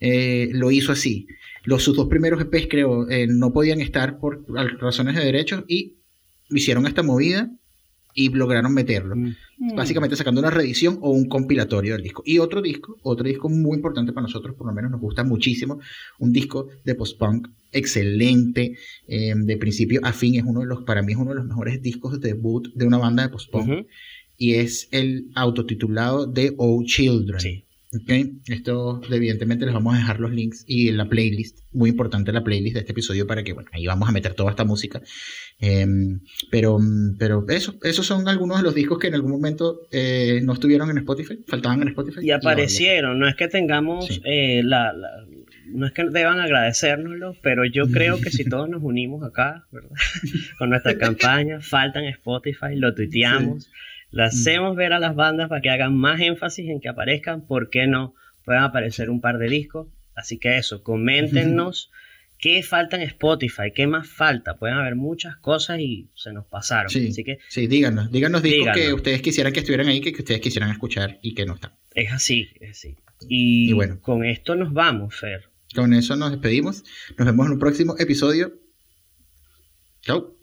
Eh, 0.00 0.48
lo 0.52 0.72
hizo 0.72 0.90
así. 0.90 1.28
Los, 1.64 1.82
sus 1.82 1.96
dos 1.96 2.08
primeros 2.08 2.40
EPs, 2.40 2.66
creo, 2.68 3.08
eh, 3.08 3.26
no 3.28 3.52
podían 3.52 3.80
estar 3.80 4.18
por 4.18 4.44
razones 4.80 5.16
de 5.16 5.24
derechos 5.24 5.64
y 5.68 5.94
hicieron 6.50 6.86
esta 6.86 7.02
movida 7.02 7.50
y 8.14 8.28
lograron 8.30 8.74
meterlo. 8.74 9.16
Mm. 9.16 9.74
Básicamente 9.74 10.16
sacando 10.16 10.40
una 10.40 10.50
reedición 10.50 10.98
o 11.00 11.10
un 11.10 11.28
compilatorio 11.28 11.94
del 11.94 12.02
disco. 12.02 12.22
Y 12.26 12.38
otro 12.38 12.60
disco, 12.60 12.98
otro 13.02 13.26
disco 13.26 13.48
muy 13.48 13.76
importante 13.76 14.12
para 14.12 14.22
nosotros, 14.22 14.54
por 14.56 14.66
lo 14.66 14.72
menos 14.72 14.90
nos 14.90 15.00
gusta 15.00 15.24
muchísimo, 15.24 15.80
un 16.18 16.32
disco 16.32 16.68
de 16.84 16.94
post-punk 16.94 17.48
excelente, 17.70 18.76
em, 19.06 19.46
de 19.46 19.56
principio 19.56 20.00
a 20.02 20.12
fin, 20.12 20.34
es 20.34 20.44
uno 20.44 20.60
de 20.60 20.66
los, 20.66 20.82
para 20.82 21.02
mí 21.02 21.12
es 21.12 21.18
uno 21.18 21.30
de 21.30 21.36
los 21.36 21.46
mejores 21.46 21.80
discos 21.80 22.20
de 22.20 22.28
debut 22.28 22.68
de 22.74 22.86
una 22.86 22.98
banda 22.98 23.22
de 23.22 23.28
post-punk. 23.30 23.86
Y 24.36 24.54
es 24.54 24.88
el 24.90 25.30
autotitulado 25.34 26.26
de 26.26 26.54
Oh 26.56 26.82
Children. 26.84 27.64
Ok, 27.94 28.10
esto 28.48 29.02
evidentemente 29.10 29.66
les 29.66 29.74
vamos 29.74 29.94
a 29.94 29.98
dejar 29.98 30.18
los 30.18 30.32
links 30.32 30.64
y 30.66 30.90
la 30.92 31.10
playlist, 31.10 31.58
muy 31.72 31.90
importante 31.90 32.32
la 32.32 32.42
playlist 32.42 32.74
de 32.74 32.80
este 32.80 32.92
episodio 32.92 33.26
para 33.26 33.42
que, 33.42 33.52
bueno, 33.52 33.68
ahí 33.72 33.86
vamos 33.86 34.08
a 34.08 34.12
meter 34.12 34.32
toda 34.32 34.50
esta 34.50 34.64
música. 34.64 35.02
Em, 35.58 36.20
pero, 36.50 36.78
pero 37.18 37.44
eso, 37.48 37.74
esos 37.82 38.06
son 38.06 38.28
algunos 38.28 38.56
de 38.58 38.62
los 38.62 38.74
discos 38.74 38.98
que 38.98 39.08
en 39.08 39.14
algún 39.14 39.32
momento 39.32 39.80
eh, 39.90 40.40
no 40.42 40.54
estuvieron 40.54 40.88
en 40.90 40.98
Spotify, 40.98 41.38
faltaban 41.46 41.82
en 41.82 41.88
Spotify. 41.88 42.20
Y 42.22 42.30
aparecieron, 42.30 43.18
no 43.18 43.28
es 43.28 43.34
que 43.34 43.48
tengamos 43.48 44.20
eh, 44.24 44.62
la, 44.64 44.94
no 45.66 45.86
es 45.86 45.92
que 45.92 46.04
deban 46.04 46.40
agradecérnoslo, 46.40 47.36
pero 47.42 47.64
yo 47.64 47.88
creo 47.88 48.20
que 48.20 48.30
si 48.30 48.44
todos 48.48 48.68
nos 48.68 48.82
unimos 48.82 49.22
acá, 49.22 49.66
¿verdad? 49.70 49.90
Con 50.58 50.70
nuestra 50.70 50.96
campaña, 50.96 51.60
faltan 51.60 52.04
Spotify, 52.04 52.74
lo 52.76 52.94
tuiteamos. 52.94 53.70
Le 54.12 54.24
hacemos 54.24 54.76
ver 54.76 54.92
a 54.92 55.00
las 55.00 55.14
bandas 55.14 55.48
para 55.48 55.60
que 55.60 55.70
hagan 55.70 55.96
más 55.96 56.20
énfasis 56.20 56.68
en 56.68 56.80
que 56.80 56.88
aparezcan, 56.88 57.46
¿por 57.46 57.70
qué 57.70 57.86
no? 57.86 58.14
Pueden 58.44 58.62
aparecer 58.62 59.10
un 59.10 59.20
par 59.20 59.38
de 59.38 59.48
discos. 59.48 59.88
Así 60.14 60.38
que 60.38 60.58
eso, 60.58 60.82
coméntenos 60.82 61.90
qué 62.38 62.62
falta 62.62 62.96
en 62.96 63.02
Spotify, 63.02 63.72
qué 63.74 63.86
más 63.86 64.06
falta. 64.06 64.58
Pueden 64.58 64.76
haber 64.76 64.96
muchas 64.96 65.36
cosas 65.36 65.78
y 65.78 66.10
se 66.14 66.32
nos 66.32 66.44
pasaron. 66.44 66.90
Sí, 66.90 67.08
Así 67.08 67.24
que, 67.24 67.38
sí 67.48 67.66
díganos, 67.66 68.12
díganos 68.12 68.42
discos 68.42 68.74
que 68.74 68.92
ustedes 68.92 69.22
quisieran 69.22 69.52
que 69.52 69.60
estuvieran 69.60 69.88
ahí, 69.88 70.00
que, 70.00 70.10
ustedes 70.10 70.40
quisieran 70.40 70.70
escuchar 70.70 71.18
y 71.22 71.34
que 71.34 71.46
no 71.46 71.54
están. 71.54 71.72
Es 71.94 72.12
así, 72.12 72.50
es 72.60 72.72
así. 72.72 72.96
Y, 73.28 73.72
bueno, 73.72 74.00
con 74.00 74.24
esto 74.24 74.56
nos 74.56 74.72
vamos, 74.72 75.14
Fer. 75.14 75.48
Con 75.74 75.94
eso 75.94 76.16
nos 76.16 76.32
despedimos. 76.32 76.84
Nos 77.16 77.26
vemos 77.26 77.46
en 77.46 77.52
un 77.52 77.58
próximo 77.58 77.94
episodio. 77.98 78.52
Chao. 80.02 80.36